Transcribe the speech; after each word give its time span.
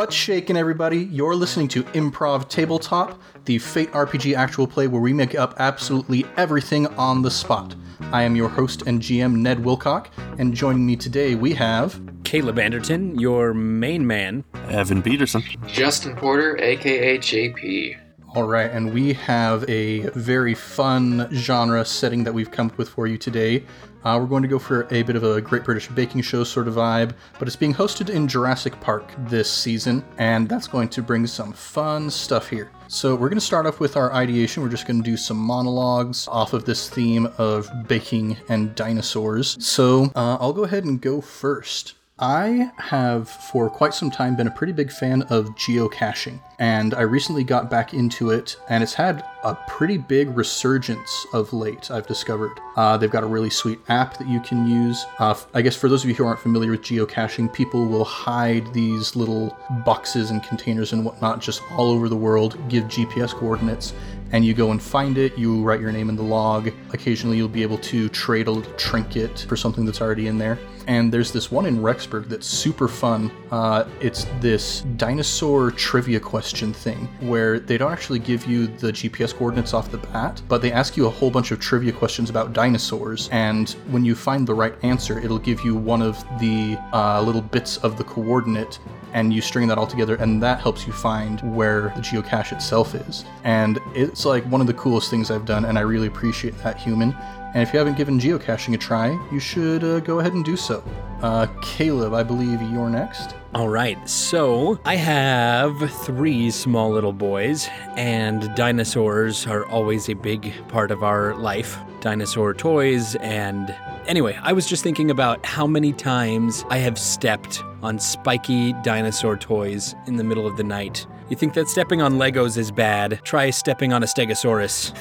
What's 0.00 0.16
shaking, 0.16 0.56
everybody? 0.56 1.04
You're 1.04 1.36
listening 1.36 1.68
to 1.68 1.84
Improv 1.84 2.48
Tabletop, 2.48 3.22
the 3.44 3.58
Fate 3.58 3.92
RPG 3.92 4.34
actual 4.34 4.66
play 4.66 4.88
where 4.88 5.00
we 5.00 5.12
make 5.12 5.36
up 5.36 5.54
absolutely 5.58 6.26
everything 6.36 6.88
on 6.96 7.22
the 7.22 7.30
spot. 7.30 7.76
I 8.10 8.24
am 8.24 8.34
your 8.34 8.48
host 8.48 8.82
and 8.88 9.00
GM, 9.00 9.36
Ned 9.36 9.58
Wilcock, 9.58 10.08
and 10.40 10.52
joining 10.52 10.84
me 10.84 10.96
today 10.96 11.36
we 11.36 11.54
have. 11.54 12.00
Caleb 12.24 12.58
Anderton, 12.58 13.16
your 13.20 13.54
main 13.54 14.04
man. 14.04 14.42
Evan 14.68 15.00
Peterson. 15.00 15.44
Justin 15.68 16.16
Porter, 16.16 16.58
aka 16.58 17.18
JP. 17.18 18.09
All 18.32 18.44
right, 18.44 18.70
and 18.70 18.94
we 18.94 19.12
have 19.14 19.68
a 19.68 20.02
very 20.10 20.54
fun 20.54 21.28
genre 21.32 21.84
setting 21.84 22.22
that 22.22 22.32
we've 22.32 22.48
come 22.48 22.68
up 22.68 22.78
with 22.78 22.88
for 22.88 23.08
you 23.08 23.18
today. 23.18 23.64
Uh, 24.04 24.18
we're 24.20 24.28
going 24.28 24.44
to 24.44 24.48
go 24.48 24.58
for 24.58 24.86
a 24.92 25.02
bit 25.02 25.16
of 25.16 25.24
a 25.24 25.40
Great 25.40 25.64
British 25.64 25.88
Baking 25.88 26.22
Show 26.22 26.44
sort 26.44 26.68
of 26.68 26.74
vibe, 26.74 27.12
but 27.40 27.48
it's 27.48 27.56
being 27.56 27.74
hosted 27.74 28.08
in 28.08 28.28
Jurassic 28.28 28.80
Park 28.80 29.12
this 29.26 29.50
season, 29.50 30.04
and 30.18 30.48
that's 30.48 30.68
going 30.68 30.88
to 30.90 31.02
bring 31.02 31.26
some 31.26 31.52
fun 31.52 32.08
stuff 32.08 32.48
here. 32.48 32.70
So, 32.86 33.16
we're 33.16 33.30
going 33.30 33.40
to 33.40 33.44
start 33.44 33.66
off 33.66 33.80
with 33.80 33.96
our 33.96 34.12
ideation. 34.12 34.62
We're 34.62 34.68
just 34.68 34.86
going 34.86 35.02
to 35.02 35.10
do 35.10 35.16
some 35.16 35.36
monologues 35.36 36.28
off 36.28 36.52
of 36.52 36.64
this 36.64 36.88
theme 36.88 37.28
of 37.36 37.68
baking 37.88 38.36
and 38.48 38.72
dinosaurs. 38.76 39.56
So, 39.64 40.04
uh, 40.14 40.38
I'll 40.40 40.52
go 40.52 40.62
ahead 40.62 40.84
and 40.84 41.00
go 41.00 41.20
first. 41.20 41.94
I 42.20 42.70
have 42.76 43.30
for 43.30 43.70
quite 43.70 43.94
some 43.94 44.10
time 44.10 44.36
been 44.36 44.46
a 44.46 44.50
pretty 44.50 44.74
big 44.74 44.92
fan 44.92 45.22
of 45.22 45.46
geocaching, 45.56 46.38
and 46.58 46.92
I 46.92 47.00
recently 47.00 47.44
got 47.44 47.70
back 47.70 47.94
into 47.94 48.28
it, 48.28 48.56
and 48.68 48.82
it's 48.82 48.92
had 48.92 49.24
a 49.42 49.54
pretty 49.66 49.96
big 49.96 50.36
resurgence 50.36 51.26
of 51.32 51.54
late, 51.54 51.90
I've 51.90 52.06
discovered. 52.06 52.60
Uh, 52.76 52.98
they've 52.98 53.10
got 53.10 53.22
a 53.22 53.26
really 53.26 53.48
sweet 53.48 53.80
app 53.88 54.18
that 54.18 54.28
you 54.28 54.38
can 54.40 54.66
use. 54.66 55.06
Uh, 55.18 55.34
I 55.54 55.62
guess 55.62 55.74
for 55.74 55.88
those 55.88 56.04
of 56.04 56.10
you 56.10 56.14
who 56.14 56.26
aren't 56.26 56.40
familiar 56.40 56.72
with 56.72 56.82
geocaching, 56.82 57.50
people 57.50 57.86
will 57.86 58.04
hide 58.04 58.70
these 58.74 59.16
little 59.16 59.56
boxes 59.86 60.30
and 60.30 60.42
containers 60.42 60.92
and 60.92 61.02
whatnot 61.02 61.40
just 61.40 61.62
all 61.72 61.90
over 61.90 62.10
the 62.10 62.16
world, 62.16 62.58
give 62.68 62.84
GPS 62.84 63.32
coordinates, 63.32 63.94
and 64.32 64.44
you 64.44 64.54
go 64.54 64.70
and 64.70 64.82
find 64.82 65.18
it. 65.18 65.36
You 65.38 65.62
write 65.62 65.80
your 65.80 65.92
name 65.92 66.08
in 66.08 66.16
the 66.16 66.22
log. 66.22 66.70
Occasionally, 66.92 67.36
you'll 67.36 67.48
be 67.48 67.62
able 67.62 67.78
to 67.78 68.08
trade 68.10 68.46
a 68.46 68.50
little 68.50 68.72
trinket 68.74 69.46
for 69.48 69.56
something 69.56 69.84
that's 69.84 70.00
already 70.00 70.26
in 70.26 70.38
there. 70.38 70.58
And 70.86 71.12
there's 71.12 71.30
this 71.30 71.50
one 71.50 71.66
in 71.66 71.78
Rexburg 71.78 72.28
that's 72.28 72.46
super 72.46 72.88
fun. 72.88 73.30
Uh, 73.50 73.84
it's 74.00 74.24
this 74.40 74.80
dinosaur 74.96 75.70
trivia 75.70 76.18
question 76.18 76.72
thing 76.72 77.06
where 77.20 77.60
they 77.60 77.78
don't 77.78 77.92
actually 77.92 78.18
give 78.18 78.46
you 78.46 78.66
the 78.66 78.92
GPS 78.92 79.34
coordinates 79.34 79.74
off 79.74 79.90
the 79.90 79.98
bat, 79.98 80.42
but 80.48 80.62
they 80.62 80.72
ask 80.72 80.96
you 80.96 81.06
a 81.06 81.10
whole 81.10 81.30
bunch 81.30 81.50
of 81.50 81.60
trivia 81.60 81.92
questions 81.92 82.30
about 82.30 82.52
dinosaurs. 82.52 83.28
And 83.30 83.70
when 83.90 84.04
you 84.04 84.14
find 84.14 84.46
the 84.46 84.54
right 84.54 84.74
answer, 84.82 85.18
it'll 85.20 85.38
give 85.38 85.64
you 85.64 85.76
one 85.76 86.02
of 86.02 86.22
the 86.40 86.78
uh, 86.92 87.22
little 87.22 87.42
bits 87.42 87.76
of 87.78 87.96
the 87.96 88.04
coordinate 88.04 88.78
and 89.12 89.32
you 89.32 89.40
string 89.40 89.68
that 89.68 89.78
all 89.78 89.86
together 89.86 90.16
and 90.16 90.42
that 90.42 90.60
helps 90.60 90.86
you 90.86 90.92
find 90.92 91.40
where 91.54 91.92
the 91.96 92.00
geocache 92.00 92.52
itself 92.52 92.94
is. 92.94 93.24
And 93.44 93.78
it's 93.94 94.24
like 94.24 94.44
one 94.44 94.60
of 94.60 94.66
the 94.66 94.74
coolest 94.74 95.10
things 95.10 95.30
i've 95.30 95.44
done 95.44 95.64
and 95.64 95.78
i 95.78 95.82
really 95.82 96.06
appreciate 96.06 96.56
that 96.58 96.76
human. 96.78 97.14
And 97.52 97.62
if 97.62 97.72
you 97.72 97.78
haven't 97.78 97.96
given 97.96 98.20
geocaching 98.20 98.74
a 98.74 98.78
try 98.78 99.08
you 99.32 99.40
should 99.40 99.82
uh, 99.82 100.00
go 100.00 100.20
ahead 100.20 100.34
and 100.34 100.44
do 100.44 100.56
so. 100.56 100.82
Uh, 101.22 101.46
caleb 101.62 102.14
i 102.14 102.22
believe 102.22 102.62
you're 102.62 102.90
next. 102.90 103.34
All 103.52 103.68
right, 103.68 103.98
so 104.08 104.78
I 104.84 104.94
have 104.94 105.90
three 106.04 106.52
small 106.52 106.92
little 106.92 107.12
boys, 107.12 107.68
and 107.96 108.54
dinosaurs 108.54 109.44
are 109.48 109.66
always 109.66 110.08
a 110.08 110.14
big 110.14 110.54
part 110.68 110.92
of 110.92 111.02
our 111.02 111.34
life. 111.34 111.76
Dinosaur 112.00 112.54
toys, 112.54 113.14
and 113.16 113.74
anyway, 114.06 114.38
I 114.42 114.52
was 114.52 114.66
just 114.66 114.82
thinking 114.82 115.10
about 115.10 115.44
how 115.44 115.66
many 115.66 115.92
times 115.92 116.64
I 116.68 116.78
have 116.78 116.98
stepped 116.98 117.62
on 117.82 117.98
spiky 117.98 118.72
dinosaur 118.82 119.36
toys 119.36 119.94
in 120.06 120.16
the 120.16 120.24
middle 120.24 120.46
of 120.46 120.56
the 120.56 120.64
night. 120.64 121.06
You 121.30 121.36
think 121.36 121.54
that 121.54 121.68
stepping 121.68 122.02
on 122.02 122.14
Legos 122.14 122.58
is 122.58 122.72
bad? 122.72 123.20
Try 123.22 123.50
stepping 123.50 123.92
on 123.92 124.02
a 124.02 124.06
Stegosaurus. 124.06 124.92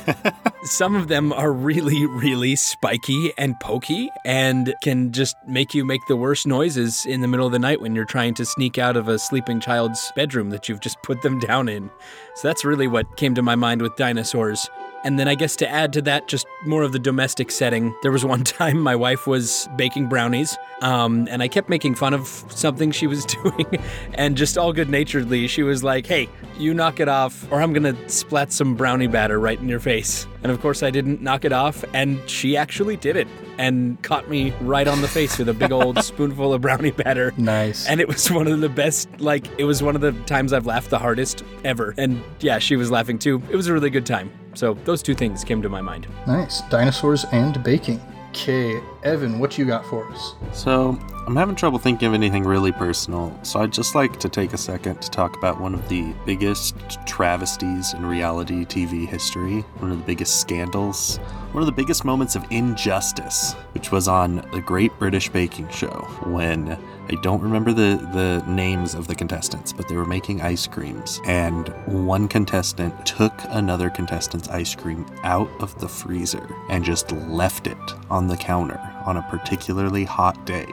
Some 0.64 0.96
of 0.96 1.08
them 1.08 1.34
are 1.34 1.52
really, 1.52 2.06
really 2.06 2.56
spiky 2.56 3.34
and 3.36 3.60
pokey 3.60 4.12
and 4.26 4.76
can 4.84 5.12
just 5.12 5.36
make 5.48 5.74
you 5.74 5.84
make 5.84 6.06
the 6.08 6.16
worst 6.16 6.46
noises 6.46 7.08
in 7.08 7.22
the 7.22 7.28
middle 7.28 7.48
of 7.48 7.52
the 7.52 7.58
night 7.58 7.82
when 7.82 7.96
you're 7.96 8.06
trying 8.06 8.36
to 8.36 8.46
sneak 8.46 8.78
out 8.78 8.96
of 8.96 9.08
a 9.08 9.18
sleeping 9.18 9.60
child's 9.60 10.12
bedroom 10.16 10.52
that 10.52 10.70
you've 10.70 10.82
just 10.82 11.02
put 11.02 11.24
them 11.24 11.40
down 11.48 11.68
in. 11.68 11.90
So 12.36 12.48
that's 12.48 12.64
really 12.64 12.88
what 12.88 13.18
came 13.18 13.34
to 13.34 13.42
my 13.42 13.56
mind 13.56 13.82
with 13.82 13.96
dinosaurs. 13.96 14.70
And 15.04 15.18
then 15.18 15.28
I 15.28 15.36
guess 15.36 15.56
to 15.58 15.70
add 15.70 15.94
to 15.94 16.02
that, 16.04 16.28
just 16.28 16.46
more 16.66 16.84
of 16.84 16.92
the 16.92 17.00
domestic 17.00 17.52
setting. 17.52 17.96
There 18.02 18.12
was 18.12 18.26
one 18.26 18.44
time 18.60 18.80
my 18.80 18.96
wife 18.96 19.28
was 19.28 19.70
baking 19.76 20.08
brownies, 20.08 20.58
um, 20.82 21.28
and 21.30 21.42
I 21.42 21.48
kept 21.48 21.70
making 21.70 21.96
fun 21.96 22.14
of 22.14 22.28
something 22.50 22.92
she 22.92 23.08
was 23.08 23.26
doing, 23.44 23.82
and 24.14 24.36
just 24.36 24.58
all 24.58 24.74
good 24.74 24.90
naturedly, 24.90 25.48
she 25.48 25.64
was 25.64 25.84
like, 25.84 26.06
"Hey, 26.06 26.30
you 26.58 26.74
knock 26.74 27.00
it 27.00 27.08
off, 27.08 27.50
or 27.52 27.62
I'm 27.62 27.74
gonna 27.74 27.96
splat 28.10 28.52
some 28.52 28.76
brownie 28.76 29.08
batter 29.08 29.40
right 29.40 29.60
in 29.60 29.70
your 29.70 29.80
face." 29.80 30.28
And 30.44 30.52
of 30.52 30.62
course, 30.62 30.84
I 30.84 30.90
didn't 30.90 31.22
knock 31.22 31.46
it 31.46 31.52
off, 31.52 31.84
and 31.94 32.20
she 32.30 32.56
actually 32.56 32.98
did 32.98 33.16
it 33.18 33.28
and 33.58 34.02
caught 34.04 34.30
me 34.30 34.54
right 34.62 34.88
on 34.88 35.02
the 35.02 35.08
face 35.08 35.38
with 35.38 35.50
a 35.50 35.54
big 35.54 35.72
old 35.72 36.02
spoonful 36.04 36.54
of 36.54 36.62
brownie 36.62 36.92
batter. 36.92 37.34
nice 37.38 37.88
And 37.88 38.00
it 38.00 38.08
was 38.08 38.32
one 38.32 38.48
of 38.48 38.62
the 38.62 38.70
best, 38.70 39.10
like, 39.20 39.48
it 39.60 39.66
was 39.66 39.84
one 39.84 39.96
of 39.96 40.02
the 40.02 40.14
times 40.24 40.54
I've 40.54 40.66
laughed 40.66 40.90
the 40.90 41.00
hardest 41.00 41.44
ever. 41.66 41.94
And 41.98 42.24
yeah, 42.40 42.60
she 42.60 42.78
was 42.78 42.90
laughing 42.90 43.20
too. 43.20 43.42
It 43.50 43.56
was 43.56 43.68
a 43.68 43.74
really 43.74 43.90
good 43.90 44.06
time. 44.06 44.32
So 44.54 44.76
those 44.86 45.04
two 45.04 45.14
things 45.14 45.44
came 45.44 45.62
to 45.62 45.70
my 45.70 45.82
mind. 45.82 46.08
nice 46.26 46.62
dinosaurs 46.70 47.26
and 47.32 47.62
baking 47.64 48.00
okay 48.30 48.82
evan 49.04 49.40
what 49.40 49.58
you 49.58 49.66
got 49.66 49.86
for 49.86 50.08
us? 50.12 50.36
So, 50.54 50.98
I'm 51.28 51.36
having 51.36 51.56
trouble 51.56 51.78
thinking 51.78 52.08
of 52.08 52.14
anything 52.14 52.44
really 52.44 52.72
personal, 52.72 53.38
so 53.44 53.60
I'd 53.60 53.72
just 53.72 53.94
like 53.94 54.20
to 54.20 54.30
take 54.30 54.54
a 54.54 54.58
second 54.58 55.00
to 55.02 55.12
talk 55.12 55.38
about 55.38 55.62
one 55.62 55.76
of 55.76 55.88
the 55.88 56.14
biggest 56.26 56.76
travesties 57.06 57.94
in 57.94 58.06
reality 58.06 58.66
TV 58.66 59.08
history, 59.08 59.62
one 59.78 59.92
of 59.92 60.00
the 60.00 60.04
biggest 60.04 60.42
scandals, 60.42 61.18
one 61.52 61.62
of 61.62 61.68
the 61.68 61.72
biggest 61.72 62.04
moments 62.04 62.36
of 62.36 62.44
injustice, 62.50 63.54
which 63.74 63.92
was 63.92 64.08
on 64.08 64.38
the 64.54 64.62
Great 64.62 64.92
British 64.98 65.30
Baking 65.30 65.70
Show 65.70 66.08
when 66.26 66.80
I 67.12 67.16
don't 67.16 67.42
remember 67.42 67.74
the, 67.74 67.98
the 68.14 68.44
names 68.48 68.94
of 68.94 69.08
the 69.08 69.16
contestants, 69.16 69.74
but 69.74 69.88
they 69.88 69.96
were 69.96 70.06
making 70.06 70.42
ice 70.42 70.68
creams, 70.68 71.20
and 71.26 71.70
one 71.88 72.28
contestant 72.28 73.04
took 73.04 73.34
another 73.46 73.90
contestant's 73.90 74.48
ice 74.50 74.76
cream 74.76 75.08
out 75.24 75.50
of 75.60 75.80
the 75.80 75.90
freezer 75.90 76.56
and 76.70 76.86
just 76.86 77.12
left 77.12 77.66
it 77.66 77.78
on 78.12 78.28
the 78.28 78.38
counter 78.38 78.80
on 79.08 79.18
a 79.18 79.24
particularly 79.24 80.04
hot 80.04 80.46
day, 80.46 80.72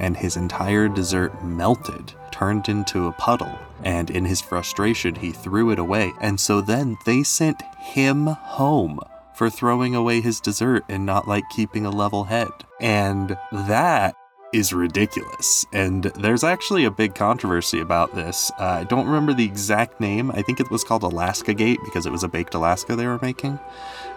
and 0.00 0.16
his 0.16 0.36
entire 0.36 0.88
dessert 0.88 1.44
melted, 1.44 2.12
turned 2.32 2.68
into 2.68 3.06
a 3.06 3.12
puddle, 3.12 3.56
and 3.84 4.10
in 4.10 4.24
his 4.24 4.40
frustration, 4.40 5.14
he 5.14 5.30
threw 5.30 5.70
it 5.70 5.78
away, 5.78 6.12
and 6.20 6.40
so 6.40 6.60
then 6.60 6.96
they 7.06 7.22
sent 7.22 7.62
him 7.78 8.26
home 8.26 8.98
for 9.32 9.48
throwing 9.48 9.94
away 9.94 10.20
his 10.20 10.40
dessert 10.40 10.84
and 10.88 11.06
not 11.06 11.28
like 11.28 11.48
keeping 11.50 11.86
a 11.86 11.90
level 11.90 12.24
head. 12.24 12.50
And 12.80 13.38
that 13.52 14.16
is 14.52 14.72
ridiculous. 14.72 15.66
And 15.72 16.04
there's 16.04 16.44
actually 16.44 16.84
a 16.84 16.90
big 16.90 17.14
controversy 17.14 17.80
about 17.80 18.14
this. 18.14 18.50
Uh, 18.58 18.64
I 18.64 18.84
don't 18.84 19.06
remember 19.06 19.34
the 19.34 19.44
exact 19.44 20.00
name. 20.00 20.30
I 20.30 20.42
think 20.42 20.60
it 20.60 20.70
was 20.70 20.84
called 20.84 21.02
Alaska 21.02 21.54
Gate 21.54 21.78
because 21.84 22.06
it 22.06 22.12
was 22.12 22.22
a 22.22 22.28
baked 22.28 22.54
Alaska 22.54 22.96
they 22.96 23.06
were 23.06 23.18
making. 23.20 23.58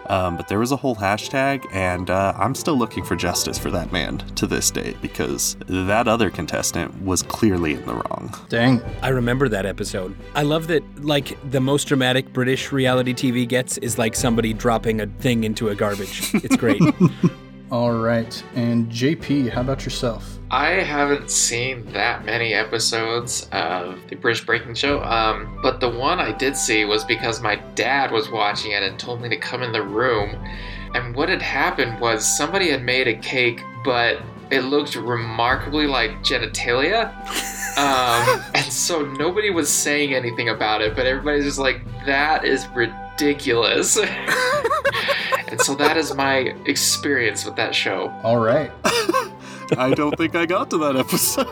Um, 0.06 0.36
but 0.36 0.48
there 0.48 0.58
was 0.58 0.72
a 0.72 0.76
whole 0.76 0.96
hashtag, 0.96 1.64
and 1.72 2.10
uh, 2.10 2.32
I'm 2.36 2.56
still 2.56 2.76
looking 2.76 3.04
for 3.04 3.14
justice 3.14 3.56
for 3.56 3.70
that 3.70 3.92
man 3.92 4.18
to 4.34 4.48
this 4.48 4.70
day 4.70 4.96
because 5.00 5.56
that 5.68 6.08
other 6.08 6.28
contestant 6.28 7.02
was 7.02 7.22
clearly 7.22 7.74
in 7.74 7.86
the 7.86 7.94
wrong. 7.94 8.34
dang 8.48 8.82
I 9.00 9.08
remember 9.10 9.48
that 9.48 9.64
episode. 9.64 10.16
I 10.34 10.42
love 10.42 10.66
that, 10.66 10.82
like, 11.04 11.38
the 11.50 11.60
most 11.60 11.84
dramatic 11.84 12.32
British 12.32 12.72
reality 12.72 13.14
TV 13.14 13.46
gets 13.46 13.78
is 13.78 13.96
like 13.96 14.16
somebody 14.16 14.52
dropping 14.52 15.00
a 15.00 15.06
thing 15.06 15.44
into 15.44 15.68
a 15.68 15.74
garbage. 15.74 16.34
It's 16.34 16.56
great. 16.56 16.82
all 17.72 17.92
right 17.92 18.44
and 18.54 18.88
jp 18.92 19.48
how 19.48 19.62
about 19.62 19.82
yourself 19.84 20.38
I 20.52 20.82
haven't 20.82 21.30
seen 21.30 21.90
that 21.94 22.26
many 22.26 22.52
episodes 22.52 23.48
of 23.52 23.98
the 24.08 24.16
British 24.16 24.44
Breaking 24.44 24.74
Show, 24.74 25.02
um, 25.02 25.58
but 25.62 25.80
the 25.80 25.88
one 25.88 26.20
I 26.20 26.30
did 26.30 26.58
see 26.58 26.84
was 26.84 27.04
because 27.04 27.40
my 27.40 27.56
dad 27.74 28.12
was 28.12 28.30
watching 28.30 28.72
it 28.72 28.82
and 28.82 28.98
told 28.98 29.22
me 29.22 29.30
to 29.30 29.38
come 29.38 29.62
in 29.62 29.72
the 29.72 29.82
room. 29.82 30.36
And 30.94 31.16
what 31.16 31.30
had 31.30 31.40
happened 31.40 31.98
was 32.00 32.36
somebody 32.36 32.68
had 32.68 32.82
made 32.82 33.08
a 33.08 33.14
cake, 33.14 33.62
but 33.82 34.20
it 34.50 34.60
looked 34.60 34.94
remarkably 34.94 35.86
like 35.86 36.22
genitalia. 36.22 37.14
Um, 37.78 38.42
and 38.54 38.70
so 38.70 39.06
nobody 39.12 39.48
was 39.48 39.70
saying 39.70 40.12
anything 40.12 40.50
about 40.50 40.82
it, 40.82 40.94
but 40.94 41.06
everybody's 41.06 41.44
just 41.44 41.58
like, 41.58 41.80
that 42.04 42.44
is 42.44 42.68
ridiculous. 42.68 43.01
And 45.48 45.60
so 45.60 45.74
that 45.74 45.96
is 45.96 46.14
my 46.14 46.54
experience 46.66 47.44
with 47.44 47.56
that 47.56 47.74
show. 47.74 48.08
all 48.22 48.38
right 48.38 48.70
I 49.78 49.94
don't 49.94 50.16
think 50.16 50.34
I 50.34 50.44
got 50.44 50.68
to 50.70 50.78
that 50.78 50.96
episode. 50.96 51.46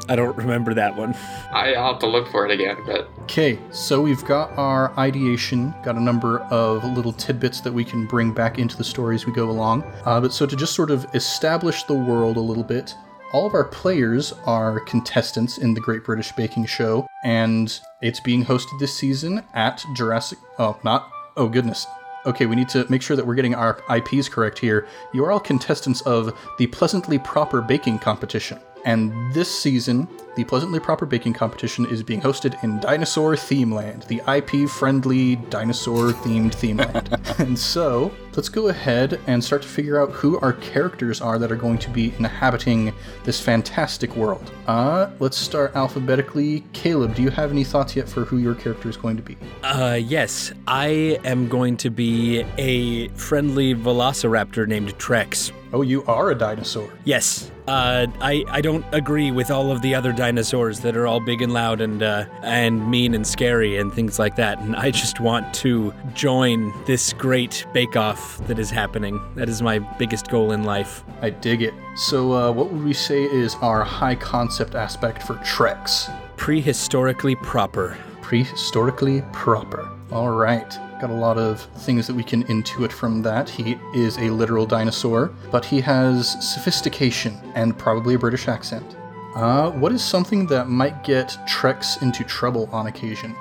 I 0.08 0.16
don't 0.16 0.36
remember 0.36 0.72
that 0.72 0.96
one. 0.96 1.14
I, 1.52 1.74
I'll 1.74 1.92
have 1.92 2.00
to 2.00 2.06
look 2.06 2.28
for 2.28 2.46
it 2.46 2.50
again, 2.50 2.78
but 2.86 3.10
Okay, 3.22 3.58
so 3.70 4.00
we've 4.00 4.24
got 4.24 4.56
our 4.56 4.96
ideation, 4.98 5.74
got 5.82 5.96
a 5.96 6.00
number 6.00 6.40
of 6.44 6.84
little 6.84 7.12
tidbits 7.12 7.60
that 7.62 7.72
we 7.72 7.84
can 7.84 8.06
bring 8.06 8.32
back 8.32 8.58
into 8.58 8.76
the 8.76 8.84
story 8.84 9.16
as 9.16 9.26
we 9.26 9.32
go 9.32 9.50
along. 9.50 9.82
Uh, 10.04 10.20
but 10.20 10.32
so 10.32 10.46
to 10.46 10.56
just 10.56 10.74
sort 10.74 10.90
of 10.90 11.06
establish 11.14 11.82
the 11.84 11.94
world 11.94 12.36
a 12.36 12.40
little 12.40 12.62
bit, 12.64 12.94
all 13.32 13.46
of 13.46 13.54
our 13.54 13.64
players 13.64 14.32
are 14.44 14.80
contestants 14.80 15.58
in 15.58 15.74
the 15.74 15.80
Great 15.80 16.04
British 16.04 16.32
Baking 16.32 16.66
Show, 16.66 17.06
and 17.24 17.78
it's 18.00 18.20
being 18.20 18.44
hosted 18.44 18.78
this 18.78 18.94
season 18.94 19.42
at 19.54 19.84
Jurassic. 19.94 20.38
Oh, 20.58 20.78
not. 20.84 21.10
Oh, 21.36 21.48
goodness. 21.48 21.86
Okay, 22.24 22.46
we 22.46 22.56
need 22.56 22.68
to 22.70 22.86
make 22.88 23.02
sure 23.02 23.16
that 23.16 23.26
we're 23.26 23.34
getting 23.34 23.54
our 23.54 23.82
IPs 23.94 24.28
correct 24.28 24.58
here. 24.58 24.86
You 25.12 25.24
are 25.24 25.30
all 25.30 25.40
contestants 25.40 26.00
of 26.02 26.36
the 26.58 26.66
Pleasantly 26.68 27.18
Proper 27.18 27.60
Baking 27.60 27.98
Competition. 27.98 28.58
And 28.84 29.32
this 29.34 29.52
season, 29.52 30.08
the 30.36 30.44
Pleasantly 30.44 30.78
Proper 30.78 31.06
Baking 31.06 31.32
Competition 31.32 31.86
is 31.86 32.02
being 32.02 32.20
hosted 32.20 32.62
in 32.62 32.78
Dinosaur 32.78 33.36
Themeland, 33.36 34.06
the 34.06 34.20
IP 34.28 34.68
friendly 34.68 35.36
dinosaur 35.36 36.12
themed 36.12 36.54
themeland. 36.54 37.08
and 37.38 37.58
so, 37.58 38.12
let's 38.34 38.50
go 38.50 38.68
ahead 38.68 39.18
and 39.26 39.42
start 39.42 39.62
to 39.62 39.68
figure 39.68 39.98
out 39.98 40.10
who 40.10 40.38
our 40.40 40.52
characters 40.52 41.22
are 41.22 41.38
that 41.38 41.50
are 41.50 41.56
going 41.56 41.78
to 41.78 41.88
be 41.88 42.12
inhabiting 42.18 42.92
this 43.24 43.40
fantastic 43.40 44.14
world. 44.14 44.52
Uh, 44.66 45.08
let's 45.20 45.38
start 45.38 45.74
alphabetically. 45.74 46.62
Caleb, 46.74 47.14
do 47.14 47.22
you 47.22 47.30
have 47.30 47.50
any 47.50 47.64
thoughts 47.64 47.96
yet 47.96 48.06
for 48.06 48.26
who 48.26 48.36
your 48.36 48.54
character 48.54 48.90
is 48.90 48.96
going 48.98 49.16
to 49.16 49.22
be? 49.22 49.38
Uh, 49.62 49.98
yes, 50.00 50.52
I 50.68 51.18
am 51.24 51.48
going 51.48 51.78
to 51.78 51.88
be 51.88 52.44
a 52.58 53.08
friendly 53.08 53.74
velociraptor 53.74 54.68
named 54.68 54.98
Trex. 54.98 55.50
Oh, 55.72 55.82
you 55.82 56.04
are 56.04 56.30
a 56.30 56.34
dinosaur. 56.34 56.90
Yes, 57.04 57.50
uh, 57.66 58.06
I 58.20 58.44
I 58.48 58.60
don't 58.60 58.84
agree 58.92 59.30
with 59.30 59.50
all 59.50 59.72
of 59.72 59.82
the 59.82 59.94
other 59.94 60.12
dinosaurs 60.12 60.25
that 60.32 60.96
are 60.96 61.06
all 61.06 61.20
big 61.20 61.42
and 61.42 61.52
loud 61.52 61.80
and 61.80 62.02
uh, 62.02 62.24
and 62.42 62.90
mean 62.90 63.14
and 63.14 63.26
scary 63.26 63.76
and 63.76 63.92
things 63.92 64.18
like 64.18 64.36
that. 64.36 64.58
And 64.58 64.76
I 64.76 64.90
just 64.90 65.20
want 65.20 65.52
to 65.54 65.92
join 66.14 66.72
this 66.86 67.12
great 67.12 67.66
bake-off 67.72 68.38
that 68.46 68.58
is 68.58 68.70
happening. 68.70 69.20
That 69.34 69.48
is 69.48 69.62
my 69.62 69.78
biggest 69.78 70.28
goal 70.28 70.52
in 70.52 70.64
life. 70.64 71.04
I 71.22 71.30
dig 71.30 71.62
it. 71.62 71.74
So, 71.96 72.32
uh, 72.32 72.52
what 72.52 72.70
would 72.70 72.84
we 72.84 72.92
say 72.92 73.22
is 73.22 73.54
our 73.62 73.84
high 73.84 74.14
concept 74.14 74.74
aspect 74.74 75.22
for 75.22 75.34
Trex? 75.36 76.10
Prehistorically 76.36 77.40
proper. 77.42 77.96
prehistorically 78.22 79.22
proper. 79.32 79.88
All 80.10 80.30
right. 80.30 80.68
Got 81.00 81.10
a 81.10 81.14
lot 81.14 81.38
of 81.38 81.60
things 81.60 82.06
that 82.06 82.14
we 82.14 82.24
can 82.24 82.44
intuit 82.44 82.90
from 82.90 83.22
that. 83.22 83.48
He 83.48 83.78
is 83.94 84.16
a 84.18 84.30
literal 84.30 84.66
dinosaur, 84.66 85.32
but 85.50 85.64
he 85.64 85.80
has 85.82 86.30
sophistication 86.54 87.36
and 87.54 87.76
probably 87.78 88.14
a 88.14 88.18
British 88.18 88.48
accent. 88.48 88.96
Uh, 89.36 89.70
what 89.72 89.92
is 89.92 90.02
something 90.02 90.46
that 90.46 90.66
might 90.70 91.04
get 91.04 91.28
Trex 91.46 92.00
into 92.00 92.24
trouble 92.24 92.70
on 92.72 92.86
occasion? 92.86 93.36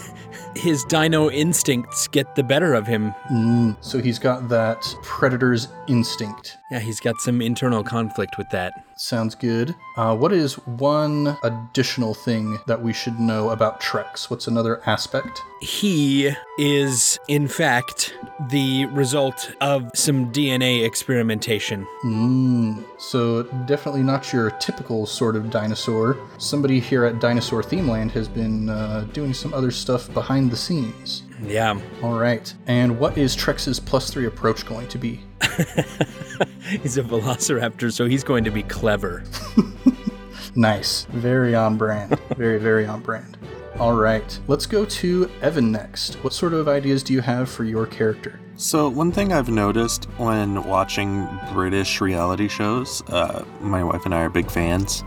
His 0.56 0.82
dino 0.84 1.30
instincts 1.30 2.08
get 2.08 2.34
the 2.34 2.42
better 2.42 2.74
of 2.74 2.84
him. 2.84 3.14
Mm, 3.30 3.76
so 3.80 4.00
he's 4.00 4.18
got 4.18 4.48
that 4.48 4.80
predator's 5.04 5.68
instinct. 5.86 6.58
Yeah, 6.70 6.80
he's 6.80 6.98
got 6.98 7.20
some 7.20 7.40
internal 7.40 7.84
conflict 7.84 8.38
with 8.38 8.50
that. 8.50 8.72
Sounds 8.96 9.36
good. 9.36 9.76
Uh, 9.96 10.16
what 10.16 10.32
is 10.32 10.54
one 10.66 11.36
additional 11.44 12.12
thing 12.12 12.58
that 12.66 12.82
we 12.82 12.92
should 12.92 13.20
know 13.20 13.50
about 13.50 13.80
Trex? 13.80 14.28
What's 14.28 14.48
another 14.48 14.82
aspect? 14.84 15.40
He 15.60 16.32
is, 16.58 17.20
in 17.28 17.46
fact, 17.46 18.14
the 18.50 18.86
result 18.86 19.52
of 19.60 19.90
some 19.94 20.32
DNA 20.32 20.84
experimentation. 20.84 21.86
Mm, 22.04 22.84
so 22.98 23.44
definitely 23.66 24.02
not 24.02 24.32
your 24.32 24.50
typical 24.52 25.06
sort 25.06 25.36
of 25.36 25.50
dinosaur. 25.50 26.16
Somebody 26.38 26.80
here 26.80 27.04
at 27.04 27.20
Dinosaur 27.20 27.62
Themeland 27.62 28.10
has 28.10 28.26
been 28.26 28.70
uh, 28.70 29.06
doing 29.12 29.32
some 29.34 29.54
other 29.54 29.70
stuff 29.70 30.12
behind 30.12 30.50
the 30.50 30.56
scenes. 30.56 31.22
Yeah. 31.42 31.78
All 32.02 32.18
right. 32.18 32.52
And 32.66 32.98
what 32.98 33.16
is 33.16 33.36
Trex's 33.36 33.78
plus 33.78 34.10
three 34.10 34.26
approach 34.26 34.66
going 34.66 34.88
to 34.88 34.98
be? 34.98 35.20
he's 36.82 36.98
a 36.98 37.02
velociraptor, 37.02 37.92
so 37.92 38.06
he's 38.06 38.24
going 38.24 38.44
to 38.44 38.50
be 38.50 38.62
clever. 38.62 39.24
Nice. 40.56 41.04
Very 41.10 41.54
on 41.54 41.76
brand. 41.76 42.18
very, 42.36 42.58
very 42.58 42.86
on 42.86 43.00
brand. 43.02 43.36
All 43.78 43.92
right. 43.92 44.38
Let's 44.48 44.64
go 44.64 44.86
to 44.86 45.30
Evan 45.42 45.70
next. 45.70 46.14
What 46.24 46.32
sort 46.32 46.54
of 46.54 46.66
ideas 46.66 47.02
do 47.02 47.12
you 47.12 47.20
have 47.20 47.50
for 47.50 47.64
your 47.64 47.86
character? 47.86 48.40
So, 48.56 48.88
one 48.88 49.12
thing 49.12 49.34
I've 49.34 49.50
noticed 49.50 50.06
when 50.16 50.64
watching 50.64 51.28
British 51.52 52.00
reality 52.00 52.48
shows, 52.48 53.02
uh, 53.08 53.44
my 53.60 53.84
wife 53.84 54.06
and 54.06 54.14
I 54.14 54.22
are 54.22 54.30
big 54.30 54.50
fans, 54.50 55.04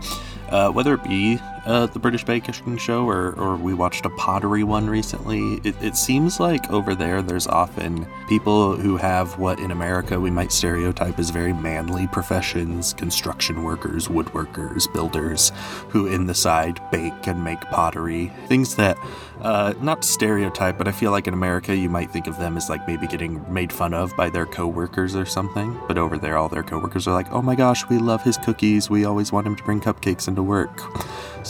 uh, 0.50 0.70
whether 0.70 0.94
it 0.94 1.02
be 1.02 1.40
uh, 1.66 1.86
the 1.86 1.98
British 1.98 2.24
Baking 2.24 2.78
Show 2.78 3.06
or, 3.06 3.32
or 3.32 3.56
we 3.56 3.74
watched 3.74 4.06
a 4.06 4.10
pottery 4.10 4.64
one 4.64 4.88
recently, 4.88 5.60
it, 5.64 5.74
it 5.82 5.96
seems 5.96 6.40
like 6.40 6.70
over 6.70 6.94
there 6.94 7.22
there's 7.22 7.46
often 7.46 8.06
people 8.28 8.76
who 8.76 8.96
have 8.96 9.38
what 9.38 9.58
in 9.60 9.70
America 9.70 10.18
we 10.18 10.30
might 10.30 10.52
stereotype 10.52 11.18
as 11.18 11.30
very 11.30 11.52
manly 11.52 12.06
professions 12.08 12.92
construction 12.94 13.62
workers, 13.62 14.08
woodworkers, 14.08 14.92
builders, 14.92 15.52
who 15.88 16.06
in 16.06 16.26
the 16.26 16.34
side 16.34 16.80
bake 16.90 17.26
and 17.26 17.42
make 17.42 17.60
pottery. 17.62 18.32
Things 18.46 18.76
that, 18.76 18.96
uh, 19.42 19.74
not 19.80 20.04
stereotype, 20.04 20.76
but 20.76 20.88
I 20.88 20.92
feel 20.92 21.10
like 21.10 21.26
in 21.26 21.34
America 21.34 21.74
you 21.74 21.88
might 21.88 22.10
think 22.10 22.26
of 22.26 22.38
them 22.38 22.56
as 22.56 22.68
like 22.68 22.86
maybe 22.86 23.06
getting 23.06 23.42
made 23.52 23.72
fun 23.72 23.94
of 23.94 24.14
by 24.16 24.30
their 24.30 24.46
coworkers 24.46 25.14
or 25.16 25.24
something. 25.24 25.78
But 25.88 25.98
over 25.98 26.18
there, 26.18 26.36
all 26.36 26.48
their 26.48 26.62
coworkers 26.62 27.06
are 27.06 27.14
like, 27.14 27.30
oh 27.32 27.42
my 27.42 27.54
gosh, 27.54 27.88
we 27.88 27.98
love 27.98 28.22
his 28.22 28.36
cookies. 28.36 28.90
We 28.90 29.04
always 29.04 29.32
want 29.32 29.46
him 29.46 29.56
to 29.56 29.64
bring 29.64 29.80
cupcakes 29.80 30.28
into 30.28 30.42
work. 30.42 30.82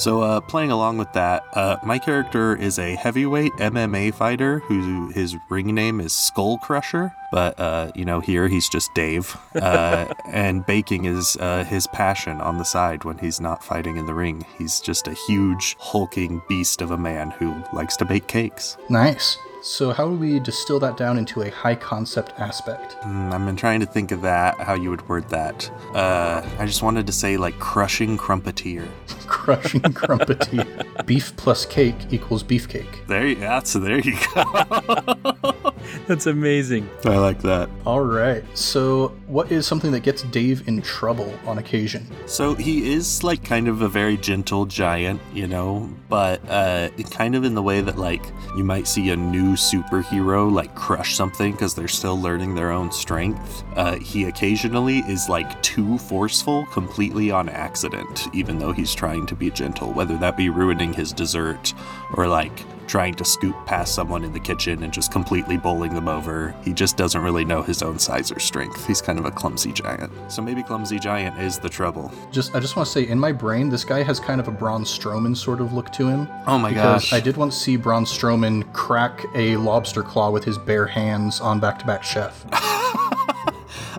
So, 0.01 0.23
uh, 0.23 0.41
playing 0.41 0.71
along 0.71 0.97
with 0.97 1.13
that, 1.13 1.45
uh, 1.53 1.77
my 1.85 1.99
character 1.99 2.57
is 2.57 2.79
a 2.79 2.97
heavyweight 2.97 3.53
MMA 3.59 4.15
fighter 4.15 4.61
who 4.61 5.11
his 5.11 5.37
ring 5.51 5.75
name 5.75 6.01
is 6.01 6.15
Skull 6.15 6.57
Crusher. 6.57 7.13
But, 7.31 7.61
uh, 7.61 7.93
you 7.95 8.07
know, 8.07 8.21
here 8.21 8.49
he's 8.49 8.67
just 8.67 8.95
Dave. 8.95 9.37
Uh, 9.55 10.07
and 10.33 10.65
baking 10.65 11.05
is 11.05 11.37
uh, 11.39 11.65
his 11.65 11.87
passion 11.89 12.41
on 12.41 12.57
the 12.57 12.65
side 12.65 13.05
when 13.05 13.19
he's 13.19 13.43
not 13.43 13.63
fighting 13.63 13.99
in 13.99 14.07
the 14.07 14.15
ring. 14.15 14.47
He's 14.57 14.81
just 14.81 15.07
a 15.07 15.13
huge, 15.13 15.77
hulking 15.79 16.41
beast 16.49 16.81
of 16.81 16.93
a 16.93 16.99
man 16.99 17.31
who 17.33 17.63
likes 17.75 17.99
to 17.99 18.07
bake 18.07 18.27
cakes. 18.27 18.79
Nice. 18.89 19.37
So, 19.63 19.93
how 19.93 20.09
do 20.09 20.15
we 20.15 20.41
distill 20.41 20.81
that 20.81 20.97
down 20.97 21.19
into 21.19 21.43
a 21.43 21.51
high 21.51 21.75
concept 21.75 22.33
aspect? 22.39 22.97
Mm, 23.03 23.33
I've 23.33 23.45
been 23.45 23.57
trying 23.57 23.81
to 23.81 23.87
think 23.87 24.11
of 24.11 24.23
that, 24.23 24.59
how 24.59 24.73
you 24.73 24.89
would 24.89 25.07
word 25.07 25.29
that. 25.29 25.71
Uh, 25.95 26.43
I 26.59 26.65
just 26.65 26.83
wanted 26.83 27.07
to 27.07 27.13
say, 27.13 27.37
like, 27.37 27.59
crushing 27.59 28.17
crumpeteer. 28.17 28.89
Crushing 29.27 29.83
crumpeteer. 29.83 31.07
Beef 31.07 31.37
plus 31.37 31.65
cake 31.65 31.95
equals 32.11 32.43
beefcake. 32.43 33.07
There 33.07 33.27
you, 33.27 33.37
yeah, 33.37 33.63
so 33.63 33.79
there 33.79 34.01
you 34.01 34.19
go. 34.35 35.55
That's 36.07 36.27
amazing. 36.27 36.89
I 37.05 37.17
like 37.19 37.41
that. 37.43 37.71
All 37.87 38.01
right. 38.01 38.45
So, 38.55 39.09
what 39.27 39.53
is 39.53 39.67
something 39.67 39.93
that 39.93 40.01
gets 40.01 40.23
Dave 40.25 40.67
in 40.67 40.83
trouble 40.83 41.33
on 41.47 41.59
occasion? 41.59 42.07
So 42.27 42.55
he 42.55 42.93
is 42.93 43.23
like 43.23 43.45
kind 43.45 43.69
of 43.69 43.83
a 43.83 43.89
very 43.89 44.17
gentle 44.17 44.67
giant, 44.67 45.21
you 45.33 45.47
know, 45.47 45.89
but 46.09 46.41
uh, 46.49 46.91
kind 47.11 47.35
of 47.35 47.45
in 47.45 47.55
the 47.55 47.63
way 47.63 47.81
that 47.81 47.97
like 47.97 48.25
you 48.57 48.65
might 48.65 48.89
see 48.89 49.11
a 49.11 49.17
new 49.17 49.50
superhero 49.53 50.51
like 50.51 50.75
crush 50.75 51.15
something 51.15 51.53
because 51.53 51.75
they're 51.75 51.89
still 51.89 52.21
learning 52.21 52.55
their 52.55 52.71
own 52.71 52.91
strength. 52.93 53.65
Uh, 53.77 53.97
he 53.99 54.25
occasionally 54.25 54.99
is 55.01 55.29
like 55.29 55.61
too 55.63 55.99
forceful, 55.99 56.67
completely 56.67 57.31
on 57.31 57.49
accident, 57.49 58.29
even 58.33 58.59
though 58.59 58.73
he's 58.73 58.95
trying 58.95 59.27
to 59.27 59.35
be 59.35 59.51
gentle, 59.51 59.93
whether 59.93 60.17
that 60.19 60.37
be 60.37 60.49
ruining 60.49 60.93
his 60.93 61.13
dessert 61.13 61.75
or 62.15 62.27
like 62.27 62.65
trying 62.91 63.15
to 63.15 63.25
scoop 63.25 63.55
past 63.67 63.95
someone 63.95 64.25
in 64.25 64.33
the 64.33 64.41
kitchen 64.41 64.83
and 64.83 64.93
just 64.93 65.13
completely 65.13 65.57
bowling 65.57 65.95
them 65.95 66.09
over. 66.09 66.53
He 66.65 66.73
just 66.73 66.97
doesn't 66.97 67.23
really 67.23 67.45
know 67.45 67.63
his 67.63 67.85
own 67.85 68.01
size 68.01 68.33
or 68.33 68.41
strength. 68.41 68.85
He's 68.85 69.01
kind 69.01 69.17
of 69.17 69.25
a 69.27 69.31
clumsy 69.31 69.73
giant. 69.73 70.13
So 70.27 70.43
maybe 70.43 70.65
clumsy 70.65 70.99
giant 70.99 71.39
is 71.39 71.57
the 71.61 71.69
trouble. 71.69 72.11
Just, 72.33 72.53
I 72.53 72.59
just 72.59 72.75
want 72.75 72.89
to 72.89 72.93
say, 72.93 73.07
in 73.07 73.17
my 73.17 73.31
brain, 73.31 73.69
this 73.69 73.85
guy 73.85 74.03
has 74.03 74.19
kind 74.19 74.41
of 74.41 74.49
a 74.49 74.51
Braun 74.51 74.83
Strowman 74.83 75.37
sort 75.37 75.61
of 75.61 75.73
look 75.73 75.93
to 75.93 76.09
him. 76.09 76.27
Oh 76.49 76.59
my 76.59 76.71
because 76.71 77.03
gosh. 77.03 77.13
I 77.13 77.21
did 77.21 77.37
once 77.37 77.57
see 77.57 77.77
Braun 77.77 78.05
Strowman 78.05 78.71
crack 78.73 79.25
a 79.37 79.57
lobster 79.59 80.03
claw 80.03 80.31
with 80.31 80.43
his 80.43 80.59
bare 80.59 80.87
hands 80.87 81.41
on 81.41 81.61
Back 81.61 81.79
to 81.79 81.87
Back 81.87 82.03
Chef. 82.03 82.45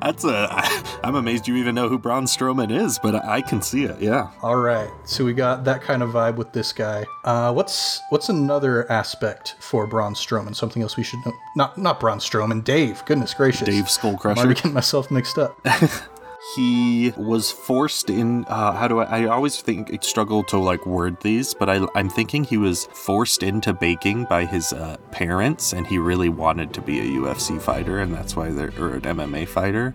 That's 0.01 0.23
a. 0.23 0.47
I'm 1.03 1.15
amazed 1.15 1.47
you 1.47 1.55
even 1.55 1.75
know 1.75 1.89
who 1.89 1.97
Braun 1.97 2.25
Strowman 2.25 2.71
is, 2.71 2.99
but 2.99 3.15
I 3.25 3.41
can 3.41 3.61
see 3.61 3.83
it. 3.85 3.99
Yeah. 3.99 4.31
All 4.41 4.57
right, 4.57 4.89
so 5.05 5.25
we 5.25 5.33
got 5.33 5.63
that 5.65 5.81
kind 5.81 6.03
of 6.03 6.11
vibe 6.11 6.35
with 6.35 6.53
this 6.53 6.73
guy. 6.73 7.05
Uh, 7.23 7.51
what's 7.53 8.01
what's 8.09 8.29
another 8.29 8.89
aspect 8.91 9.55
for 9.59 9.87
Braun 9.87 10.13
Strowman? 10.13 10.55
Something 10.55 10.81
else 10.81 10.97
we 10.97 11.03
should 11.03 11.19
know? 11.25 11.33
Not 11.55 11.77
not 11.77 11.99
Braun 11.99 12.19
Strowman, 12.19 12.63
Dave. 12.63 13.03
Goodness 13.05 13.33
gracious, 13.33 13.67
Dave 13.67 13.85
Skullcrusher. 13.85 14.37
I'm 14.37 14.53
getting 14.53 14.73
myself 14.73 15.11
mixed 15.11 15.37
up. 15.37 15.59
he 16.55 17.13
was 17.17 17.51
forced 17.51 18.09
in. 18.09 18.45
Uh, 18.45 18.73
how 18.73 18.87
do 18.87 18.99
I? 18.99 19.23
I 19.23 19.25
always 19.25 19.61
think 19.61 19.89
it's 19.89 20.07
struggle 20.07 20.43
to 20.45 20.57
like 20.57 20.85
word 20.85 21.19
these, 21.21 21.53
but 21.53 21.69
I, 21.69 21.85
I'm 21.95 22.09
thinking 22.09 22.43
he 22.43 22.57
was 22.57 22.85
forced 22.93 23.43
into 23.43 23.73
baking 23.73 24.25
by 24.25 24.45
his 24.45 24.73
uh, 24.73 24.97
parents, 25.11 25.73
and 25.73 25.87
he 25.87 25.97
really 25.97 26.29
wanted 26.29 26.73
to 26.73 26.81
be 26.81 26.99
a 26.99 27.03
UFC 27.03 27.61
fighter, 27.61 27.99
and 27.99 28.13
that's 28.13 28.35
why 28.35 28.49
they're 28.49 28.73
or 28.77 28.95
an 28.95 29.01
MMA 29.01 29.47
fighter, 29.47 29.93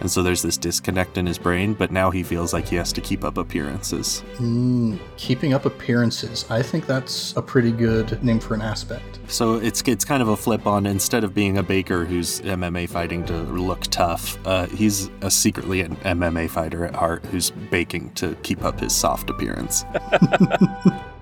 and 0.00 0.10
so 0.10 0.22
there's 0.22 0.42
this 0.42 0.56
disconnect 0.56 1.18
in 1.18 1.26
his 1.26 1.38
brain. 1.38 1.74
But 1.74 1.90
now 1.90 2.10
he 2.10 2.22
feels 2.22 2.52
like 2.52 2.68
he 2.68 2.76
has 2.76 2.92
to 2.94 3.00
keep 3.00 3.24
up 3.24 3.38
appearances. 3.38 4.22
Mm, 4.36 4.98
keeping 5.16 5.54
up 5.54 5.64
appearances. 5.64 6.44
I 6.50 6.62
think 6.62 6.86
that's 6.86 7.36
a 7.36 7.42
pretty 7.42 7.72
good 7.72 8.22
name 8.22 8.40
for 8.40 8.54
an 8.54 8.62
aspect. 8.62 9.18
So 9.28 9.54
it's 9.54 9.82
it's 9.82 10.04
kind 10.04 10.22
of 10.22 10.28
a 10.28 10.36
flip 10.36 10.66
on 10.66 10.86
instead 10.86 11.24
of 11.24 11.34
being 11.34 11.58
a 11.58 11.62
baker 11.62 12.04
who's 12.04 12.40
MMA 12.42 12.88
fighting 12.88 13.24
to 13.26 13.34
look 13.34 13.82
tough, 13.84 14.38
uh, 14.46 14.66
he's 14.66 15.10
a 15.22 15.30
secretly 15.30 15.80
an 15.80 15.96
MMA 15.96 16.50
fighter 16.50 16.84
at 16.84 16.94
heart 16.94 17.24
who's 17.26 17.50
baking 17.50 18.10
to 18.14 18.34
keep 18.42 18.64
up 18.64 18.80
his 18.80 18.94
soft 18.94 19.30
appearance. 19.30 19.84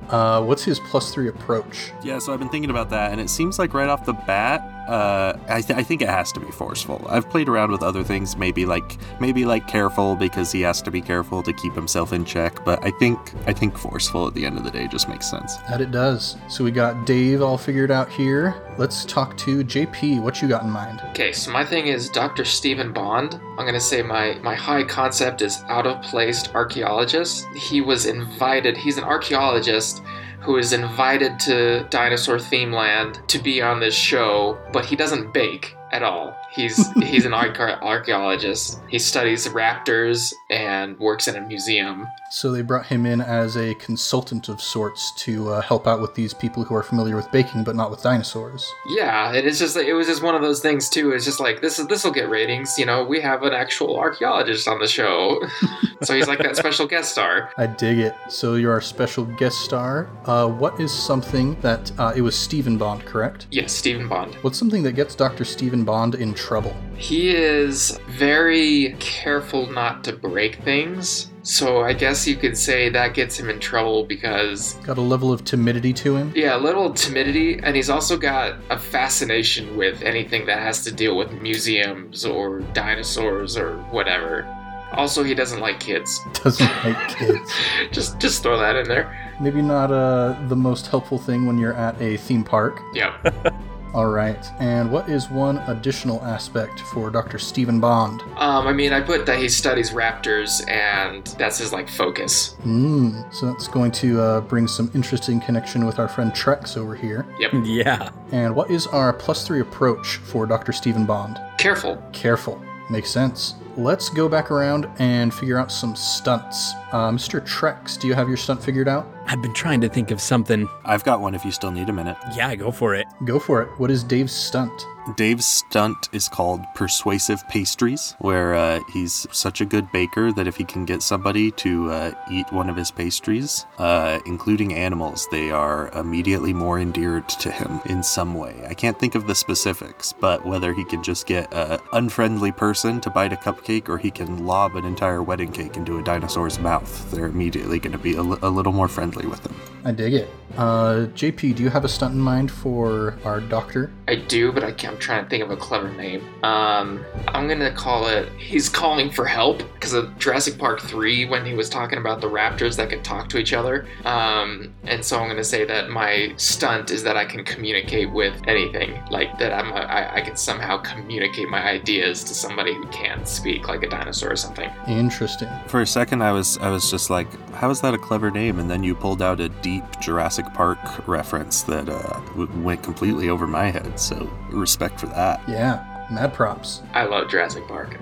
Uh, 0.08 0.42
what's 0.42 0.62
his 0.62 0.78
plus 0.80 1.12
three 1.12 1.28
approach? 1.28 1.90
Yeah, 2.02 2.18
so 2.18 2.32
I've 2.32 2.38
been 2.38 2.50
thinking 2.50 2.70
about 2.70 2.90
that, 2.90 3.12
and 3.12 3.20
it 3.20 3.30
seems 3.30 3.58
like 3.58 3.72
right 3.72 3.88
off 3.88 4.04
the 4.04 4.12
bat, 4.12 4.73
uh, 4.88 5.38
I, 5.48 5.60
th- 5.60 5.78
I 5.78 5.82
think 5.82 6.02
it 6.02 6.08
has 6.08 6.32
to 6.32 6.40
be 6.40 6.50
forceful. 6.50 7.04
I've 7.08 7.28
played 7.30 7.48
around 7.48 7.70
with 7.70 7.82
other 7.82 8.04
things, 8.04 8.36
maybe 8.36 8.66
like 8.66 8.98
maybe 9.20 9.44
like 9.44 9.66
careful 9.66 10.14
because 10.16 10.52
he 10.52 10.60
has 10.62 10.82
to 10.82 10.90
be 10.90 11.00
careful 11.00 11.42
to 11.42 11.52
keep 11.52 11.74
himself 11.74 12.12
in 12.12 12.24
check. 12.24 12.64
But 12.64 12.84
I 12.84 12.90
think 12.92 13.18
I 13.46 13.52
think 13.52 13.76
forceful 13.78 14.26
at 14.26 14.34
the 14.34 14.44
end 14.44 14.58
of 14.58 14.64
the 14.64 14.70
day 14.70 14.86
just 14.88 15.08
makes 15.08 15.28
sense. 15.28 15.56
That 15.68 15.80
it 15.80 15.90
does. 15.90 16.36
So 16.48 16.64
we 16.64 16.70
got 16.70 17.06
Dave 17.06 17.42
all 17.42 17.58
figured 17.58 17.90
out 17.90 18.10
here. 18.10 18.54
Let's 18.76 19.04
talk 19.04 19.36
to 19.38 19.64
JP. 19.64 20.22
What 20.22 20.42
you 20.42 20.48
got 20.48 20.64
in 20.64 20.70
mind? 20.70 21.00
Okay, 21.10 21.32
so 21.32 21.50
my 21.50 21.64
thing 21.64 21.86
is 21.86 22.08
Dr. 22.08 22.44
Stephen 22.44 22.92
Bond. 22.92 23.40
I'm 23.58 23.66
gonna 23.66 23.80
say 23.80 24.02
my 24.02 24.34
my 24.42 24.54
high 24.54 24.84
concept 24.84 25.42
is 25.42 25.62
out 25.68 25.86
of 25.86 26.02
placed 26.02 26.54
archaeologist. 26.54 27.46
He 27.54 27.80
was 27.80 28.06
invited. 28.06 28.76
He's 28.76 28.98
an 28.98 29.04
archaeologist 29.04 30.02
who 30.44 30.58
is 30.58 30.74
invited 30.74 31.38
to 31.40 31.84
Dinosaur 31.88 32.38
Theme 32.38 32.70
Land 32.70 33.20
to 33.28 33.38
be 33.38 33.62
on 33.62 33.80
this 33.80 33.94
show, 33.94 34.58
but 34.72 34.84
he 34.84 34.94
doesn't 34.94 35.32
bake 35.32 35.74
at 35.90 36.02
all. 36.02 36.36
He's 36.54 36.92
he's 37.02 37.24
an 37.24 37.32
archae- 37.32 37.80
archaeologist. 37.82 38.80
He 38.88 38.98
studies 38.98 39.48
raptors 39.48 40.32
and 40.50 40.98
works 40.98 41.26
in 41.28 41.36
a 41.36 41.40
museum. 41.40 42.06
So 42.30 42.52
they 42.52 42.62
brought 42.62 42.86
him 42.86 43.06
in 43.06 43.20
as 43.20 43.56
a 43.56 43.74
consultant 43.74 44.48
of 44.48 44.60
sorts 44.60 45.12
to 45.24 45.50
uh, 45.50 45.60
help 45.62 45.86
out 45.86 46.00
with 46.00 46.14
these 46.14 46.34
people 46.34 46.64
who 46.64 46.74
are 46.74 46.82
familiar 46.82 47.16
with 47.16 47.30
baking 47.30 47.64
but 47.64 47.76
not 47.76 47.90
with 47.90 48.02
dinosaurs. 48.02 48.72
Yeah, 48.86 49.32
and 49.34 49.46
it's 49.46 49.58
just 49.58 49.76
it 49.76 49.94
was 49.94 50.06
just 50.06 50.22
one 50.22 50.34
of 50.34 50.42
those 50.42 50.60
things 50.60 50.88
too. 50.88 51.12
It's 51.12 51.24
just 51.24 51.40
like 51.40 51.60
this 51.60 51.78
is 51.78 51.86
this 51.88 52.04
will 52.04 52.12
get 52.12 52.28
ratings. 52.30 52.78
You 52.78 52.86
know, 52.86 53.04
we 53.04 53.20
have 53.20 53.42
an 53.42 53.52
actual 53.52 53.96
archaeologist 53.96 54.68
on 54.68 54.78
the 54.78 54.88
show, 54.88 55.40
so 56.02 56.14
he's 56.14 56.28
like 56.28 56.38
that 56.38 56.56
special 56.56 56.86
guest 56.86 57.12
star. 57.12 57.50
I 57.56 57.66
dig 57.66 57.98
it. 57.98 58.14
So 58.28 58.54
you're 58.54 58.72
our 58.72 58.80
special 58.80 59.24
guest 59.24 59.58
star. 59.60 60.08
Uh, 60.24 60.48
what 60.48 60.80
is 60.80 60.92
something 60.92 61.60
that 61.60 61.90
uh, 61.98 62.12
it 62.14 62.22
was 62.22 62.36
Stephen 62.38 62.78
Bond, 62.78 63.04
correct? 63.04 63.46
Yes, 63.50 63.72
Stephen 63.72 64.08
Bond. 64.08 64.34
What's 64.42 64.58
something 64.58 64.82
that 64.84 64.92
gets 64.92 65.14
Dr. 65.14 65.44
Stephen 65.44 65.84
Bond 65.84 66.14
in 66.14 66.34
trouble? 66.44 66.76
He 66.96 67.30
is 67.30 67.98
very 68.08 68.94
careful 69.00 69.66
not 69.70 70.04
to 70.04 70.12
break 70.12 70.56
things. 70.62 71.30
So 71.42 71.82
I 71.82 71.92
guess 71.92 72.26
you 72.26 72.36
could 72.36 72.56
say 72.56 72.88
that 72.88 73.12
gets 73.14 73.38
him 73.38 73.50
in 73.50 73.60
trouble 73.60 74.04
because 74.04 74.74
Got 74.84 74.96
a 74.96 75.02
level 75.02 75.30
of 75.32 75.44
timidity 75.44 75.92
to 75.92 76.16
him. 76.16 76.32
yeah, 76.34 76.56
a 76.56 76.62
little 76.68 76.92
timidity 76.94 77.58
and 77.62 77.76
he's 77.76 77.90
also 77.90 78.16
got 78.16 78.54
a 78.70 78.78
fascination 78.78 79.76
with 79.76 80.00
anything 80.02 80.46
that 80.46 80.58
has 80.60 80.82
to 80.84 80.92
deal 80.92 81.16
with 81.16 81.30
museums 81.32 82.24
or 82.24 82.60
dinosaurs 82.72 83.56
or 83.58 83.76
whatever. 83.90 84.46
Also, 84.92 85.22
he 85.24 85.34
doesn't 85.34 85.60
like 85.60 85.80
kids. 85.80 86.20
Doesn't 86.44 86.70
like 86.84 87.08
kids. 87.08 87.50
just 87.90 88.18
just 88.20 88.42
throw 88.44 88.56
that 88.58 88.76
in 88.76 88.86
there. 88.86 89.06
Maybe 89.40 89.60
not 89.60 89.90
uh, 89.90 90.36
the 90.48 90.54
most 90.54 90.86
helpful 90.86 91.18
thing 91.18 91.46
when 91.46 91.58
you're 91.58 91.74
at 91.74 92.00
a 92.00 92.16
theme 92.18 92.44
park. 92.44 92.80
Yep. 92.94 93.52
All 93.94 94.08
right. 94.08 94.44
And 94.58 94.90
what 94.90 95.08
is 95.08 95.30
one 95.30 95.58
additional 95.58 96.20
aspect 96.24 96.80
for 96.80 97.10
Dr. 97.10 97.38
Stephen 97.38 97.78
Bond? 97.78 98.22
Um, 98.36 98.66
I 98.66 98.72
mean, 98.72 98.92
I 98.92 99.00
put 99.00 99.24
that 99.26 99.38
he 99.38 99.48
studies 99.48 99.92
raptors, 99.92 100.68
and 100.68 101.24
that's 101.38 101.58
his 101.58 101.72
like 101.72 101.88
focus. 101.88 102.56
Mm, 102.64 103.32
so 103.32 103.46
that's 103.46 103.68
going 103.68 103.92
to 103.92 104.20
uh, 104.20 104.40
bring 104.40 104.66
some 104.66 104.90
interesting 104.94 105.40
connection 105.40 105.86
with 105.86 106.00
our 106.00 106.08
friend 106.08 106.32
Trex 106.32 106.76
over 106.76 106.96
here. 106.96 107.24
Yep. 107.38 107.52
Yeah. 107.64 108.10
And 108.32 108.54
what 108.56 108.70
is 108.70 108.88
our 108.88 109.12
plus 109.12 109.46
three 109.46 109.60
approach 109.60 110.16
for 110.16 110.44
Dr. 110.44 110.72
Stephen 110.72 111.06
Bond? 111.06 111.40
Careful. 111.56 112.02
Careful. 112.12 112.60
Makes 112.90 113.10
sense. 113.10 113.54
Let's 113.76 114.08
go 114.08 114.28
back 114.28 114.50
around 114.50 114.88
and 114.98 115.32
figure 115.32 115.58
out 115.58 115.70
some 115.70 115.96
stunts. 115.96 116.74
Uh, 116.92 117.10
Mr. 117.10 117.40
Trex, 117.40 117.98
do 117.98 118.06
you 118.08 118.14
have 118.14 118.28
your 118.28 118.36
stunt 118.36 118.62
figured 118.62 118.88
out? 118.88 119.06
I've 119.26 119.42
been 119.42 119.54
trying 119.54 119.80
to 119.80 119.88
think 119.88 120.10
of 120.10 120.20
something. 120.20 120.68
I've 120.84 121.04
got 121.04 121.20
one 121.20 121.34
if 121.34 121.44
you 121.44 121.52
still 121.52 121.70
need 121.70 121.88
a 121.88 121.92
minute. 121.92 122.16
Yeah, 122.36 122.54
go 122.54 122.70
for 122.70 122.94
it. 122.94 123.06
Go 123.24 123.38
for 123.38 123.62
it. 123.62 123.68
What 123.78 123.90
is 123.90 124.04
Dave's 124.04 124.32
stunt? 124.32 124.72
Dave's 125.16 125.44
stunt 125.44 126.08
is 126.12 126.30
called 126.30 126.62
Persuasive 126.74 127.46
Pastries, 127.48 128.16
where 128.20 128.54
uh, 128.54 128.80
he's 128.90 129.26
such 129.30 129.60
a 129.60 129.66
good 129.66 129.92
baker 129.92 130.32
that 130.32 130.46
if 130.46 130.56
he 130.56 130.64
can 130.64 130.86
get 130.86 131.02
somebody 131.02 131.50
to 131.52 131.90
uh, 131.90 132.12
eat 132.30 132.50
one 132.50 132.70
of 132.70 132.76
his 132.76 132.90
pastries, 132.90 133.66
uh, 133.76 134.20
including 134.24 134.72
animals, 134.72 135.28
they 135.30 135.50
are 135.50 135.90
immediately 135.90 136.54
more 136.54 136.80
endeared 136.80 137.28
to 137.28 137.50
him 137.50 137.80
in 137.84 138.02
some 138.02 138.32
way. 138.32 138.64
I 138.66 138.72
can't 138.72 138.98
think 138.98 139.14
of 139.14 139.26
the 139.26 139.34
specifics, 139.34 140.14
but 140.14 140.46
whether 140.46 140.72
he 140.72 140.84
can 140.86 141.02
just 141.02 141.26
get 141.26 141.52
an 141.52 141.80
unfriendly 141.92 142.52
person 142.52 142.98
to 143.02 143.10
bite 143.10 143.34
a 143.34 143.36
cupcake 143.36 143.90
or 143.90 143.98
he 143.98 144.10
can 144.10 144.46
lob 144.46 144.74
an 144.74 144.86
entire 144.86 145.22
wedding 145.22 145.52
cake 145.52 145.76
into 145.76 145.98
a 145.98 146.02
dinosaur's 146.02 146.58
mouth, 146.58 147.10
they're 147.10 147.26
immediately 147.26 147.78
going 147.78 147.92
to 147.92 147.98
be 147.98 148.14
a, 148.14 148.22
li- 148.22 148.38
a 148.40 148.48
little 148.48 148.72
more 148.72 148.88
friendly 148.88 149.13
with 149.22 149.44
him. 149.46 149.54
I 149.84 149.92
dig 149.92 150.14
it. 150.14 150.30
Uh, 150.56 151.08
JP, 151.14 151.56
do 151.56 151.62
you 151.62 151.68
have 151.68 151.84
a 151.84 151.88
stunt 151.88 152.14
in 152.14 152.20
mind 152.20 152.50
for 152.50 153.18
our 153.24 153.40
doctor? 153.40 153.90
I 154.08 154.14
do, 154.14 154.52
but 154.52 154.62
I 154.62 154.72
can't, 154.72 154.94
I'm 154.94 155.00
trying 155.00 155.24
to 155.24 155.28
think 155.28 155.42
of 155.42 155.50
a 155.50 155.56
clever 155.56 155.90
name. 155.90 156.22
Um, 156.44 157.04
I'm 157.28 157.48
gonna 157.48 157.72
call 157.72 158.06
it. 158.06 158.30
He's 158.38 158.68
calling 158.68 159.10
for 159.10 159.26
help 159.26 159.58
because 159.74 159.92
of 159.92 160.16
Jurassic 160.18 160.58
Park 160.58 160.80
three 160.80 161.26
when 161.26 161.44
he 161.44 161.54
was 161.54 161.68
talking 161.68 161.98
about 161.98 162.20
the 162.20 162.28
raptors 162.28 162.76
that 162.76 162.88
could 162.88 163.04
talk 163.04 163.28
to 163.30 163.38
each 163.38 163.52
other. 163.52 163.86
Um, 164.04 164.72
and 164.84 165.04
so 165.04 165.18
I'm 165.18 165.28
gonna 165.28 165.44
say 165.44 165.64
that 165.64 165.90
my 165.90 166.32
stunt 166.36 166.90
is 166.90 167.02
that 167.02 167.16
I 167.16 167.24
can 167.24 167.44
communicate 167.44 168.12
with 168.12 168.34
anything, 168.46 169.02
like 169.10 169.38
that 169.38 169.52
I'm 169.52 169.72
a, 169.72 169.80
I, 169.80 170.16
I 170.16 170.20
can 170.20 170.36
somehow 170.36 170.78
communicate 170.78 171.48
my 171.48 171.62
ideas 171.62 172.22
to 172.24 172.34
somebody 172.34 172.74
who 172.74 172.86
can't 172.88 173.26
speak, 173.26 173.68
like 173.68 173.82
a 173.82 173.88
dinosaur 173.88 174.30
or 174.30 174.36
something. 174.36 174.70
Interesting. 174.86 175.48
For 175.66 175.82
a 175.82 175.86
second, 175.86 176.22
I 176.22 176.32
was 176.32 176.58
I 176.58 176.70
was 176.70 176.90
just 176.90 177.10
like, 177.10 177.26
"How 177.50 177.70
is 177.70 177.80
that 177.80 177.92
a 177.92 177.98
clever 177.98 178.30
name?" 178.30 178.58
And 178.60 178.70
then 178.70 178.84
you 178.84 178.94
pulled 179.04 179.20
out 179.20 179.38
a 179.38 179.50
deep 179.50 179.84
Jurassic 180.00 180.46
Park 180.54 180.78
reference 181.06 181.60
that 181.64 181.90
uh, 181.90 182.20
w- 182.28 182.50
went 182.62 182.82
completely 182.82 183.28
over 183.28 183.46
my 183.46 183.66
head. 183.66 184.00
So 184.00 184.30
respect 184.50 184.98
for 184.98 185.08
that. 185.08 185.46
Yeah, 185.46 185.84
mad 186.10 186.32
props. 186.32 186.80
I 186.94 187.04
love 187.04 187.28
Jurassic 187.28 187.68
Park. 187.68 187.98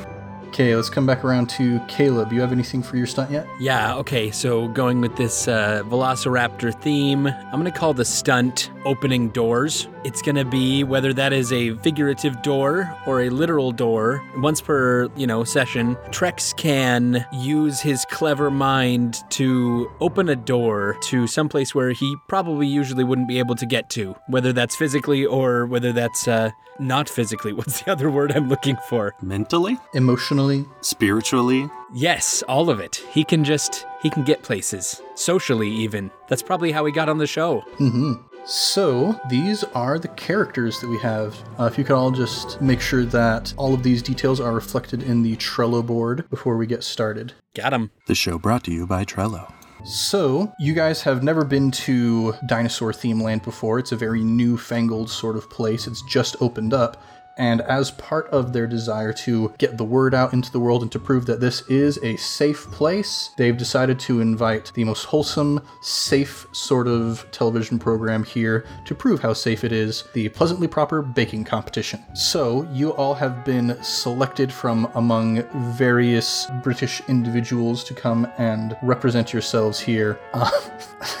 Okay, 0.54 0.76
let's 0.76 0.88
come 0.88 1.04
back 1.04 1.24
around 1.24 1.50
to 1.50 1.80
Caleb. 1.88 2.32
You 2.32 2.40
have 2.40 2.52
anything 2.52 2.80
for 2.80 2.96
your 2.96 3.08
stunt 3.08 3.28
yet? 3.28 3.44
Yeah, 3.58 3.96
okay, 3.96 4.30
so 4.30 4.68
going 4.68 5.00
with 5.00 5.16
this 5.16 5.48
uh, 5.48 5.82
Velociraptor 5.86 6.80
theme, 6.80 7.26
I'm 7.26 7.50
gonna 7.50 7.72
call 7.72 7.92
the 7.92 8.04
stunt 8.04 8.70
opening 8.84 9.30
doors. 9.30 9.88
It's 10.04 10.22
gonna 10.22 10.44
be 10.44 10.84
whether 10.84 11.12
that 11.14 11.32
is 11.32 11.52
a 11.52 11.74
figurative 11.78 12.40
door 12.42 12.96
or 13.04 13.22
a 13.22 13.30
literal 13.30 13.72
door. 13.72 14.22
Once 14.36 14.60
per, 14.60 15.08
you 15.16 15.26
know, 15.26 15.42
session, 15.42 15.96
Trex 16.10 16.56
can 16.56 17.26
use 17.32 17.80
his 17.80 18.04
clever 18.04 18.48
mind 18.48 19.24
to 19.30 19.90
open 19.98 20.28
a 20.28 20.36
door 20.36 20.96
to 21.08 21.26
someplace 21.26 21.74
where 21.74 21.90
he 21.90 22.14
probably 22.28 22.68
usually 22.68 23.02
wouldn't 23.02 23.26
be 23.26 23.40
able 23.40 23.56
to 23.56 23.66
get 23.66 23.90
to, 23.90 24.14
whether 24.28 24.52
that's 24.52 24.76
physically 24.76 25.26
or 25.26 25.66
whether 25.66 25.92
that's 25.92 26.28
uh, 26.28 26.50
not 26.78 27.08
physically. 27.08 27.52
What's 27.58 27.82
the 27.82 27.92
other 27.92 28.10
word 28.10 28.32
I'm 28.32 28.48
looking 28.48 28.76
for? 28.88 29.14
Mentally, 29.22 29.78
Emotionally? 29.94 30.64
spiritually, 30.80 31.68
Yes, 31.96 32.42
all 32.48 32.70
of 32.70 32.80
it. 32.80 32.96
He 33.12 33.22
can 33.24 33.44
just 33.44 33.86
he 34.02 34.10
can 34.10 34.24
get 34.24 34.42
places. 34.42 35.00
Socially 35.14 35.70
even. 35.70 36.10
That's 36.28 36.42
probably 36.42 36.72
how 36.72 36.84
he 36.86 36.92
got 36.92 37.08
on 37.08 37.18
the 37.18 37.26
show. 37.26 37.60
Mm-hmm. 37.78 38.14
So, 38.46 39.18
these 39.30 39.64
are 39.74 39.98
the 39.98 40.08
characters 40.08 40.78
that 40.80 40.88
we 40.88 40.98
have. 40.98 41.34
Uh, 41.58 41.64
if 41.64 41.78
you 41.78 41.84
could 41.84 41.96
all 41.96 42.10
just 42.10 42.60
make 42.60 42.80
sure 42.80 43.04
that 43.06 43.54
all 43.56 43.72
of 43.72 43.82
these 43.82 44.02
details 44.02 44.38
are 44.38 44.52
reflected 44.52 45.02
in 45.02 45.22
the 45.22 45.36
Trello 45.36 45.84
board 45.86 46.28
before 46.28 46.56
we 46.58 46.66
get 46.66 46.84
started. 46.84 47.32
Got 47.54 47.72
him. 47.72 47.90
the 48.06 48.14
show 48.14 48.38
brought 48.38 48.64
to 48.64 48.70
you 48.72 48.86
by 48.86 49.04
Trello. 49.06 49.50
So, 49.86 50.54
you 50.56 50.72
guys 50.72 51.02
have 51.02 51.22
never 51.22 51.44
been 51.44 51.70
to 51.72 52.32
Dinosaur 52.46 52.94
Theme 52.94 53.20
Land 53.20 53.42
before. 53.42 53.78
It's 53.78 53.92
a 53.92 53.96
very 53.96 54.24
newfangled 54.24 55.10
sort 55.10 55.36
of 55.36 55.50
place. 55.50 55.86
It's 55.86 56.00
just 56.00 56.36
opened 56.40 56.72
up. 56.72 56.96
And 57.36 57.60
as 57.62 57.90
part 57.90 58.28
of 58.28 58.52
their 58.52 58.66
desire 58.66 59.12
to 59.12 59.52
get 59.58 59.76
the 59.76 59.84
word 59.84 60.14
out 60.14 60.32
into 60.32 60.52
the 60.52 60.60
world 60.60 60.82
and 60.82 60.92
to 60.92 60.98
prove 60.98 61.26
that 61.26 61.40
this 61.40 61.62
is 61.68 61.98
a 62.02 62.16
safe 62.16 62.70
place, 62.70 63.30
they've 63.36 63.56
decided 63.56 63.98
to 64.00 64.20
invite 64.20 64.72
the 64.74 64.84
most 64.84 65.04
wholesome, 65.04 65.60
safe 65.80 66.46
sort 66.52 66.86
of 66.86 67.26
television 67.32 67.78
program 67.78 68.24
here 68.24 68.66
to 68.84 68.94
prove 68.94 69.20
how 69.20 69.32
safe 69.32 69.64
it 69.64 69.72
is 69.72 70.04
the 70.14 70.28
Pleasantly 70.30 70.68
Proper 70.68 71.02
Baking 71.02 71.44
Competition. 71.44 72.04
So, 72.14 72.68
you 72.72 72.92
all 72.92 73.14
have 73.14 73.44
been 73.44 73.82
selected 73.82 74.52
from 74.52 74.90
among 74.94 75.42
various 75.74 76.46
British 76.62 77.02
individuals 77.08 77.84
to 77.84 77.94
come 77.94 78.30
and 78.38 78.76
represent 78.82 79.32
yourselves 79.32 79.80
here. 79.80 80.18
Uh, 80.32 80.50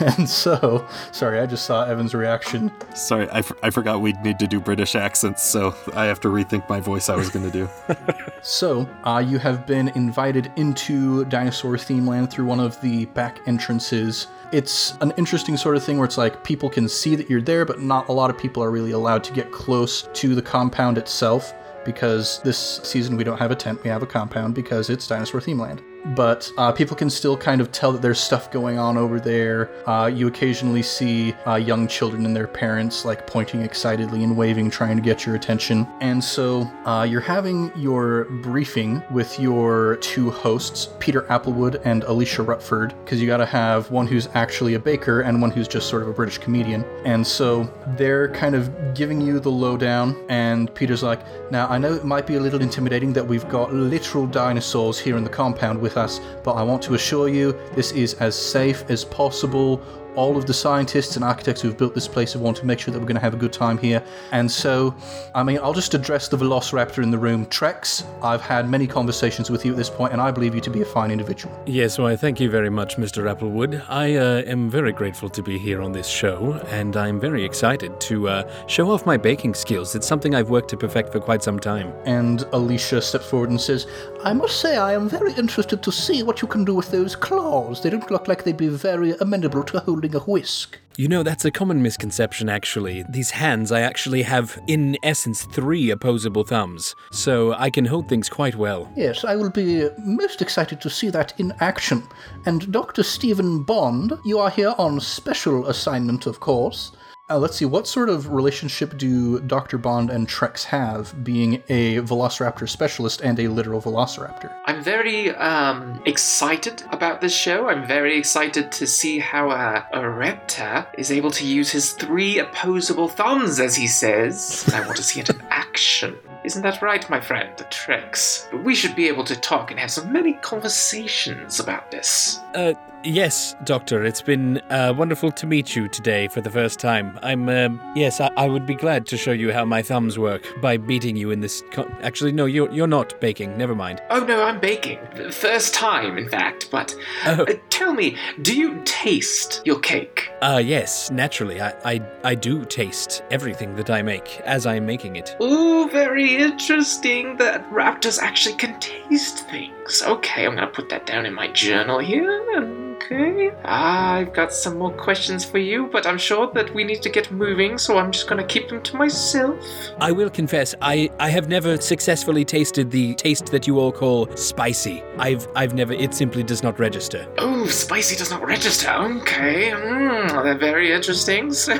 and 0.00 0.28
so, 0.28 0.86
sorry, 1.12 1.40
I 1.40 1.46
just 1.46 1.66
saw 1.66 1.84
Evan's 1.84 2.14
reaction. 2.14 2.72
Sorry, 2.94 3.28
I, 3.30 3.38
f- 3.38 3.52
I 3.62 3.70
forgot 3.70 4.00
we'd 4.00 4.20
need 4.20 4.38
to 4.38 4.46
do 4.46 4.60
British 4.60 4.94
accents, 4.94 5.42
so 5.42 5.74
I 5.94 6.03
have 6.04 6.20
to 6.20 6.28
rethink 6.28 6.68
my 6.68 6.80
voice 6.80 7.08
I 7.08 7.16
was 7.16 7.30
going 7.30 7.50
to 7.50 7.52
do. 7.52 7.68
So, 8.46 8.86
uh, 9.04 9.24
you 9.26 9.38
have 9.38 9.66
been 9.66 9.88
invited 9.94 10.52
into 10.56 11.24
Dinosaur 11.24 11.78
Theme 11.78 12.06
Land 12.06 12.30
through 12.30 12.44
one 12.44 12.60
of 12.60 12.78
the 12.82 13.06
back 13.06 13.40
entrances. 13.46 14.26
It's 14.52 14.98
an 15.00 15.14
interesting 15.16 15.56
sort 15.56 15.76
of 15.76 15.82
thing 15.82 15.96
where 15.96 16.04
it's 16.04 16.18
like 16.18 16.44
people 16.44 16.68
can 16.68 16.86
see 16.86 17.16
that 17.16 17.30
you're 17.30 17.40
there, 17.40 17.64
but 17.64 17.80
not 17.80 18.06
a 18.10 18.12
lot 18.12 18.28
of 18.28 18.36
people 18.36 18.62
are 18.62 18.70
really 18.70 18.90
allowed 18.90 19.24
to 19.24 19.32
get 19.32 19.50
close 19.50 20.10
to 20.12 20.34
the 20.34 20.42
compound 20.42 20.98
itself 20.98 21.54
because 21.86 22.42
this 22.42 22.80
season 22.82 23.16
we 23.16 23.24
don't 23.24 23.38
have 23.38 23.50
a 23.50 23.56
tent, 23.56 23.82
we 23.82 23.88
have 23.88 24.02
a 24.02 24.06
compound 24.06 24.54
because 24.54 24.90
it's 24.90 25.06
Dinosaur 25.06 25.40
Theme 25.40 25.58
Land. 25.58 25.82
But 26.04 26.50
uh, 26.58 26.72
people 26.72 26.96
can 26.96 27.08
still 27.08 27.36
kind 27.36 27.60
of 27.60 27.72
tell 27.72 27.92
that 27.92 28.02
there's 28.02 28.20
stuff 28.20 28.50
going 28.50 28.78
on 28.78 28.98
over 28.98 29.18
there. 29.18 29.70
Uh, 29.88 30.06
you 30.06 30.26
occasionally 30.26 30.82
see 30.82 31.32
uh, 31.46 31.54
young 31.54 31.88
children 31.88 32.26
and 32.26 32.36
their 32.36 32.46
parents 32.46 33.04
like 33.04 33.26
pointing 33.26 33.62
excitedly 33.62 34.22
and 34.22 34.36
waving, 34.36 34.70
trying 34.70 34.96
to 34.96 35.02
get 35.02 35.24
your 35.24 35.34
attention. 35.34 35.86
And 36.00 36.22
so 36.22 36.70
uh, 36.84 37.06
you're 37.08 37.20
having 37.20 37.72
your 37.76 38.24
briefing 38.24 39.02
with 39.10 39.40
your 39.40 39.96
two 39.96 40.30
hosts, 40.30 40.90
Peter 40.98 41.22
Applewood 41.22 41.80
and 41.84 42.04
Alicia 42.04 42.42
Rutford, 42.42 42.94
because 43.04 43.20
you 43.20 43.26
got 43.26 43.38
to 43.38 43.46
have 43.46 43.90
one 43.90 44.06
who's 44.06 44.28
actually 44.34 44.74
a 44.74 44.78
baker 44.78 45.22
and 45.22 45.40
one 45.40 45.50
who's 45.50 45.68
just 45.68 45.88
sort 45.88 46.02
of 46.02 46.08
a 46.08 46.12
British 46.12 46.38
comedian. 46.38 46.84
And 47.04 47.26
so 47.26 47.72
they're 47.96 48.28
kind 48.28 48.54
of 48.54 48.94
giving 48.94 49.20
you 49.20 49.40
the 49.40 49.50
lowdown. 49.50 50.16
And 50.28 50.72
Peter's 50.74 51.02
like, 51.02 51.20
"Now 51.50 51.66
I 51.68 51.78
know 51.78 51.94
it 51.94 52.04
might 52.04 52.26
be 52.26 52.34
a 52.34 52.40
little 52.40 52.60
intimidating 52.60 53.12
that 53.14 53.26
we've 53.26 53.48
got 53.48 53.72
literal 53.72 54.26
dinosaurs 54.26 54.98
here 54.98 55.16
in 55.16 55.24
the 55.24 55.30
compound 55.30 55.80
with 55.80 55.93
us, 55.96 56.20
but 56.42 56.52
I 56.52 56.62
want 56.62 56.82
to 56.84 56.94
assure 56.94 57.28
you 57.28 57.58
this 57.74 57.92
is 57.92 58.14
as 58.14 58.34
safe 58.34 58.84
as 58.88 59.04
possible. 59.04 59.80
All 60.16 60.36
of 60.36 60.46
the 60.46 60.54
scientists 60.54 61.16
and 61.16 61.24
architects 61.24 61.60
who've 61.60 61.76
built 61.76 61.94
this 61.94 62.06
place 62.06 62.34
have 62.34 62.42
wanted 62.42 62.60
to 62.60 62.66
make 62.66 62.78
sure 62.78 62.92
that 62.92 63.00
we're 63.00 63.06
going 63.06 63.16
to 63.16 63.20
have 63.20 63.34
a 63.34 63.38
good 63.38 63.52
time 63.52 63.78
here. 63.78 64.02
And 64.30 64.50
so, 64.50 64.94
I 65.34 65.42
mean, 65.42 65.58
I'll 65.60 65.72
just 65.72 65.94
address 65.94 66.28
the 66.28 66.36
velociraptor 66.36 67.02
in 67.02 67.10
the 67.10 67.18
room. 67.18 67.46
Trex, 67.46 68.04
I've 68.22 68.40
had 68.40 68.70
many 68.70 68.86
conversations 68.86 69.50
with 69.50 69.64
you 69.64 69.72
at 69.72 69.76
this 69.76 69.90
point, 69.90 70.12
and 70.12 70.22
I 70.22 70.30
believe 70.30 70.54
you 70.54 70.60
to 70.60 70.70
be 70.70 70.82
a 70.82 70.84
fine 70.84 71.10
individual. 71.10 71.52
Yes, 71.66 71.98
well, 71.98 72.06
I 72.06 72.16
thank 72.16 72.38
you 72.38 72.48
very 72.48 72.70
much, 72.70 72.96
Mr. 72.96 73.24
Applewood. 73.24 73.84
I 73.88 74.14
uh, 74.14 74.42
am 74.42 74.70
very 74.70 74.92
grateful 74.92 75.28
to 75.30 75.42
be 75.42 75.58
here 75.58 75.82
on 75.82 75.90
this 75.90 76.06
show, 76.06 76.60
and 76.68 76.96
I'm 76.96 77.18
very 77.18 77.44
excited 77.44 78.00
to 78.02 78.28
uh, 78.28 78.66
show 78.66 78.90
off 78.92 79.06
my 79.06 79.16
baking 79.16 79.54
skills. 79.54 79.96
It's 79.96 80.06
something 80.06 80.34
I've 80.34 80.50
worked 80.50 80.70
to 80.70 80.76
perfect 80.76 81.10
for 81.10 81.18
quite 81.18 81.42
some 81.42 81.58
time. 81.58 81.92
And 82.04 82.42
Alicia 82.52 83.02
steps 83.02 83.28
forward 83.28 83.50
and 83.50 83.60
says, 83.60 83.86
I 84.22 84.32
must 84.32 84.60
say 84.60 84.76
I 84.76 84.94
am 84.94 85.08
very 85.08 85.32
interested 85.34 85.82
to 85.82 85.92
see 85.92 86.22
what 86.22 86.40
you 86.40 86.48
can 86.48 86.64
do 86.64 86.74
with 86.74 86.90
those 86.90 87.16
claws. 87.16 87.82
They 87.82 87.90
don't 87.90 88.10
look 88.10 88.28
like 88.28 88.44
they'd 88.44 88.56
be 88.56 88.68
very 88.68 89.12
amenable 89.20 89.64
to 89.64 89.78
holding 90.04 90.20
a 90.20 90.24
whisk. 90.24 90.78
You 90.96 91.08
know, 91.08 91.24
that's 91.24 91.44
a 91.44 91.50
common 91.50 91.82
misconception, 91.82 92.48
actually. 92.48 93.04
These 93.08 93.30
hands, 93.30 93.72
I 93.72 93.80
actually 93.80 94.22
have, 94.22 94.60
in 94.68 94.96
essence, 95.02 95.44
three 95.44 95.90
opposable 95.90 96.44
thumbs, 96.44 96.94
so 97.10 97.52
I 97.54 97.70
can 97.70 97.86
hold 97.86 98.08
things 98.08 98.28
quite 98.28 98.54
well. 98.54 98.88
Yes, 98.96 99.24
I 99.24 99.34
will 99.34 99.50
be 99.50 99.88
most 99.98 100.40
excited 100.40 100.80
to 100.82 100.90
see 100.90 101.10
that 101.10 101.32
in 101.40 101.52
action. 101.58 102.04
And 102.46 102.70
Dr. 102.70 103.02
Stephen 103.02 103.64
Bond, 103.64 104.12
you 104.24 104.38
are 104.38 104.50
here 104.50 104.74
on 104.78 105.00
special 105.00 105.66
assignment, 105.66 106.26
of 106.26 106.38
course. 106.38 106.92
Uh, 107.30 107.38
let's 107.38 107.56
see, 107.56 107.64
what 107.64 107.86
sort 107.86 108.10
of 108.10 108.28
relationship 108.28 108.98
do 108.98 109.40
Dr. 109.40 109.78
Bond 109.78 110.10
and 110.10 110.28
Trex 110.28 110.62
have, 110.64 111.24
being 111.24 111.62
a 111.70 111.96
velociraptor 112.00 112.68
specialist 112.68 113.22
and 113.22 113.40
a 113.40 113.48
literal 113.48 113.80
velociraptor? 113.80 114.54
I'm 114.66 114.82
very 114.82 115.30
um, 115.36 116.02
excited 116.04 116.82
about 116.90 117.22
this 117.22 117.34
show. 117.34 117.68
I'm 117.68 117.86
very 117.86 118.18
excited 118.18 118.70
to 118.72 118.86
see 118.86 119.20
how 119.20 119.48
uh, 119.48 119.86
a 119.94 120.00
reptar 120.00 120.86
is 120.98 121.10
able 121.10 121.30
to 121.30 121.46
use 121.46 121.70
his 121.70 121.94
three 121.94 122.40
opposable 122.40 123.08
thumbs, 123.08 123.58
as 123.58 123.74
he 123.74 123.86
says. 123.86 124.70
I 124.74 124.80
want 124.80 124.96
to 124.96 125.02
see 125.02 125.20
it 125.20 125.30
in 125.30 125.40
action. 125.48 126.18
Isn't 126.44 126.60
that 126.60 126.82
right, 126.82 127.08
my 127.08 127.22
friend, 127.22 127.56
the 127.56 127.64
Trex? 127.64 128.52
We 128.64 128.74
should 128.74 128.94
be 128.94 129.08
able 129.08 129.24
to 129.24 129.34
talk 129.34 129.70
and 129.70 129.80
have 129.80 129.90
so 129.90 130.04
many 130.04 130.34
conversations 130.34 131.58
about 131.58 131.90
this. 131.90 132.38
Uh, 132.54 132.74
yes, 133.04 133.54
Doctor, 133.64 134.04
it's 134.04 134.22
been 134.22 134.58
uh, 134.70 134.92
wonderful 134.96 135.30
to 135.32 135.46
meet 135.46 135.76
you 135.76 135.88
today 135.88 136.28
for 136.28 136.40
the 136.40 136.50
first 136.50 136.78
time. 136.80 137.18
I'm, 137.22 137.48
uh, 137.48 137.68
yes, 137.94 138.20
I-, 138.20 138.30
I 138.36 138.48
would 138.48 138.66
be 138.66 138.74
glad 138.74 139.06
to 139.06 139.16
show 139.16 139.32
you 139.32 139.52
how 139.52 139.64
my 139.64 139.82
thumbs 139.82 140.18
work 140.18 140.42
by 140.60 140.76
beating 140.76 141.16
you 141.16 141.30
in 141.30 141.40
this. 141.40 141.62
Co- 141.70 141.90
Actually, 142.02 142.32
no, 142.32 142.46
you're, 142.46 142.70
you're 142.72 142.86
not 142.86 143.20
baking, 143.20 143.56
never 143.56 143.74
mind. 143.74 144.00
Oh 144.10 144.24
no, 144.24 144.42
I'm 144.42 144.60
baking. 144.60 144.98
First 145.30 145.74
time, 145.74 146.16
in 146.18 146.28
fact. 146.28 146.68
But 146.70 146.94
Oh. 147.26 147.42
uh, 147.44 147.54
tell 147.70 147.92
me, 147.92 148.16
do 148.42 148.56
you 148.56 148.80
taste 148.84 149.62
your 149.64 149.78
cake? 149.80 150.30
Uh, 150.42 150.60
yes, 150.64 151.10
naturally, 151.10 151.60
I, 151.60 151.74
I, 151.84 152.02
I 152.24 152.34
do 152.34 152.64
taste 152.64 153.22
everything 153.30 153.76
that 153.76 153.90
I 153.90 154.02
make 154.02 154.40
as 154.40 154.66
I'm 154.66 154.86
making 154.86 155.16
it. 155.16 155.36
Ooh, 155.42 155.88
very 155.90 156.36
interesting 156.36 157.36
that 157.38 157.68
raptors 157.70 158.18
actually 158.20 158.56
can 158.56 158.78
taste 158.80 159.48
things. 159.48 160.02
Okay, 160.02 160.46
I'm 160.46 160.54
gonna 160.54 160.66
put 160.66 160.88
that 160.90 161.06
down 161.06 161.26
in 161.26 161.34
my 161.34 161.48
journal 161.52 161.98
here. 161.98 162.93
Okay. 163.04 163.50
I've 163.64 164.32
got 164.32 164.52
some 164.52 164.78
more 164.78 164.92
questions 164.92 165.44
for 165.44 165.58
you, 165.58 165.88
but 165.92 166.06
I'm 166.06 166.16
sure 166.16 166.50
that 166.54 166.74
we 166.74 166.84
need 166.84 167.02
to 167.02 167.10
get 167.10 167.30
moving, 167.30 167.76
so 167.76 167.98
I'm 167.98 168.10
just 168.10 168.26
gonna 168.26 168.44
keep 168.44 168.68
them 168.68 168.82
to 168.82 168.96
myself. 168.96 169.58
I 170.00 170.10
will 170.10 170.30
confess, 170.30 170.74
I, 170.80 171.10
I 171.20 171.28
have 171.28 171.48
never 171.48 171.76
successfully 171.76 172.44
tasted 172.44 172.90
the 172.90 173.14
taste 173.14 173.46
that 173.46 173.66
you 173.66 173.78
all 173.78 173.92
call 173.92 174.34
spicy. 174.36 175.02
I've 175.18 175.46
I've 175.54 175.74
never 175.74 175.92
it 175.92 176.14
simply 176.14 176.42
does 176.42 176.62
not 176.62 176.78
register. 176.78 177.26
Oh, 177.38 177.66
spicy 177.66 178.16
does 178.16 178.30
not 178.30 178.46
register. 178.46 178.90
Okay, 178.90 179.70
mm, 179.70 180.42
they're 180.42 180.58
very 180.58 180.92
interesting. 180.92 181.52
So, 181.64 181.72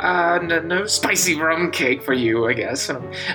uh, 0.00 0.40
no, 0.42 0.60
no 0.60 0.86
spicy 0.86 1.36
rum 1.36 1.70
cake 1.70 2.02
for 2.02 2.12
you, 2.12 2.48
I 2.48 2.54
guess. 2.54 2.90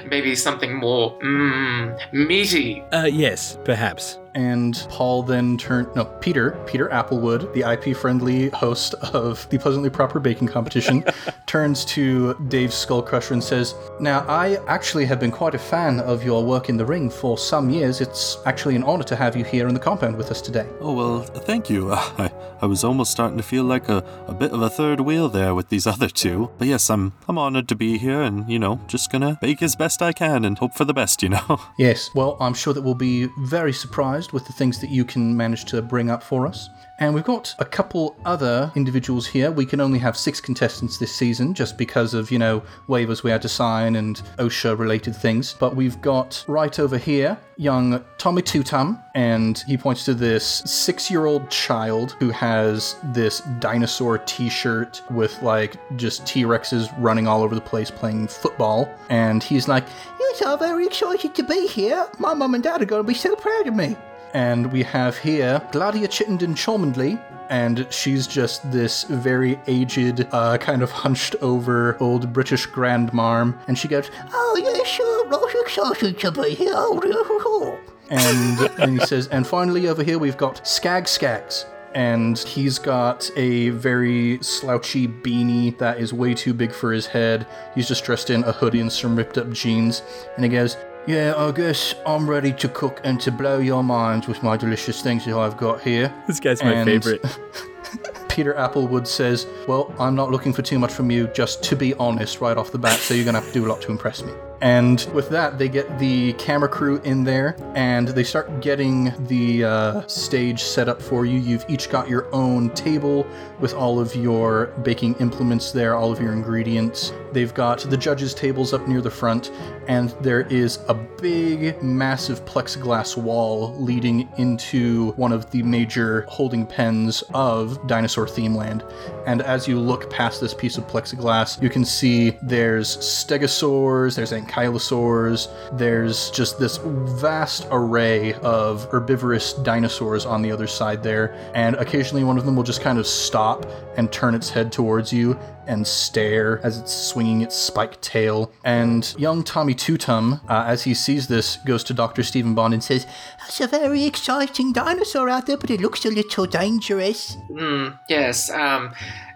Maybe 0.10 0.36
something 0.36 0.76
more 0.76 1.18
mm, 1.20 1.98
meaty. 2.12 2.82
Uh 2.92 3.06
yes, 3.06 3.58
perhaps. 3.64 4.20
And 4.38 4.86
Paul 4.92 5.24
then 5.24 5.58
turned, 5.58 5.88
no, 5.96 6.06
Peter, 6.06 6.52
Peter 6.68 6.90
Applewood, 6.90 7.52
the 7.56 7.68
IP 7.68 7.98
friendly 7.98 8.50
host 8.50 8.94
of 8.96 9.50
the 9.50 9.58
Pleasantly 9.58 9.90
Proper 9.90 10.20
Baking 10.20 10.48
Competition, 10.48 11.04
turns 11.48 11.84
to 11.86 12.36
Dave 12.48 12.70
Skullcrusher 12.70 13.32
and 13.32 13.44
says, 13.44 13.74
Now, 14.00 14.20
I 14.28 14.60
actually 14.68 15.06
have 15.06 15.20
been 15.20 15.32
quite 15.32 15.56
a 15.56 15.58
fan 15.58 16.00
of 16.02 16.24
your 16.24 16.46
work 16.46 16.70
in 16.70 16.78
the 16.78 16.86
ring 16.86 17.10
for 17.10 17.36
some 17.36 17.72
years. 17.72 18.00
It's 18.00 18.38
actually 18.46 18.76
an 18.76 18.84
honor 18.84 19.06
to 19.06 19.16
have 19.16 19.36
you 19.36 19.44
here 19.44 19.68
in 19.68 19.74
the 19.74 19.80
compound 19.80 20.16
with 20.16 20.30
us 20.30 20.40
today. 20.40 20.68
Oh, 20.82 20.94
well, 20.94 21.24
thank 21.24 21.68
you. 21.68 21.92
I, 21.94 22.32
I 22.62 22.68
was 22.68 22.84
almost 22.84 23.10
starting 23.10 23.38
to 23.38 23.44
feel 23.44 23.64
like 23.64 23.90
a, 23.90 24.04
a 24.28 24.36
bit 24.36 24.52
of 24.52 24.62
a 24.62 24.70
third 24.70 25.00
wheel 25.00 25.30
there 25.30 25.56
with 25.56 25.70
these 25.70 25.88
other 25.94 26.10
two. 26.10 26.52
But 26.60 26.68
yes, 26.68 26.92
I'm 26.92 27.14
I'm 27.28 27.40
honored 27.40 27.68
to 27.70 27.76
be 27.76 27.98
here 27.98 28.22
and, 28.22 28.48
you 28.48 28.60
know, 28.60 28.82
just 28.86 29.12
gonna 29.12 29.40
bake 29.42 29.64
as 29.64 29.76
best 29.76 30.04
I 30.04 30.14
can 30.14 30.46
and 30.46 30.60
hope 30.60 30.76
for 30.76 30.86
the 30.86 30.94
best, 30.94 31.24
you 31.24 31.30
know? 31.30 31.60
Yes, 31.80 32.14
well, 32.14 32.38
I'm 32.40 32.54
sure 32.54 32.76
that 32.76 32.84
we'll 32.84 32.94
be 32.94 33.30
very 33.40 33.74
surprised 33.74 34.27
with 34.34 34.46
the 34.46 34.54
things 34.54 34.80
that 34.80 34.90
you 34.90 35.06
can 35.06 35.36
manage 35.36 35.66
to 35.66 35.82
bring 35.82 36.10
up 36.10 36.24
for 36.24 36.48
us. 36.48 36.70
And 37.00 37.14
we've 37.14 37.24
got 37.24 37.54
a 37.60 37.66
couple 37.66 38.16
other 38.26 38.72
individuals 38.76 39.28
here. 39.28 39.52
We 39.52 39.68
can 39.68 39.80
only 39.80 40.00
have 40.00 40.18
six 40.18 40.42
contestants 40.42 40.98
this 40.98 41.14
season 41.14 41.54
just 41.54 41.78
because 41.78 42.16
of, 42.16 42.32
you 42.32 42.40
know, 42.40 42.64
waivers 42.88 43.22
we 43.22 43.30
had 43.30 43.42
to 43.44 43.50
sign 43.50 43.96
and 43.98 44.18
OSHA 44.40 44.80
related 44.80 45.16
things. 45.16 45.54
But 45.54 45.76
we've 45.76 46.02
got 46.02 46.44
right 46.48 46.80
over 46.80 46.98
here 46.98 47.38
young 47.58 48.04
Tommy 48.18 48.42
Tutum, 48.42 49.02
and 49.16 49.64
he 49.68 49.78
points 49.78 50.06
to 50.06 50.14
this 50.14 50.46
six 50.46 51.10
year 51.12 51.26
old 51.26 51.50
child 51.50 52.16
who 52.20 52.30
has 52.30 52.96
this 53.06 53.42
dinosaur 53.60 54.20
t 54.20 54.50
shirt 54.50 55.02
with 55.12 55.40
like 55.42 55.76
just 55.98 56.26
T 56.26 56.44
Rexes 56.44 56.92
running 56.98 57.28
all 57.28 57.44
over 57.44 57.54
the 57.54 57.62
place 57.62 57.92
playing 57.92 58.28
football. 58.28 58.90
And 59.10 59.44
he's 59.44 59.68
like, 59.68 59.86
Yes, 60.20 60.42
I'm 60.42 60.60
very 60.60 60.88
excited 60.88 61.36
to 61.36 61.44
be 61.44 61.68
here. 61.68 62.08
My 62.18 62.34
mum 62.34 62.56
and 62.56 62.64
dad 62.64 62.82
are 62.82 62.86
going 62.86 63.04
to 63.04 63.08
be 63.08 63.14
so 63.14 63.36
proud 63.36 63.68
of 63.68 63.76
me. 63.76 63.96
And 64.34 64.72
we 64.72 64.84
have 64.84 65.18
here 65.18 65.62
Gladia 65.72 66.08
Chittenden 66.10 66.54
Cholmondeley, 66.54 67.22
and 67.50 67.88
she's 67.90 68.28
just 68.28 68.70
this 68.72 69.04
very 69.04 69.60
aged, 69.68 70.28
uh, 70.32 70.58
kind 70.58 70.82
of 70.84 70.92
hunched 70.92 71.36
over 71.42 71.98
old 72.00 72.34
British 72.34 72.68
grandmarm. 72.68 73.58
And 73.68 73.78
she 73.78 73.88
goes, 73.88 74.10
Oh, 74.34 74.62
yeah, 74.62 74.84
sure, 74.84 75.28
was 75.28 75.54
excited 75.62 76.20
to 76.20 76.32
be 76.32 76.54
here. 76.56 76.74
Oh, 76.76 77.78
And 78.10 78.58
then 78.78 79.00
he 79.00 79.06
says, 79.06 79.28
And 79.28 79.48
finally 79.48 79.88
over 79.88 80.04
here 80.04 80.20
we've 80.20 80.38
got 80.38 80.66
Skag 80.68 81.06
Skags. 81.06 81.66
and 81.96 82.38
he's 82.40 82.78
got 82.80 83.32
a 83.38 83.70
very 83.70 84.38
slouchy 84.44 85.08
beanie 85.08 85.78
that 85.80 86.00
is 86.00 86.14
way 86.14 86.34
too 86.34 86.54
big 86.54 86.72
for 86.74 86.92
his 86.92 87.08
head. 87.08 87.48
He's 87.74 87.88
just 87.88 88.04
dressed 88.04 88.30
in 88.30 88.44
a 88.44 88.52
hoodie 88.52 88.82
and 88.82 88.92
some 88.92 89.16
ripped 89.16 89.38
up 89.38 89.50
jeans, 89.52 90.04
and 90.36 90.44
he 90.44 90.50
goes, 90.52 90.76
yeah, 91.08 91.34
I 91.38 91.52
guess 91.52 91.96
I'm 92.06 92.30
ready 92.30 92.52
to 92.54 92.68
cook 92.70 93.00
and 93.04 93.20
to 93.22 93.32
blow 93.32 93.60
your 93.60 93.84
minds 93.84 94.28
with 94.28 94.44
my 94.44 94.58
delicious 94.58 95.02
things 95.02 95.26
that 95.26 95.36
I've 95.38 95.58
got 95.58 95.82
here. 95.82 96.14
This 96.28 96.40
guy's 96.40 96.62
my 96.64 96.74
And- 96.74 96.86
favorite. 97.04 97.26
Peter 98.30 98.54
Applewood 98.54 99.08
says, 99.08 99.48
Well, 99.68 99.92
I'm 99.98 100.14
not 100.14 100.30
looking 100.30 100.54
for 100.54 100.62
too 100.62 100.78
much 100.78 100.92
from 100.92 101.10
you, 101.10 101.28
just 101.30 101.64
to 101.64 101.76
be 101.76 101.94
honest 101.96 102.40
right 102.42 102.56
off 102.58 102.72
the 102.72 102.78
bat, 102.78 103.00
so 103.00 103.14
you're 103.16 103.24
going 103.24 103.34
to 103.34 103.40
have 103.40 103.48
to 103.52 103.54
do 103.60 103.66
a 103.66 103.70
lot 103.70 103.82
to 103.82 103.92
impress 103.92 104.22
me. 104.24 104.32
And 104.62 105.08
with 105.14 105.30
that, 105.30 105.58
they 105.58 105.70
get 105.70 106.00
the 106.00 106.34
camera 106.34 106.70
crew 106.70 107.00
in 107.04 107.24
there 107.24 107.56
and 107.76 108.08
they 108.08 108.24
start 108.24 108.62
getting 108.62 109.14
the 109.28 109.64
uh, 109.64 110.08
stage 110.08 110.64
set 110.64 110.90
up 110.90 111.02
for 111.02 111.26
you. 111.26 111.40
You've 111.40 111.66
each 111.70 111.90
got 111.90 112.10
your 112.10 112.34
own 112.34 112.72
table 112.72 113.28
with 113.60 113.74
all 113.74 114.00
of 114.00 114.16
your 114.16 114.68
baking 114.84 115.16
implements 115.16 115.72
there, 115.72 115.96
all 115.96 116.12
of 116.12 116.20
your 116.20 116.34
ingredients. 116.34 117.14
They've 117.34 117.54
got 117.54 117.80
the 117.80 117.98
judges' 117.98 118.34
tables 118.34 118.74
up 118.74 118.88
near 118.88 119.02
the 119.02 119.12
front, 119.12 119.52
and 119.88 120.10
there 120.22 120.42
is 120.42 120.80
a 120.88 120.94
big, 120.94 121.82
massive 121.84 122.44
plexiglass 122.46 123.18
wall 123.18 123.76
leading 123.76 124.30
into 124.38 125.12
one 125.12 125.32
of 125.32 125.50
the 125.52 125.62
major 125.64 126.22
holding 126.30 126.66
pens 126.66 127.24
of 127.34 127.86
Dinosaur 127.88 128.28
Themeland. 128.28 128.84
And 129.26 129.42
as 129.42 129.68
you 129.68 129.80
look 129.80 130.10
past 130.10 130.42
this 130.42 130.54
piece 130.54 130.78
of 130.78 130.88
plexiglass, 130.88 131.62
you 131.62 131.70
can 131.70 131.86
see 131.86 132.38
there's 132.42 132.98
stegosaurs, 132.98 134.16
there's 134.16 134.32
ankylosaurs, 134.48 135.48
there's 135.78 136.32
just 136.32 136.60
this 136.60 136.80
vast 136.84 137.68
array 137.72 138.34
of 138.36 138.86
herbivorous 138.92 139.54
dinosaurs 139.54 140.26
on 140.26 140.42
the 140.42 140.52
other 140.52 140.68
side 140.68 141.04
there. 141.04 141.34
And 141.54 141.76
occasionally 141.76 142.24
one 142.24 142.38
of 142.38 142.46
them 142.46 142.56
will 142.56 142.64
just 142.64 142.82
kind 142.82 142.98
of 142.98 143.08
stop 143.08 143.66
and 143.98 144.12
turn 144.12 144.36
its 144.36 144.50
head 144.50 144.72
towards 144.72 145.12
you 145.12 145.38
and 145.68 145.86
stare 145.86 146.60
as 146.64 146.80
it's 146.80 146.94
swinging 146.94 147.42
its 147.42 147.56
spiked 147.56 148.02
tail. 148.02 148.52
And 148.64 149.14
young 149.18 149.44
Tommy 149.44 149.76
Tutum, 149.76 150.42
uh, 150.50 150.64
as 150.66 150.84
he 150.84 150.94
sees 150.94 151.28
this, 151.28 151.58
goes 151.58 151.84
to 151.86 151.94
Dr. 151.94 152.24
Stephen 152.24 152.56
Bond 152.56 152.74
and 152.74 152.84
says, 152.84 153.06
That's 153.40 153.60
a 153.60 153.68
very 153.68 154.06
exciting 154.06 154.72
dinosaur 154.72 155.30
out 155.30 155.46
there, 155.46 155.58
but 155.58 155.70
it 155.70 155.82
looks 155.82 156.06
a 156.06 156.10
little 156.10 156.46
dangerous. 156.46 157.38
Hmm, 157.52 157.90
yes, 158.08 158.50
um, 158.50 158.94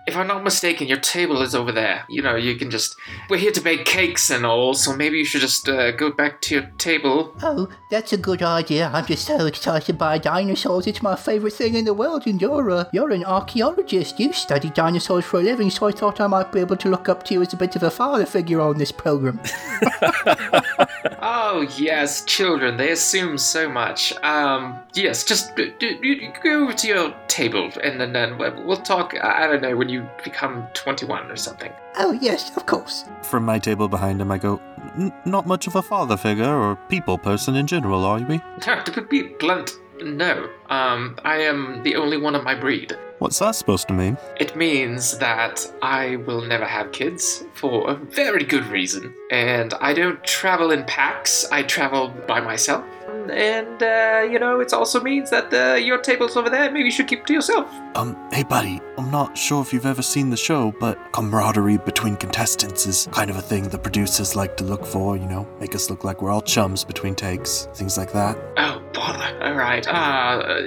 if 0.08 0.18
I'm 0.18 0.28
not 0.28 0.44
mistaken, 0.44 0.88
your 0.88 1.00
table 1.00 1.42
is 1.42 1.54
over 1.54 1.72
there. 1.72 2.06
You 2.10 2.22
know, 2.22 2.36
you 2.36 2.56
can 2.56 2.72
just. 2.72 2.96
We're 3.30 3.38
here 3.38 3.52
to 3.52 3.62
bake 3.62 3.86
cakes 3.86 4.30
and 4.30 4.46
all, 4.46 4.74
so 4.74 4.96
maybe 4.96 5.18
you 5.18 5.26
should 5.26 5.42
just 5.42 5.70
uh, 5.70 5.92
go 5.92 6.12
back 6.12 6.42
to 6.42 6.56
your 6.56 6.64
table. 6.78 7.36
Oh, 7.44 7.70
that's 7.90 8.14
a 8.14 8.18
good 8.18 8.42
idea. 8.42 8.90
I'm 8.94 9.06
just 9.06 9.26
so 9.26 9.46
excited 9.46 9.98
by 9.98 10.18
dinosaurs. 10.18 10.88
It's 10.88 11.04
my 11.04 11.16
favorite 11.16 11.54
thing 11.54 11.76
in 11.76 11.86
the 11.86 11.94
world, 11.94 12.26
and 12.26 12.42
you're 12.42 12.70
a, 12.70 12.90
you're 12.92 13.12
an 13.12 13.24
archaeologist. 13.26 14.20
You 14.20 14.34
study 14.34 14.70
dinosaurs 14.72 15.26
for 15.26 15.40
a 15.40 15.44
living, 15.44 15.70
so 15.70 15.88
I 15.88 15.92
thought 15.92 16.20
I 16.20 16.28
might 16.28 16.52
be 16.52 16.60
able 16.60 16.78
to 16.78 16.90
look 16.90 17.08
up 17.08 17.24
to 17.24 17.34
you 17.34 17.42
as 17.42 17.54
a 17.54 17.58
bit 17.58 17.76
of 17.76 17.84
a 17.84 17.92
father 17.92 18.26
figure 18.26 18.62
on 18.62 18.78
this 18.78 18.92
program. 18.92 19.40
Oh, 21.34 21.62
yes, 21.78 22.26
children, 22.26 22.76
they 22.76 22.91
assume 22.91 23.38
so 23.38 23.70
much. 23.70 24.12
Um, 24.22 24.78
yes, 24.94 25.24
just 25.24 25.56
d- 25.56 25.72
d- 25.80 25.98
d- 26.02 26.30
go 26.44 26.63
over 26.63 26.74
to 26.74 26.88
your 26.88 27.13
table 27.30 27.72
and 27.82 28.02
then, 28.02 28.12
then 28.12 28.38
we'll 28.38 28.62
we'll 28.65 28.76
talk, 28.94 29.15
I 29.15 29.46
I 29.46 29.48
don't 29.48 29.62
know, 29.62 29.78
when 29.78 29.88
you 29.88 30.06
become 30.26 30.67
21 30.74 31.32
or 31.32 31.38
something. 31.38 31.72
oh, 32.00 32.12
yes, 32.12 32.52
of 32.58 32.65
course. 32.65 33.06
From 33.24 33.46
my 33.46 33.60
table 33.60 33.88
behind 33.88 34.20
him, 34.22 34.30
I 34.30 34.38
go, 34.39 34.60
"N- 34.98 35.13
Not 35.26 35.48
much 35.48 35.67
of 35.67 35.76
a 35.78 35.82
father 35.82 36.17
figure 36.17 36.54
or 36.63 36.76
people 36.89 37.17
person 37.17 37.56
in 37.56 37.65
general, 37.65 38.04
are 38.04 38.20
we? 38.20 38.41
to 38.62 39.02
be 39.10 39.22
blunt, 39.39 39.72
no. 40.02 40.50
Um, 40.70 41.15
I 41.24 41.38
am 41.38 41.82
the 41.84 41.96
only 41.96 42.17
one 42.17 42.36
of 42.36 42.44
my 42.44 42.56
breed. 42.56 42.98
What's 43.21 43.38
that 43.38 43.51
supposed 43.51 43.88
to 43.89 43.93
mean? 43.93 44.17
It 44.39 44.55
means 44.55 45.19
that 45.19 45.71
I 45.84 46.15
will 46.25 46.41
never 46.41 46.65
have 46.65 46.91
kids 46.91 47.43
for 47.53 47.91
a 47.91 47.93
very 47.93 48.43
good 48.43 48.65
reason. 48.65 49.13
And 49.29 49.75
I 49.75 49.93
don't 49.93 50.23
travel 50.23 50.71
in 50.71 50.84
packs, 50.86 51.45
I 51.51 51.62
travel 51.62 52.07
by 52.27 52.41
myself. 52.41 52.84
And, 53.32 53.82
uh, 53.82 54.28
you 54.30 54.39
know, 54.39 54.60
it 54.60 54.74
also 54.74 55.02
means 55.02 55.30
that 55.30 55.54
uh, 55.54 55.76
your 55.76 55.98
table's 55.98 56.36
over 56.36 56.50
there. 56.50 56.72
Maybe 56.72 56.86
you 56.86 56.91
should 56.91 57.08
keep 57.08 57.26
to 57.26 57.34
yourself. 57.34 57.67
Um, 57.96 58.17
hey 58.32 58.44
buddy, 58.44 58.82
I'm 58.98 59.10
not 59.12 59.38
sure 59.38 59.62
if 59.62 59.74
you've 59.74 59.86
ever 59.86 60.02
seen 60.02 60.30
the 60.30 60.38
show, 60.38 60.74
but 60.80 60.98
camaraderie 61.13 61.78
between 61.78 62.15
contestants 62.17 62.86
is 62.86 63.08
kind 63.12 63.30
of 63.30 63.38
a 63.38 63.41
thing 63.41 63.70
the 63.70 63.78
producers 63.78 64.36
like 64.36 64.58
to 64.58 64.63
look 64.63 64.86
for, 64.86 65.17
you 65.17 65.26
know, 65.26 65.48
make 65.60 65.76
us 65.76 65.89
look 65.89 66.04
like 66.04 66.22
we're 66.22 66.32
all 66.32 66.41
chums 66.41 66.84
between 66.84 67.15
takes, 67.15 67.67
things 67.74 67.98
like 67.98 68.12
that. 68.13 68.38
Oh, 68.58 68.82
bother. 68.94 69.44
All 69.44 69.54
right. 69.56 69.86
Uh, 69.88 70.58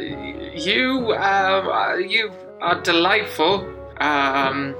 you, 0.55 1.12
um, 1.14 1.68
uh, 1.68 1.94
you 1.96 2.31
are 2.61 2.81
delightful. 2.81 3.61
Um, 3.98 4.74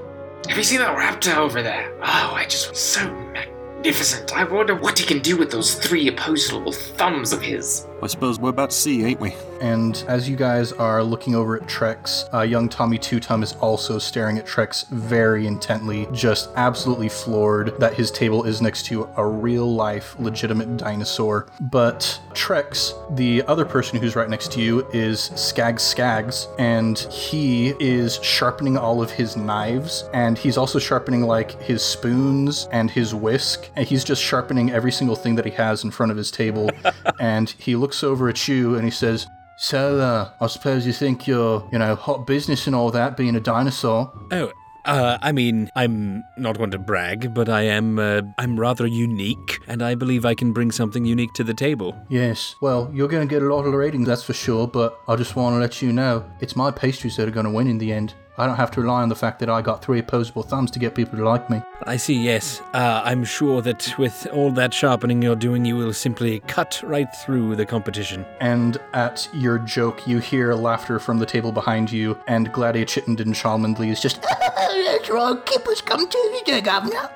have 0.47 0.57
you 0.57 0.63
seen 0.63 0.79
that 0.79 0.95
raptor 0.97 1.37
over 1.37 1.61
there? 1.63 1.91
Oh, 2.01 2.33
I 2.35 2.45
just 2.47 2.75
so 2.75 3.03
magnificent. 3.11 3.54
I 3.85 4.43
wonder 4.45 4.73
what 4.73 4.97
he 4.97 5.05
can 5.05 5.19
do 5.19 5.37
with 5.37 5.51
those 5.51 5.75
three 5.75 6.07
opposable 6.07 6.71
thumbs 6.71 7.31
of 7.31 7.39
his. 7.39 7.85
I 8.03 8.07
suppose 8.07 8.39
we're 8.39 8.49
about 8.49 8.69
to 8.69 8.75
see, 8.75 9.03
ain't 9.03 9.19
we? 9.19 9.33
And 9.61 10.03
as 10.07 10.29
you 10.29 10.35
guys 10.35 10.73
are 10.73 11.01
looking 11.01 11.33
over 11.33 11.55
at 11.55 11.63
Trex, 11.63 12.31
uh, 12.33 12.41
young 12.41 12.69
Tommy 12.69 12.99
Tutum 12.99 13.41
is 13.41 13.53
also 13.53 13.97
staring 13.97 14.37
at 14.37 14.45
Trex 14.45 14.87
very 14.89 15.47
intently, 15.47 16.07
just 16.11 16.49
absolutely 16.55 17.09
floored 17.09 17.79
that 17.79 17.93
his 17.93 18.11
table 18.11 18.43
is 18.43 18.61
next 18.61 18.85
to 18.87 19.09
a 19.17 19.25
real 19.25 19.73
life, 19.73 20.15
legitimate 20.19 20.77
dinosaur. 20.77 21.47
But 21.61 22.19
Trex, 22.33 22.93
the 23.15 23.43
other 23.43 23.65
person 23.65 23.99
who's 23.99 24.15
right 24.15 24.29
next 24.29 24.51
to 24.51 24.61
you, 24.61 24.85
is 24.91 25.31
Skag 25.35 25.77
Skags, 25.77 26.47
and 26.59 26.99
he 26.99 27.69
is 27.79 28.19
sharpening 28.21 28.77
all 28.77 29.01
of 29.01 29.09
his 29.09 29.37
knives, 29.37 30.07
and 30.13 30.37
he's 30.37 30.57
also 30.57 30.79
sharpening 30.79 31.23
like 31.23 31.59
his 31.61 31.81
spoons 31.81 32.67
and 32.71 32.91
his 32.91 33.15
whisk, 33.15 33.69
and 33.75 33.87
he's 33.87 34.03
just 34.03 34.21
sharpening 34.21 34.71
every 34.71 34.91
single 34.91 35.15
thing 35.15 35.35
that 35.35 35.45
he 35.45 35.51
has 35.51 35.83
in 35.83 35.91
front 35.91 36.11
of 36.11 36.17
his 36.17 36.29
table. 36.29 36.69
and 37.19 37.55
he 37.57 37.75
looks 37.75 37.84
over 38.03 38.29
at 38.29 38.47
you 38.47 38.75
and 38.75 38.85
he 38.85 38.91
says, 38.91 39.27
so, 39.57 39.99
uh, 39.99 40.29
I 40.41 40.47
suppose 40.47 40.85
you 40.85 40.91
think 40.91 41.27
you're, 41.27 41.67
you 41.71 41.79
know, 41.79 41.95
hot 41.95 42.27
business 42.27 42.67
and 42.67 42.75
all 42.75 42.91
that, 42.91 43.15
being 43.15 43.35
a 43.35 43.39
dinosaur. 43.39 44.11
Oh, 44.31 44.51
uh, 44.83 45.17
I 45.21 45.31
mean, 45.31 45.69
I'm 45.75 46.23
not 46.37 46.59
one 46.59 46.71
to 46.71 46.77
brag, 46.77 47.33
but 47.33 47.49
I 47.49 47.61
am, 47.61 47.97
uh, 47.97 48.21
I'm 48.37 48.59
rather 48.59 48.85
unique, 48.85 49.59
and 49.67 49.81
I 49.81 49.95
believe 49.95 50.25
I 50.25 50.35
can 50.35 50.51
bring 50.51 50.71
something 50.71 51.05
unique 51.05 51.33
to 51.35 51.43
the 51.43 51.53
table. 51.53 51.95
Yes, 52.09 52.55
well, 52.61 52.91
you're 52.93 53.07
going 53.07 53.27
to 53.27 53.33
get 53.33 53.41
a 53.41 53.53
lot 53.53 53.65
of 53.65 53.73
ratings, 53.73 54.07
that's 54.07 54.23
for 54.23 54.33
sure, 54.33 54.67
but 54.67 54.99
I 55.07 55.15
just 55.15 55.35
want 55.35 55.55
to 55.55 55.59
let 55.59 55.81
you 55.81 55.93
know, 55.93 56.29
it's 56.41 56.55
my 56.55 56.69
pastries 56.69 57.15
that 57.15 57.27
are 57.27 57.31
going 57.31 57.45
to 57.45 57.51
win 57.51 57.67
in 57.67 57.77
the 57.77 57.93
end. 57.93 58.13
I 58.37 58.45
don't 58.45 58.57
have 58.57 58.71
to 58.71 58.81
rely 58.81 59.01
on 59.01 59.09
the 59.09 59.15
fact 59.15 59.39
that 59.39 59.49
I 59.49 59.61
got 59.61 59.81
three 59.81 59.99
opposable 59.99 60.43
thumbs 60.43 60.71
to 60.71 60.79
get 60.79 60.93
people 60.93 61.17
to 61.17 61.23
like 61.23 61.49
me. 61.49 61.61
I 61.83 61.97
see, 61.97 62.15
yes. 62.15 62.61
Uh, 62.73 63.01
I'm 63.03 63.23
sure 63.23 63.61
that 63.61 63.97
with 63.97 64.27
all 64.33 64.51
that 64.51 64.73
sharpening 64.73 65.21
you're 65.21 65.35
doing, 65.35 65.63
you 65.63 65.77
will 65.77 65.93
simply 65.93 66.39
cut 66.41 66.81
right 66.83 67.07
through 67.23 67.55
the 67.55 67.65
competition. 67.65 68.25
And 68.41 68.77
at 68.93 69.27
your 69.33 69.59
joke, 69.59 70.05
you 70.07 70.19
hear 70.19 70.53
laughter 70.53 70.99
from 70.99 71.19
the 71.19 71.25
table 71.25 71.51
behind 71.51 71.91
you, 71.91 72.17
and 72.27 72.51
Gladia 72.51 72.85
Chittenden 72.85 73.33
Cholmondeley 73.33 73.89
is 73.89 74.01
just, 74.01 74.21
That's 74.21 75.09
right, 75.09 75.45
keepers 75.45 75.81
come 75.81 76.07
Tuesday, 76.09 76.61
Governor. 76.61 77.09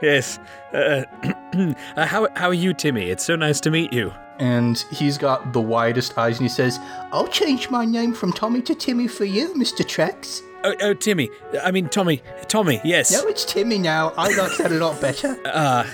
Yes. 0.00 0.38
Uh, 0.72 1.02
uh, 1.96 2.06
how, 2.06 2.28
how 2.36 2.48
are 2.48 2.54
you, 2.54 2.72
Timmy? 2.72 3.10
It's 3.10 3.24
so 3.24 3.36
nice 3.36 3.60
to 3.62 3.70
meet 3.70 3.92
you. 3.92 4.12
And 4.38 4.78
he's 4.90 5.18
got 5.18 5.52
the 5.52 5.60
widest 5.60 6.16
eyes, 6.16 6.38
and 6.38 6.44
he 6.44 6.48
says, 6.48 6.78
I'll 7.12 7.28
change 7.28 7.70
my 7.70 7.84
name 7.84 8.12
from 8.12 8.32
Tommy 8.32 8.62
to 8.62 8.74
Timmy 8.74 9.08
for 9.08 9.24
you, 9.24 9.54
Mr. 9.54 9.84
Trex. 9.84 10.42
Oh, 10.64 10.74
oh, 10.80 10.94
Timmy. 10.94 11.30
I 11.62 11.70
mean, 11.70 11.88
Tommy. 11.88 12.20
Tommy, 12.48 12.80
yes. 12.82 13.12
No, 13.12 13.28
it's 13.28 13.44
Timmy 13.44 13.78
now. 13.78 14.12
I 14.16 14.34
like 14.36 14.56
that 14.56 14.72
a 14.72 14.74
lot 14.74 15.00
better. 15.00 15.38
Uh, 15.48 15.84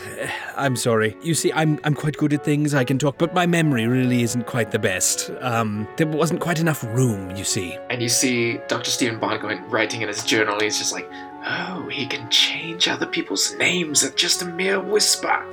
I'm 0.56 0.76
sorry. 0.76 1.16
You 1.22 1.34
see, 1.34 1.52
I'm 1.52 1.80
I'm 1.84 1.94
quite 1.94 2.16
good 2.16 2.32
at 2.32 2.44
things. 2.44 2.74
I 2.74 2.84
can 2.84 2.98
talk, 2.98 3.18
but 3.18 3.34
my 3.34 3.46
memory 3.46 3.86
really 3.86 4.22
isn't 4.22 4.46
quite 4.46 4.70
the 4.72 4.78
best. 4.78 5.30
Um, 5.40 5.88
there 5.96 6.06
wasn't 6.06 6.40
quite 6.40 6.60
enough 6.60 6.84
room. 6.84 7.34
You 7.34 7.44
see. 7.44 7.76
And 7.88 8.02
you 8.02 8.08
see 8.08 8.58
Dr. 8.68 8.90
Stephen 8.90 9.18
Bond 9.18 9.40
going, 9.40 9.62
writing 9.70 10.02
in 10.02 10.08
his 10.08 10.22
journal. 10.22 10.58
He's 10.60 10.78
just 10.78 10.92
like, 10.92 11.08
oh, 11.46 11.88
he 11.90 12.06
can 12.06 12.28
change 12.30 12.88
other 12.88 13.06
people's 13.06 13.54
names 13.56 14.02
at 14.02 14.16
just 14.16 14.42
a 14.42 14.46
mere 14.46 14.80
whisper. 14.80 15.44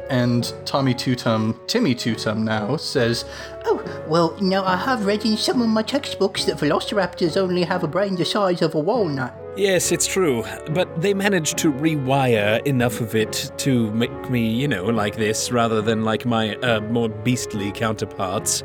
and 0.10 0.52
Tommy 0.64 0.94
Tutum, 0.94 1.58
Timmy 1.66 1.94
Tutum 1.94 2.38
now, 2.38 2.76
says, 2.76 3.24
Oh, 3.64 3.82
well, 4.08 4.36
now 4.40 4.64
I 4.64 4.76
have 4.76 5.06
read 5.06 5.24
in 5.24 5.36
some 5.36 5.60
of 5.60 5.68
my 5.68 5.82
textbooks 5.82 6.44
that 6.44 6.58
velociraptors 6.58 7.36
only 7.36 7.64
have 7.64 7.84
a 7.84 7.88
brain 7.88 8.16
the 8.16 8.24
size 8.24 8.62
of 8.62 8.74
a 8.74 8.80
walnut. 8.80 9.34
Yes, 9.58 9.90
it's 9.90 10.06
true, 10.06 10.44
but 10.70 11.02
they 11.02 11.12
managed 11.14 11.58
to 11.58 11.72
rewire 11.72 12.64
enough 12.64 13.00
of 13.00 13.16
it 13.16 13.50
to 13.58 13.90
make 13.90 14.30
me, 14.30 14.48
you 14.48 14.68
know, 14.68 14.84
like 14.84 15.16
this 15.16 15.50
rather 15.50 15.82
than 15.82 16.04
like 16.04 16.24
my 16.24 16.54
uh, 16.58 16.80
more 16.82 17.08
beastly 17.08 17.72
counterparts. 17.72 18.62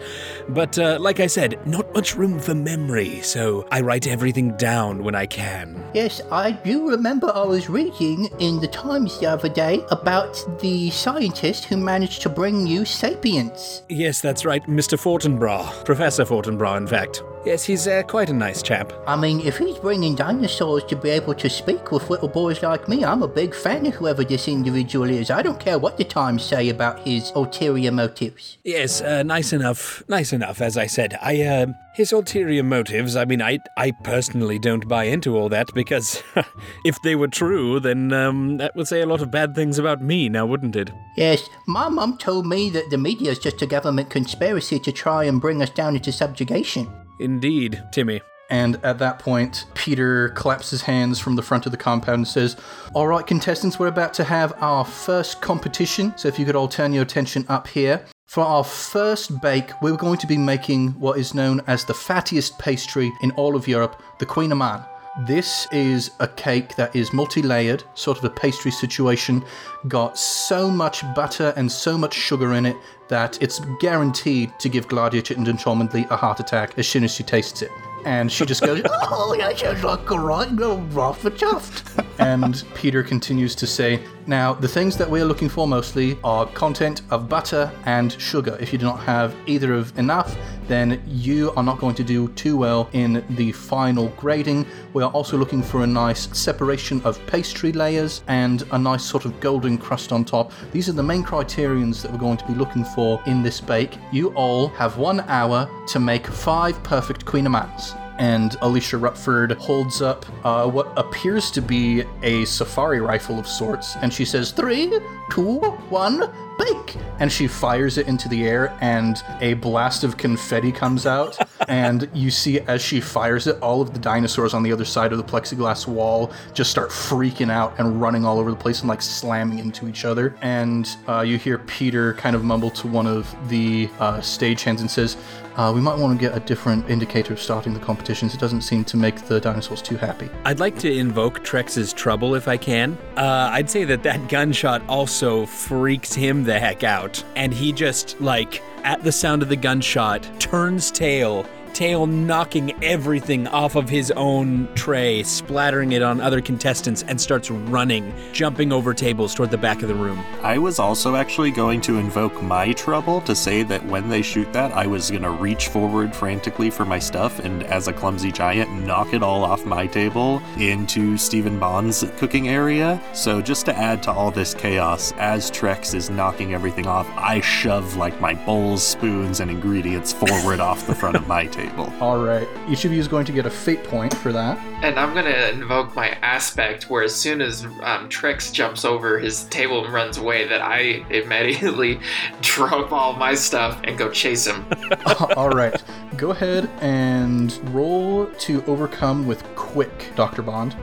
But 0.50 0.78
uh, 0.78 1.00
like 1.02 1.20
I 1.20 1.26
said, 1.26 1.60
not 1.66 1.92
much 1.96 2.16
room 2.16 2.40
for 2.40 2.54
memory, 2.54 3.22
so 3.22 3.68
I 3.72 3.82
write 3.82 4.06
everything 4.06 4.56
down 4.56 5.04
when 5.04 5.16
I 5.16 5.26
can. 5.26 5.84
Yes, 5.96 6.22
I 6.32 6.52
do 6.52 6.88
remember 6.88 7.32
I 7.34 7.42
was 7.42 7.70
reading 7.70 8.30
in 8.38 8.60
the 8.60 8.68
Times 8.68 9.20
the 9.20 9.26
other 9.26 9.50
day 9.50 9.84
about 9.90 10.46
the 10.60 10.92
scientist 10.92 11.66
who 11.66 11.78
managed 11.78 12.22
to 12.22 12.30
bring 12.30 12.68
you 12.68 12.86
sapience. 12.86 13.82
Yes, 13.90 14.22
that's 14.22 14.46
right, 14.46 14.64
Mr. 14.68 15.00
Fortinbras. 15.00 15.86
Professor 15.86 16.24
Fortinbras, 16.24 16.78
in 16.78 16.86
fact. 16.86 17.24
Yes, 17.46 17.66
he's 17.66 17.88
uh, 17.90 18.04
quite 18.04 18.30
a 18.30 18.34
nice 18.34 18.62
chap. 18.62 18.94
I 19.06 19.18
mean, 19.18 19.42
if 19.42 19.58
he's 19.58 19.78
bringing 19.78 20.16
dinosaurs 20.16 20.86
to 20.86 20.96
be 20.96 21.10
able 21.10 21.34
to 21.36 21.50
speak 21.50 21.92
with 21.92 22.10
little 22.10 22.30
boys 22.30 22.64
like 22.64 22.88
me, 22.88 23.04
I'm 23.04 23.22
a 23.22 23.28
big 23.28 23.54
fan 23.54 23.86
of 23.86 23.96
whoever 23.96 24.24
this 24.24 24.48
individual 24.48 25.10
is. 25.10 25.30
I 25.30 25.42
don't 25.42 25.60
care 25.60 25.78
what 25.78 25.98
the 25.98 26.06
Times 26.06 26.42
say 26.42 26.70
about 26.70 27.00
his 27.00 27.32
ulterior 27.36 27.92
motives. 27.92 28.60
Yes, 28.64 29.02
uh, 29.02 29.24
nice 29.24 29.52
enough. 29.52 30.04
Nice 30.08 30.32
enough, 30.32 30.62
as 30.62 30.78
I 30.78 30.88
said. 30.88 31.18
I, 31.22 31.42
uh, 31.42 31.66
his 31.96 32.14
ulterior 32.14 32.64
motives, 32.64 33.18
I 33.18 33.26
mean, 33.26 33.42
I, 33.42 33.60
I 33.78 33.92
personally 34.04 34.58
don't 34.58 34.88
buy 34.88 35.04
into 35.04 35.38
all 35.38 35.50
that 35.50 35.68
because 35.74 36.24
if 36.86 37.02
they 37.04 37.16
were 37.16 37.28
true, 37.28 37.82
then, 37.82 38.14
um, 38.14 38.56
that 38.58 38.74
would 38.78 38.88
say 38.88 39.02
a 39.02 39.06
lot 39.06 39.22
of 39.22 39.32
bad 39.32 39.54
things 39.54 39.78
about 39.78 40.02
me, 40.02 40.30
now 40.30 40.46
wouldn't 40.46 40.78
it? 40.78 40.92
Yes, 41.18 41.50
my 41.68 41.90
mum 41.90 42.18
told 42.18 42.46
me 42.46 42.70
that 42.70 42.90
the 42.90 42.98
media 42.98 43.32
is 43.32 43.40
just 43.40 43.62
a 43.62 43.68
government 43.68 44.10
conspiracy 44.10 44.80
to 44.80 44.94
try 44.94 45.26
and 45.26 45.42
bring 45.42 45.62
us 45.62 45.70
down 45.70 45.98
into 45.98 46.14
subjugation. 46.14 46.88
Indeed, 47.20 47.84
Timmy. 47.92 48.22
And 48.50 48.80
at 48.84 49.00
that 49.00 49.20
point, 49.20 49.66
Peter 49.74 50.30
claps 50.30 50.70
his 50.70 50.84
hands 50.84 51.20
from 51.20 51.36
the 51.36 51.42
front 51.42 51.66
of 51.66 51.72
the 51.72 51.78
compound 51.78 52.18
and 52.18 52.28
says, 52.28 52.56
All 52.94 53.08
right, 53.08 53.26
contestants, 53.26 53.80
we're 53.80 53.88
about 53.88 54.14
to 54.16 54.24
have 54.24 54.54
our 54.62 54.86
first 54.86 55.42
competition. 55.42 56.14
So 56.18 56.28
if 56.28 56.38
you 56.38 56.46
could 56.46 56.56
all 56.56 56.68
turn 56.68 56.94
your 56.94 57.04
attention 57.04 57.46
up 57.50 57.68
here. 57.68 58.06
For 58.28 58.44
our 58.44 58.64
first 58.64 59.42
bake, 59.42 59.72
we're 59.82 59.98
going 59.98 60.18
to 60.20 60.28
be 60.28 60.38
making 60.38 60.90
what 61.00 61.18
is 61.18 61.34
known 61.34 61.62
as 61.68 61.86
the 61.86 61.94
fattiest 61.94 62.58
pastry 62.60 63.12
in 63.22 63.32
all 63.32 63.56
of 63.56 63.68
Europe, 63.68 64.02
the 64.20 64.26
Kouign-amann. 64.26 64.84
This 65.20 65.68
is 65.72 66.10
a 66.20 66.28
cake 66.28 66.76
that 66.76 66.96
is 66.96 67.14
multi 67.14 67.44
layered, 67.44 67.84
sort 67.94 68.18
of 68.18 68.24
a 68.24 68.32
pastry 68.32 68.72
situation, 68.72 69.46
got 69.88 70.18
so 70.18 70.72
much 70.72 71.04
butter 71.14 71.54
and 71.56 71.72
so 71.72 72.00
much 72.00 72.16
sugar 72.16 72.54
in 72.54 72.66
it 72.66 72.76
that 73.10 73.40
it's 73.40 73.60
guaranteed 73.80 74.58
to 74.58 74.70
give 74.70 74.88
Gladia 74.88 75.24
Chittenden 75.24 75.58
Cholmondeley 75.58 76.10
a 76.10 76.16
heart 76.16 76.40
attack 76.40 76.80
as 76.80 76.88
soon 76.88 77.04
as 77.04 77.14
she 77.14 77.22
tastes 77.22 77.62
it. 77.62 77.70
And 78.06 78.32
she 78.32 78.44
just 78.44 78.64
goes, 78.64 78.82
Oh, 78.86 79.36
that 79.38 79.60
sounds 79.60 79.84
like 79.84 80.10
a 80.10 80.18
right 80.18 80.52
little 80.52 80.82
rough 80.88 81.24
and 81.26 81.36
chuffed. 81.36 82.04
and 82.18 82.64
Peter 82.74 83.04
continues 83.04 83.54
to 83.54 83.68
say, 83.68 84.04
Now, 84.26 84.54
the 84.54 84.70
things 84.70 84.96
that 84.98 85.10
we're 85.10 85.26
looking 85.26 85.50
for 85.50 85.68
mostly 85.68 86.18
are 86.24 86.46
content 86.46 87.02
of 87.10 87.28
butter 87.28 87.70
and 87.86 88.14
sugar. 88.14 88.58
If 88.60 88.72
you 88.72 88.80
do 88.80 88.86
not 88.86 89.02
have 89.02 89.36
either 89.48 89.74
of 89.74 89.98
enough, 90.00 90.38
then 90.68 91.04
you 91.06 91.52
are 91.58 91.64
not 91.64 91.80
going 91.80 91.96
to 91.96 92.04
do 92.06 92.30
too 92.30 92.56
well 92.56 92.90
in 92.94 93.26
the 93.32 93.52
final 93.52 94.08
grading. 94.16 94.66
We 94.94 95.04
are 95.04 95.12
also 95.12 95.38
looking 95.38 95.62
for 95.62 95.84
a 95.84 95.88
nice 95.88 96.36
separation 96.38 97.02
of 97.04 97.26
pastry 97.28 97.74
layers 97.74 98.24
and 98.28 98.64
a 98.72 98.78
nice 98.78 99.04
sort 99.04 99.26
of 99.26 99.38
golden 99.42 99.78
crust 99.78 100.14
on 100.14 100.24
top. 100.24 100.54
These 100.72 100.88
are 100.88 100.94
the 100.94 101.04
main 101.04 101.24
criterions 101.24 102.02
that 102.02 102.12
we're 102.12 102.18
going 102.18 102.38
to 102.38 102.48
be 102.48 102.54
looking 102.54 102.86
for 102.86 103.22
in 103.26 103.44
this 103.44 103.60
bake. 103.60 103.98
You 104.14 104.34
all 104.36 104.70
have 104.70 104.98
one 104.98 105.20
hour 105.22 105.70
to 105.88 106.00
make 106.00 106.28
five 106.28 106.82
perfect 106.84 107.26
Kouign-amanns 107.26 108.03
and 108.20 108.56
Alicia 108.62 108.98
Rutford 108.98 109.54
holds 109.54 110.02
up 110.02 110.26
uh, 110.46 110.70
what 110.70 110.92
appears 110.98 111.52
to 111.52 111.62
be 111.62 112.04
a 112.22 112.46
safari 112.46 113.02
rifle 113.02 113.40
of 113.40 113.48
sorts, 113.48 113.96
and 113.98 114.14
she 114.14 114.26
says, 114.26 114.52
Three, 114.52 115.00
two, 115.30 115.60
one, 115.90 116.32
bake! 116.58 116.98
And 117.20 117.32
she 117.32 117.48
fires 117.48 117.98
it 117.98 118.08
into 118.08 118.28
the 118.28 118.46
air, 118.46 118.78
and 118.82 119.22
a 119.42 119.54
blast 119.56 120.04
of 120.04 120.18
confetti 120.18 120.72
comes 120.72 121.06
out. 121.06 121.38
and 121.68 122.10
you 122.14 122.32
see, 122.32 122.60
as 122.62 122.82
she 122.82 123.00
fires 123.00 123.48
it, 123.48 123.60
all 123.62 123.82
of 123.82 123.94
the 123.94 124.00
dinosaurs 124.00 124.54
on 124.54 124.64
the 124.64 124.72
other 124.72 124.86
side 124.86 125.12
of 125.12 125.18
the 125.18 125.24
plexiglass 125.24 125.88
wall 125.88 126.32
just 126.54 126.72
start 126.72 126.90
freaking 126.90 127.52
out 127.52 127.78
and 127.80 128.02
running 128.02 128.26
all 128.26 128.40
over 128.40 128.52
the 128.52 128.58
place 128.58 128.82
and 128.82 128.90
like 128.90 129.02
slamming 129.02 129.60
into 129.60 129.88
each 129.88 130.06
other. 130.06 130.36
And 130.42 130.90
uh, 131.08 131.22
you 131.22 131.38
hear 131.38 131.60
Peter 131.60 132.14
kind 132.16 132.36
of 132.36 132.44
mumble 132.44 132.72
to 132.72 132.88
one 132.88 133.08
of 133.08 133.34
the 133.50 133.90
uh, 134.00 134.18
stagehands 134.18 134.80
and 134.80 134.90
says, 134.90 135.18
uh, 135.56 135.72
we 135.74 135.82
might 135.82 135.98
want 135.98 136.20
to 136.20 136.28
get 136.28 136.36
a 136.36 136.40
different 136.40 136.90
indicator 136.90 137.34
of 137.34 137.40
starting 137.40 137.74
the 137.74 137.80
competitions. 137.80 138.34
It 138.34 138.40
doesn't 138.40 138.62
seem 138.62 138.84
to 138.86 138.98
make 138.98 139.18
the 139.28 139.40
dinosaurs 139.40 139.82
too 139.82 139.98
happy. 139.98 140.30
I'd 140.46 140.60
like 140.60 140.80
to 140.80 140.92
invoke 140.92 141.44
Trex's 141.44 141.94
trouble 141.94 142.34
if 142.36 142.48
I 142.48 142.58
can. 142.58 142.98
Uh, 143.16 143.50
I'd 143.52 143.70
say 143.70 143.84
that 143.86 144.04
that 144.04 144.30
gunshot 144.30 144.82
also 144.90 145.46
freaks 145.46 146.14
him 146.14 146.44
the 146.44 146.53
heck 146.60 146.84
out. 146.84 147.24
And 147.36 147.54
he 147.54 147.72
just, 147.72 148.20
like, 148.22 148.62
at 148.84 149.04
the 149.04 149.12
sound 149.12 149.42
of 149.42 149.50
the 149.50 149.56
gunshot, 149.56 150.28
turns 150.40 150.92
tail 150.92 151.46
tail 151.74 152.06
knocking 152.06 152.72
everything 152.84 153.48
off 153.48 153.76
of 153.76 153.90
his 153.90 154.12
own 154.12 154.68
tray, 154.76 155.24
splattering 155.24 155.92
it 155.94 156.02
on 156.02 156.22
other 156.22 156.42
contestants, 156.42 157.04
and 157.04 157.20
starts 157.20 157.50
running, 157.50 158.14
jumping 158.32 158.72
over 158.72 158.94
tables 158.94 159.34
toward 159.34 159.52
the 159.52 159.58
back 159.58 159.82
of 159.82 159.88
the 159.88 159.96
room. 159.96 160.24
I 160.42 160.58
was 160.58 160.80
also 160.80 161.16
actually 161.16 161.52
going 161.52 161.82
to 161.82 161.98
invoke 161.98 162.42
my 162.42 162.74
trouble 162.74 163.22
to 163.22 163.36
say 163.36 163.64
that 163.64 163.86
when 163.86 164.10
they 164.10 164.22
shoot 164.22 164.52
that, 164.54 164.72
I 164.72 164.86
was 164.88 165.10
going 165.10 165.24
to 165.24 165.32
reach 165.32 165.70
forward 165.70 166.16
frantically 166.16 166.70
for 166.70 166.86
my 166.86 167.00
stuff 167.00 167.40
and, 167.40 167.64
as 167.64 167.88
a 167.88 167.94
clumsy 167.94 168.32
giant, 168.32 168.72
knock 168.86 169.14
it 169.14 169.24
all 169.24 169.44
off 169.44 169.66
my 169.66 169.88
table 169.88 170.42
into 170.58 171.18
Stephen 171.18 171.60
Bond's 171.60 172.06
cooking 172.18 172.50
area. 172.50 173.02
So, 173.14 173.42
just 173.42 173.66
to 173.66 173.78
add 173.78 174.04
to 174.04 174.12
all 174.12 174.32
this 174.32 174.54
chaos, 174.54 175.14
as 175.18 175.50
Trex 175.50 175.96
is 175.96 176.10
knocking 176.10 176.54
everything 176.54 176.88
off, 176.88 177.10
I 177.16 177.42
shove 177.42 177.96
like 177.96 178.20
my 178.22 178.34
bowls, 178.46 178.86
spoons, 178.86 179.40
and 179.40 179.50
ingredients 179.50 180.14
forward 180.14 180.60
off 180.60 180.86
the 180.86 180.96
front 180.96 181.16
of 181.16 181.28
my 181.28 181.46
table. 181.46 181.63
All 182.00 182.24
right. 182.24 182.48
Each 182.68 182.86
of 182.86 182.92
you 182.92 183.00
is 183.00 183.08
going 183.08 183.26
to 183.26 183.32
get 183.32 183.46
a 183.46 183.50
fate 183.50 183.84
point 183.84 184.14
for 184.14 184.32
that. 184.32 184.58
And 184.84 185.00
I'm 185.00 185.14
gonna 185.14 185.50
invoke 185.52 185.96
my 185.96 186.10
aspect, 186.22 186.90
where 186.90 187.04
as 187.04 187.16
soon 187.16 187.42
as 187.42 187.66
um, 187.66 188.10
Trex 188.10 188.52
jumps 188.52 188.86
over 188.86 189.20
his 189.20 189.46
table 189.46 189.84
and 189.86 189.94
runs 189.94 190.18
away, 190.18 190.48
that 190.48 190.62
I 190.62 191.06
immediately 191.10 192.00
drop 192.42 192.92
all 192.92 193.14
my 193.14 193.34
stuff 193.34 193.80
and 193.84 193.98
go 193.98 194.10
chase 194.10 194.46
him. 194.46 194.66
All 195.38 195.50
right. 195.50 195.82
Go 196.18 196.32
ahead 196.32 196.70
and 196.82 197.58
roll 197.74 198.28
to 198.28 198.64
overcome 198.66 199.26
with 199.28 199.44
quick, 199.56 200.12
Dr. 200.16 200.42
Bond. 200.42 200.76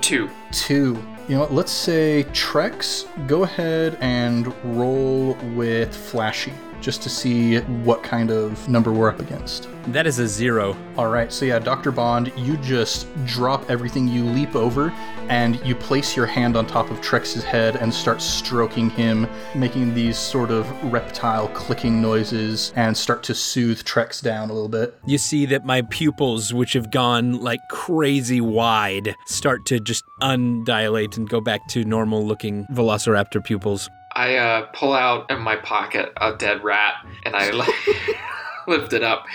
Two. 0.00 0.30
Two. 0.52 1.02
You 1.28 1.34
know 1.34 1.40
what? 1.40 1.52
Let's 1.52 1.72
say 1.72 2.24
Trex, 2.32 3.06
go 3.26 3.42
ahead 3.42 3.98
and 4.00 4.54
roll 4.64 5.34
with 5.54 5.94
Flashy 5.94 6.52
just 6.80 7.02
to 7.02 7.08
see 7.08 7.58
what 7.58 8.02
kind 8.02 8.30
of 8.30 8.68
number 8.68 8.92
we're 8.92 9.08
up 9.08 9.20
against. 9.20 9.68
That 9.88 10.06
is 10.06 10.18
a 10.18 10.28
zero. 10.28 10.76
All 10.96 11.08
right, 11.08 11.32
so 11.32 11.44
yeah, 11.44 11.58
Dr. 11.58 11.90
Bond, 11.90 12.32
you 12.36 12.56
just 12.58 13.06
drop 13.24 13.70
everything, 13.70 14.06
you 14.06 14.24
leap 14.24 14.54
over, 14.54 14.90
and 15.28 15.64
you 15.66 15.74
place 15.74 16.16
your 16.16 16.26
hand 16.26 16.56
on 16.56 16.66
top 16.66 16.90
of 16.90 17.00
Trex's 17.00 17.44
head 17.44 17.76
and 17.76 17.92
start 17.92 18.20
stroking 18.20 18.90
him, 18.90 19.26
making 19.54 19.94
these 19.94 20.18
sort 20.18 20.50
of 20.50 20.66
reptile 20.92 21.48
clicking 21.48 22.02
noises, 22.02 22.72
and 22.76 22.96
start 22.96 23.22
to 23.24 23.34
soothe 23.34 23.82
Trex 23.82 24.22
down 24.22 24.50
a 24.50 24.52
little 24.52 24.68
bit. 24.68 24.98
You 25.06 25.18
see 25.18 25.46
that 25.46 25.64
my 25.64 25.82
pupils, 25.82 26.52
which 26.52 26.74
have 26.74 26.90
gone 26.90 27.40
like 27.40 27.60
crazy 27.70 28.40
wide, 28.40 29.14
start 29.26 29.64
to 29.66 29.80
just 29.80 30.04
undilate 30.20 31.16
and 31.16 31.28
go 31.28 31.40
back 31.40 31.66
to 31.68 31.84
normal 31.84 32.26
looking 32.26 32.66
velociraptor 32.66 33.42
pupils. 33.42 33.88
I 34.18 34.34
uh, 34.34 34.62
pull 34.72 34.94
out 34.94 35.30
in 35.30 35.40
my 35.40 35.54
pocket 35.54 36.12
a 36.16 36.34
dead 36.34 36.64
rat 36.64 37.06
and 37.22 37.36
I 37.36 37.52
lift 38.66 38.92
it 38.92 39.04
up 39.04 39.26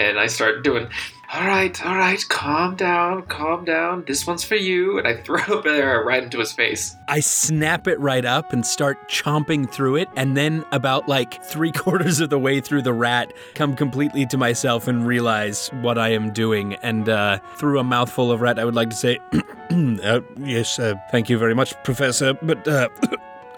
and 0.00 0.18
I 0.18 0.26
start 0.26 0.64
doing. 0.64 0.88
All 1.32 1.46
right, 1.46 1.86
all 1.86 1.94
right, 1.94 2.22
calm 2.28 2.74
down, 2.74 3.22
calm 3.22 3.64
down. 3.64 4.04
This 4.04 4.26
one's 4.26 4.42
for 4.42 4.56
you, 4.56 4.98
and 4.98 5.06
I 5.06 5.16
throw 5.22 5.38
it 5.38 6.04
right 6.04 6.24
into 6.24 6.40
his 6.40 6.52
face. 6.52 6.94
I 7.08 7.20
snap 7.20 7.86
it 7.86 7.98
right 8.00 8.24
up 8.24 8.52
and 8.52 8.66
start 8.66 9.08
chomping 9.08 9.70
through 9.70 9.96
it, 9.96 10.08
and 10.16 10.36
then 10.36 10.64
about 10.72 11.08
like 11.08 11.42
three 11.44 11.72
quarters 11.82 12.20
of 12.20 12.28
the 12.28 12.38
way 12.38 12.60
through 12.60 12.82
the 12.82 12.92
rat, 12.92 13.32
come 13.54 13.76
completely 13.76 14.26
to 14.26 14.36
myself 14.36 14.88
and 14.88 15.06
realize 15.06 15.68
what 15.80 15.96
I 15.96 16.10
am 16.10 16.32
doing. 16.32 16.74
And 16.82 17.08
uh, 17.08 17.38
through 17.56 17.78
a 17.78 17.84
mouthful 17.84 18.30
of 18.30 18.42
rat, 18.42 18.58
I 18.58 18.66
would 18.66 18.74
like 18.74 18.90
to 18.90 18.96
say, 18.96 19.18
uh, 20.02 20.20
"Yes, 20.36 20.78
uh, 20.78 20.96
thank 21.12 21.30
you 21.30 21.38
very 21.38 21.54
much, 21.54 21.74
Professor, 21.84 22.34
but." 22.34 22.68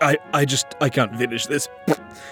I, 0.00 0.18
I 0.32 0.44
just 0.44 0.66
I 0.80 0.88
can't 0.88 1.16
finish 1.16 1.46
this 1.46 1.68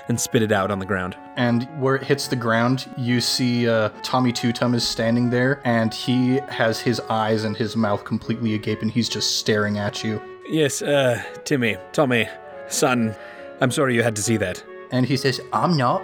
and 0.09 0.21
spit 0.21 0.43
it 0.43 0.53
out 0.53 0.71
on 0.71 0.79
the 0.79 0.87
ground. 0.87 1.17
And 1.37 1.65
where 1.81 1.97
it 1.97 2.05
hits 2.05 2.29
the 2.29 2.37
ground, 2.37 2.89
you 2.97 3.21
see 3.21 3.69
uh, 3.69 3.91
Tommy 4.03 4.33
Two 4.33 4.53
Tum 4.53 4.75
is 4.75 4.87
standing 4.87 5.31
there, 5.31 5.61
and 5.65 5.93
he 5.93 6.37
has 6.49 6.81
his 6.81 7.01
eyes 7.09 7.45
and 7.45 7.57
his 7.57 7.77
mouth 7.77 8.05
completely 8.05 8.55
agape, 8.55 8.83
and 8.83 8.91
he's 8.91 9.09
just 9.09 9.37
staring 9.39 9.79
at 9.79 10.03
you. 10.05 10.21
Yes, 10.49 10.83
uh, 10.83 11.23
Timmy, 11.45 11.77
Tommy, 11.93 12.29
son, 12.69 13.15
I'm 13.61 13.71
sorry 13.71 13.95
you 13.95 14.03
had 14.03 14.17
to 14.17 14.23
see 14.23 14.37
that. 14.39 14.63
And 14.91 15.07
he 15.07 15.17
says, 15.17 15.41
I'm 15.53 15.77
not. 15.77 16.03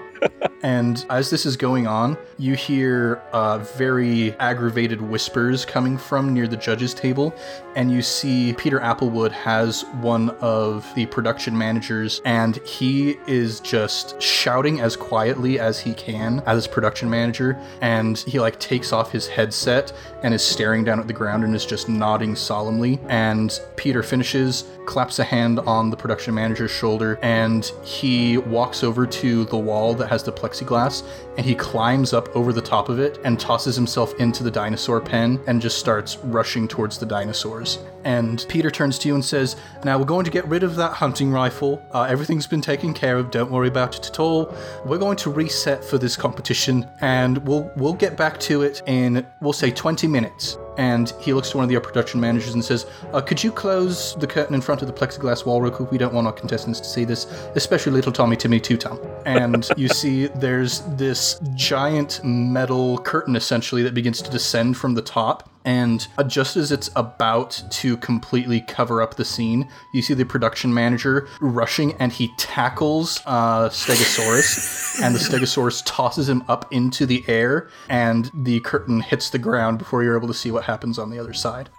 And 0.62 1.06
as 1.08 1.30
this 1.30 1.46
is 1.46 1.56
going 1.56 1.86
on, 1.86 2.16
you 2.36 2.54
hear 2.54 3.22
uh, 3.32 3.58
very 3.58 4.32
aggravated 4.34 5.00
whispers 5.00 5.64
coming 5.64 5.96
from 5.96 6.34
near 6.34 6.48
the 6.48 6.56
judge's 6.56 6.92
table, 6.94 7.34
and 7.76 7.92
you 7.92 8.02
see 8.02 8.54
Peter 8.54 8.80
Applewood 8.80 9.30
has 9.30 9.82
one 10.00 10.30
of 10.40 10.84
the 10.96 11.06
production 11.06 11.56
managers, 11.56 12.20
and 12.24 12.56
he 12.58 13.16
is 13.28 13.60
just 13.60 14.20
shouting 14.20 14.80
as 14.80 14.96
quietly 14.96 15.60
as 15.60 15.78
he 15.78 15.94
can 15.94 16.40
at 16.40 16.56
his 16.56 16.66
production 16.66 17.08
manager, 17.08 17.56
and 17.80 18.18
he 18.18 18.40
like 18.40 18.58
takes 18.58 18.92
off 18.92 19.12
his 19.12 19.28
headset 19.28 19.92
and 20.24 20.34
is 20.34 20.42
staring 20.42 20.82
down 20.82 20.98
at 20.98 21.06
the 21.06 21.12
ground 21.12 21.44
and 21.44 21.54
is 21.54 21.64
just 21.64 21.88
nodding 21.88 22.34
solemnly. 22.34 22.98
And 23.08 23.58
Peter 23.76 24.02
finishes, 24.02 24.64
claps 24.86 25.20
a 25.20 25.24
hand 25.24 25.60
on 25.60 25.90
the 25.90 25.96
production 25.96 26.34
manager's 26.34 26.72
shoulder, 26.72 27.18
and 27.22 27.64
he 27.84 28.38
walks 28.38 28.82
over 28.82 29.06
to 29.06 29.44
the 29.44 29.56
wall 29.56 29.94
that 29.94 30.07
has 30.08 30.22
the 30.22 30.32
plexiglass 30.32 31.02
and 31.36 31.46
he 31.46 31.54
climbs 31.54 32.12
up 32.12 32.34
over 32.34 32.52
the 32.52 32.60
top 32.60 32.88
of 32.88 32.98
it 32.98 33.18
and 33.24 33.38
tosses 33.38 33.76
himself 33.76 34.14
into 34.18 34.42
the 34.42 34.50
dinosaur 34.50 35.00
pen 35.00 35.40
and 35.46 35.60
just 35.60 35.78
starts 35.78 36.16
rushing 36.18 36.66
towards 36.66 36.98
the 36.98 37.06
dinosaurs. 37.06 37.78
And 38.04 38.44
Peter 38.48 38.70
turns 38.70 38.98
to 39.00 39.08
you 39.08 39.14
and 39.14 39.24
says, 39.24 39.56
Now 39.84 39.98
we're 39.98 40.04
going 40.04 40.24
to 40.24 40.30
get 40.30 40.46
rid 40.46 40.62
of 40.62 40.76
that 40.76 40.92
hunting 40.92 41.30
rifle. 41.30 41.82
Uh, 41.92 42.02
everything's 42.02 42.46
been 42.46 42.60
taken 42.60 42.94
care 42.94 43.16
of. 43.16 43.30
Don't 43.30 43.50
worry 43.50 43.68
about 43.68 43.96
it 43.96 44.06
at 44.06 44.18
all. 44.18 44.54
We're 44.84 44.98
going 44.98 45.16
to 45.18 45.30
reset 45.30 45.84
for 45.84 45.98
this 45.98 46.16
competition 46.16 46.88
and 47.00 47.38
we'll 47.46 47.70
we'll 47.76 47.94
get 47.94 48.16
back 48.16 48.40
to 48.40 48.62
it 48.62 48.82
in 48.86 49.26
we'll 49.40 49.52
say 49.52 49.70
20 49.70 50.06
minutes 50.06 50.56
and 50.78 51.12
he 51.20 51.34
looks 51.34 51.50
to 51.50 51.58
one 51.58 51.64
of 51.64 51.68
the 51.68 51.78
production 51.80 52.20
managers 52.20 52.54
and 52.54 52.64
says, 52.64 52.86
uh, 53.12 53.20
"Could 53.20 53.42
you 53.44 53.52
close 53.52 54.14
the 54.14 54.26
curtain 54.26 54.54
in 54.54 54.60
front 54.60 54.80
of 54.80 54.88
the 54.88 54.94
plexiglass 54.94 55.44
wall 55.44 55.60
real 55.60 55.72
quick? 55.72 55.90
We 55.90 55.98
don't 55.98 56.14
want 56.14 56.26
our 56.26 56.32
contestants 56.32 56.80
to 56.80 56.86
see 56.86 57.04
this, 57.04 57.26
especially 57.54 57.92
little 57.92 58.12
Tommy 58.12 58.36
Timmy 58.36 58.60
Two 58.60 58.76
Tom." 58.76 58.98
And 59.26 59.68
you 59.76 59.88
see 59.88 60.28
there's 60.28 60.80
this 60.96 61.38
giant 61.54 62.20
metal 62.24 62.98
curtain 62.98 63.36
essentially 63.36 63.82
that 63.82 63.92
begins 63.92 64.22
to 64.22 64.30
descend 64.30 64.76
from 64.76 64.94
the 64.94 65.02
top. 65.02 65.50
And 65.64 66.06
uh, 66.16 66.24
just 66.24 66.56
as 66.56 66.72
it's 66.72 66.90
about 66.96 67.62
to 67.70 67.96
completely 67.98 68.60
cover 68.60 69.02
up 69.02 69.16
the 69.16 69.24
scene, 69.24 69.68
you 69.92 70.02
see 70.02 70.14
the 70.14 70.24
production 70.24 70.72
manager 70.72 71.28
rushing 71.40 71.92
and 71.94 72.12
he 72.12 72.32
tackles 72.36 73.20
uh, 73.26 73.68
Stegosaurus, 73.68 75.02
and 75.02 75.14
the 75.14 75.18
Stegosaurus 75.18 75.82
tosses 75.84 76.28
him 76.28 76.44
up 76.48 76.72
into 76.72 77.06
the 77.06 77.24
air, 77.28 77.68
and 77.88 78.30
the 78.34 78.60
curtain 78.60 79.00
hits 79.00 79.30
the 79.30 79.38
ground 79.38 79.78
before 79.78 80.02
you're 80.02 80.16
able 80.16 80.28
to 80.28 80.34
see 80.34 80.50
what 80.50 80.64
happens 80.64 80.98
on 80.98 81.10
the 81.10 81.18
other 81.18 81.32
side. 81.32 81.68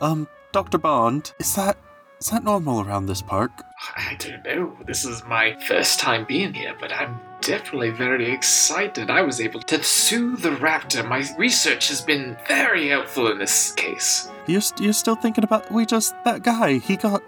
Um, 0.00 0.28
Dr. 0.52 0.78
Bond, 0.78 1.32
is 1.38 1.54
that 1.54 1.78
is 2.26 2.30
that 2.32 2.42
normal 2.42 2.80
around 2.80 3.06
this 3.06 3.22
park? 3.22 3.52
I 3.94 4.16
don't 4.18 4.44
know. 4.44 4.76
This 4.84 5.04
is 5.04 5.22
my 5.26 5.54
first 5.60 6.00
time 6.00 6.24
being 6.24 6.54
here, 6.54 6.74
but 6.80 6.92
I'm 6.92 7.20
definitely 7.40 7.90
very 7.90 8.32
excited. 8.32 9.10
I 9.10 9.22
was 9.22 9.40
able 9.40 9.60
to 9.62 9.80
sue 9.84 10.34
the 10.34 10.48
raptor. 10.56 11.08
My 11.08 11.24
research 11.38 11.86
has 11.86 12.02
been 12.02 12.36
very 12.48 12.88
helpful 12.88 13.30
in 13.30 13.38
this 13.38 13.70
case. 13.74 14.28
You're, 14.48 14.60
st- 14.60 14.80
you're 14.80 14.92
still 14.92 15.14
thinking 15.14 15.44
about 15.44 15.70
we 15.70 15.86
just 15.86 16.16
that 16.24 16.42
guy. 16.42 16.78
He 16.78 16.96
got. 16.96 17.22